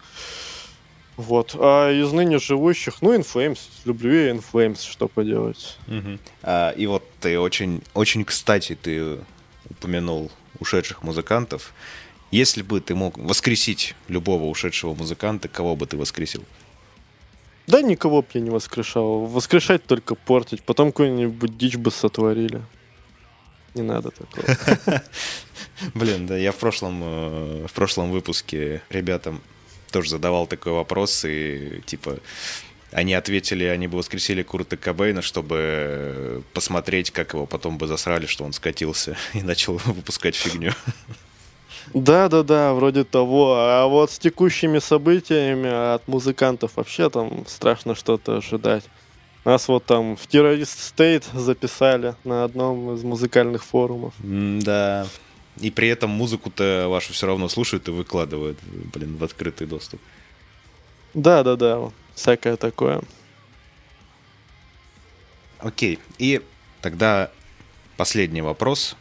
Вот. 1.16 1.56
А 1.58 1.90
из 1.90 2.12
ныне 2.12 2.38
живущих, 2.38 3.02
ну, 3.02 3.18
Inflames, 3.18 3.58
люблю 3.84 4.12
я 4.12 4.30
Inflames, 4.30 4.88
что 4.88 5.08
поделать. 5.08 5.76
Угу. 5.88 6.18
А, 6.42 6.70
и 6.70 6.86
вот 6.86 7.02
ты 7.20 7.40
очень, 7.40 7.82
очень 7.94 8.24
кстати, 8.24 8.78
ты 8.80 9.18
упомянул 9.68 10.30
ушедших 10.60 11.02
музыкантов. 11.02 11.72
Если 12.30 12.62
бы 12.62 12.80
ты 12.80 12.94
мог 12.94 13.16
воскресить 13.18 13.94
любого 14.06 14.44
ушедшего 14.44 14.94
музыканта, 14.94 15.48
кого 15.48 15.74
бы 15.74 15.86
ты 15.86 15.96
воскресил? 15.96 16.44
Да 17.66 17.82
никого 17.82 18.22
бы 18.22 18.28
я 18.34 18.40
не 18.40 18.50
воскрешал. 18.50 19.26
Воскрешать 19.26 19.84
только 19.84 20.14
портить. 20.14 20.62
Потом 20.62 20.92
какую-нибудь 20.92 21.58
дичь 21.58 21.76
бы 21.76 21.90
сотворили. 21.90 22.62
Не 23.74 23.82
надо 23.82 24.10
такого. 24.10 25.02
Блин, 25.94 26.26
да, 26.26 26.36
я 26.36 26.52
в 26.52 26.56
прошлом, 26.56 27.00
э, 27.02 27.66
в 27.68 27.72
прошлом 27.72 28.10
выпуске 28.10 28.82
ребятам 28.90 29.40
тоже 29.90 30.10
задавал 30.10 30.46
такой 30.46 30.72
вопрос, 30.72 31.24
и 31.24 31.80
типа 31.86 32.18
они 32.92 33.14
ответили, 33.14 33.64
они 33.64 33.86
бы 33.86 33.98
воскресили 33.98 34.42
Курта 34.42 34.76
Кобейна, 34.76 35.22
чтобы 35.22 36.42
посмотреть, 36.54 37.10
как 37.10 37.34
его 37.34 37.46
потом 37.46 37.78
бы 37.78 37.86
засрали, 37.86 38.26
что 38.26 38.44
он 38.44 38.52
скатился 38.52 39.16
и 39.34 39.42
начал 39.42 39.76
выпускать 39.84 40.36
фигню. 40.36 40.72
Да, 41.94 42.28
да, 42.28 42.42
да, 42.42 42.74
вроде 42.74 43.04
того. 43.04 43.54
А 43.58 43.86
вот 43.86 44.10
с 44.10 44.18
текущими 44.18 44.78
событиями 44.78 45.94
от 45.94 46.06
музыкантов 46.06 46.72
вообще 46.76 47.08
там 47.08 47.46
страшно 47.46 47.94
что-то 47.94 48.38
ожидать. 48.38 48.84
Нас 49.44 49.68
вот 49.68 49.84
там 49.86 50.16
в 50.16 50.26
Terrorist 50.26 50.94
State 50.94 51.24
записали 51.32 52.14
на 52.24 52.44
одном 52.44 52.94
из 52.94 53.02
музыкальных 53.02 53.64
форумов. 53.64 54.12
Да, 54.18 55.06
и 55.60 55.70
при 55.70 55.88
этом 55.88 56.10
музыку-то 56.10 56.86
вашу 56.88 57.12
все 57.12 57.26
равно 57.26 57.48
слушают 57.48 57.88
и 57.88 57.90
выкладывают, 57.90 58.58
блин, 58.62 59.16
в 59.16 59.24
открытый 59.24 59.66
доступ. 59.66 60.00
Да, 61.14 61.42
да, 61.42 61.56
да, 61.56 61.90
всякое 62.14 62.56
такое. 62.56 63.00
Окей, 65.58 65.98
и 66.18 66.40
тогда 66.80 67.30
последний 67.96 68.42
вопрос 68.42 68.96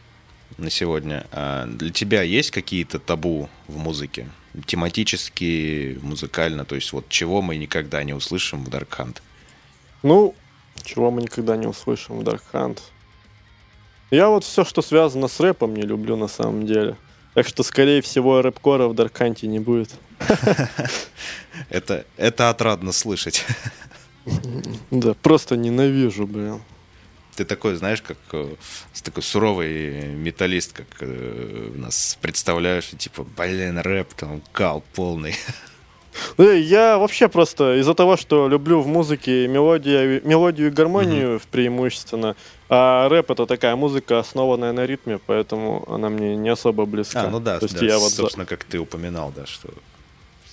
на 0.56 0.70
сегодня. 0.70 1.26
А 1.30 1.66
для 1.66 1.90
тебя 1.90 2.22
есть 2.22 2.50
какие-то 2.50 2.98
табу 2.98 3.48
в 3.68 3.76
музыке? 3.76 4.28
Тематически, 4.66 5.98
музыкально, 6.02 6.64
то 6.64 6.74
есть 6.74 6.92
вот 6.92 7.08
чего 7.08 7.42
мы 7.42 7.56
никогда 7.56 8.02
не 8.02 8.12
услышим 8.12 8.64
в 8.64 8.68
Dark 8.68 8.88
Hunt? 8.98 9.18
Ну, 10.02 10.34
чего 10.82 11.10
мы 11.10 11.22
никогда 11.22 11.56
не 11.56 11.66
услышим 11.66 12.18
в 12.18 12.22
Dark 12.22 12.42
Hunt? 12.52 12.80
Я 14.10 14.28
вот 14.28 14.44
все, 14.44 14.64
что 14.64 14.82
связано 14.82 15.28
с 15.28 15.38
рэпом, 15.40 15.74
не 15.74 15.82
люблю 15.82 16.16
на 16.16 16.28
самом 16.28 16.66
деле. 16.66 16.96
Так 17.34 17.46
что, 17.46 17.62
скорее 17.62 18.00
всего, 18.00 18.42
рэп-кора 18.42 18.88
в 18.88 18.94
Дарканте 18.94 19.46
не 19.46 19.60
будет. 19.60 19.90
Это, 21.70 22.04
это 22.16 22.50
отрадно 22.50 22.92
слышать. 22.92 23.44
Да, 24.90 25.14
просто 25.14 25.56
ненавижу, 25.56 26.26
блин. 26.26 26.60
Ты 27.34 27.46
такой, 27.46 27.76
знаешь, 27.76 28.02
как 28.02 28.18
э, 28.32 28.56
такой 29.02 29.22
суровый 29.22 30.08
металлист, 30.08 30.74
как 30.74 30.86
э, 31.00 31.72
нас 31.74 32.18
представляешь, 32.20 32.90
и 32.92 32.96
типа, 32.96 33.24
блин, 33.24 33.78
рэп 33.78 34.12
там 34.12 34.42
кал 34.52 34.84
полный. 34.94 35.34
Я 36.36 36.98
вообще 36.98 37.28
просто 37.28 37.80
из-за 37.80 37.94
того, 37.94 38.16
что 38.16 38.48
люблю 38.48 38.80
в 38.80 38.86
музыке 38.86 39.48
мелодию, 39.48 40.20
мелодию 40.26 40.68
и 40.68 40.70
гармонию 40.70 41.36
mm-hmm. 41.36 41.46
преимущественно, 41.50 42.36
а 42.68 43.08
рэп 43.08 43.30
это 43.30 43.46
такая 43.46 43.76
музыка, 43.76 44.18
основанная 44.18 44.72
на 44.72 44.84
ритме, 44.84 45.18
поэтому 45.24 45.84
она 45.90 46.10
мне 46.10 46.36
не 46.36 46.50
особо 46.50 46.84
близка. 46.84 47.22
А, 47.22 47.30
ну 47.30 47.40
да, 47.40 47.58
То 47.58 47.64
есть 47.64 47.78
да 47.78 47.86
я 47.86 47.98
вот 47.98 48.12
собственно, 48.12 48.46
как 48.46 48.64
ты 48.64 48.78
упоминал, 48.78 49.32
да, 49.34 49.46
что... 49.46 49.68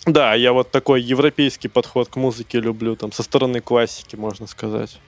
Да, 0.06 0.34
я 0.36 0.54
вот 0.54 0.72
такой 0.72 1.02
европейский 1.02 1.68
подход 1.68 2.10
к 2.10 2.16
музыке 2.16 2.60
люблю, 2.60 2.96
там, 2.96 3.12
со 3.12 3.24
стороны 3.24 3.60
классики, 3.60 4.16
можно 4.16 4.48
сказать. 4.48 5.00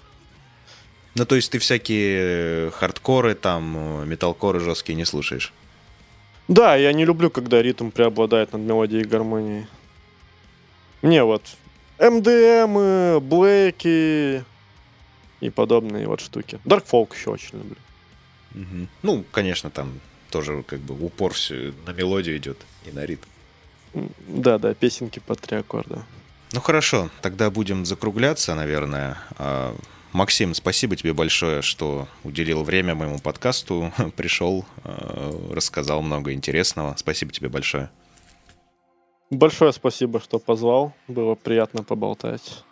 Ну, 1.16 1.26
то 1.26 1.36
есть 1.36 1.52
ты 1.52 1.60
всякие 1.60 2.72
хардкоры, 2.72 3.36
там, 3.36 4.08
металкоры 4.08 4.60
жесткие 4.60 4.96
не 4.96 5.06
слушаешь? 5.06 5.54
Да, 6.48 6.76
я 6.76 6.94
не 6.94 7.06
люблю, 7.06 7.30
когда 7.30 7.62
ритм 7.62 7.90
преобладает 7.90 8.54
над 8.54 8.62
мелодией 8.62 9.04
и 9.04 9.08
гармонией. 9.08 9.68
Мне 11.02 11.24
вот 11.24 11.44
МДМ, 12.00 13.20
Блэки 13.20 14.44
и 15.40 15.50
подобные 15.50 16.08
вот 16.08 16.22
штуки. 16.22 16.60
Dark 16.66 16.86
Folk 16.92 17.16
еще 17.16 17.32
очень 17.32 17.58
люблю. 17.60 17.78
Угу. 18.56 18.88
Ну, 19.04 19.26
конечно, 19.32 19.70
там 19.70 20.00
тоже 20.30 20.64
как 20.64 20.80
бы 20.80 20.94
упор 21.04 21.34
все 21.34 21.74
на 21.86 21.92
мелодию 21.92 22.38
идет 22.38 22.58
и 22.86 22.92
на 22.92 23.06
ритм. 23.06 23.28
Да, 24.28 24.58
да, 24.58 24.74
песенки 24.74 25.20
по 25.20 25.36
три 25.36 25.58
аккорда. 25.58 26.04
Ну 26.54 26.62
хорошо, 26.62 27.10
тогда 27.22 27.50
будем 27.50 27.86
закругляться, 27.86 28.56
наверное. 28.56 29.18
А, 29.38 29.76
Максим, 30.14 30.54
спасибо 30.54 30.96
тебе 30.96 31.14
большое, 31.14 31.62
что 31.62 32.08
уделил 32.24 32.64
время 32.64 32.96
моему 32.96 33.20
подкасту, 33.20 33.92
пришел, 34.16 34.66
а, 34.84 35.54
рассказал 35.54 36.02
много 36.02 36.34
интересного. 36.34 36.96
Спасибо 36.98 37.32
тебе 37.32 37.50
большое. 37.50 37.90
Большое 39.30 39.74
спасибо, 39.74 40.22
что 40.22 40.40
позвал. 40.40 40.94
Было 41.08 41.36
приятно 41.36 41.84
поболтать. 41.84 42.64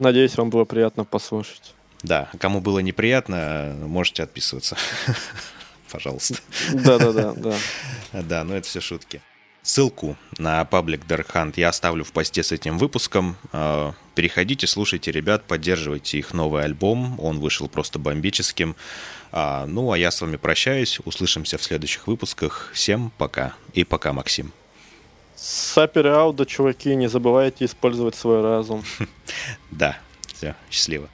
Надеюсь, 0.00 0.36
вам 0.36 0.48
было 0.50 0.64
приятно 0.64 1.04
послушать. 1.04 1.74
Да, 2.02 2.30
кому 2.38 2.60
было 2.60 2.78
неприятно, 2.78 3.76
можете 3.86 4.22
отписываться. 4.22 4.76
Пожалуйста. 5.92 6.36
Да-да-да. 6.72 7.34
Да, 7.34 7.54
да, 8.22 8.44
но 8.44 8.56
это 8.56 8.66
все 8.66 8.80
шутки. 8.80 9.20
Ссылку 9.62 10.16
на 10.38 10.64
паблик 10.64 11.04
Dark 11.04 11.52
я 11.56 11.68
оставлю 11.68 12.02
в 12.02 12.12
посте 12.12 12.42
с 12.42 12.50
этим 12.50 12.78
выпуском. 12.78 13.36
А, 13.52 13.92
переходите, 14.14 14.66
слушайте 14.66 15.12
ребят, 15.12 15.44
поддерживайте 15.44 16.18
их 16.18 16.32
новый 16.32 16.64
альбом. 16.64 17.20
Он 17.20 17.38
вышел 17.38 17.68
просто 17.68 17.98
бомбическим. 17.98 18.76
А, 19.32 19.66
ну, 19.66 19.92
а 19.92 19.98
я 19.98 20.10
с 20.10 20.22
вами 20.22 20.36
прощаюсь. 20.36 20.98
Услышимся 21.04 21.58
в 21.58 21.62
следующих 21.62 22.06
выпусках. 22.06 22.70
Всем 22.72 23.12
пока. 23.18 23.52
И 23.74 23.84
пока, 23.84 24.14
Максим. 24.14 24.54
Сапер 25.42 26.06
аудо, 26.08 26.44
чуваки, 26.44 26.94
не 26.94 27.08
забывайте 27.08 27.64
использовать 27.64 28.14
свой 28.14 28.42
разум. 28.42 28.84
Да, 29.70 29.96
все, 30.34 30.54
счастливо. 30.70 31.08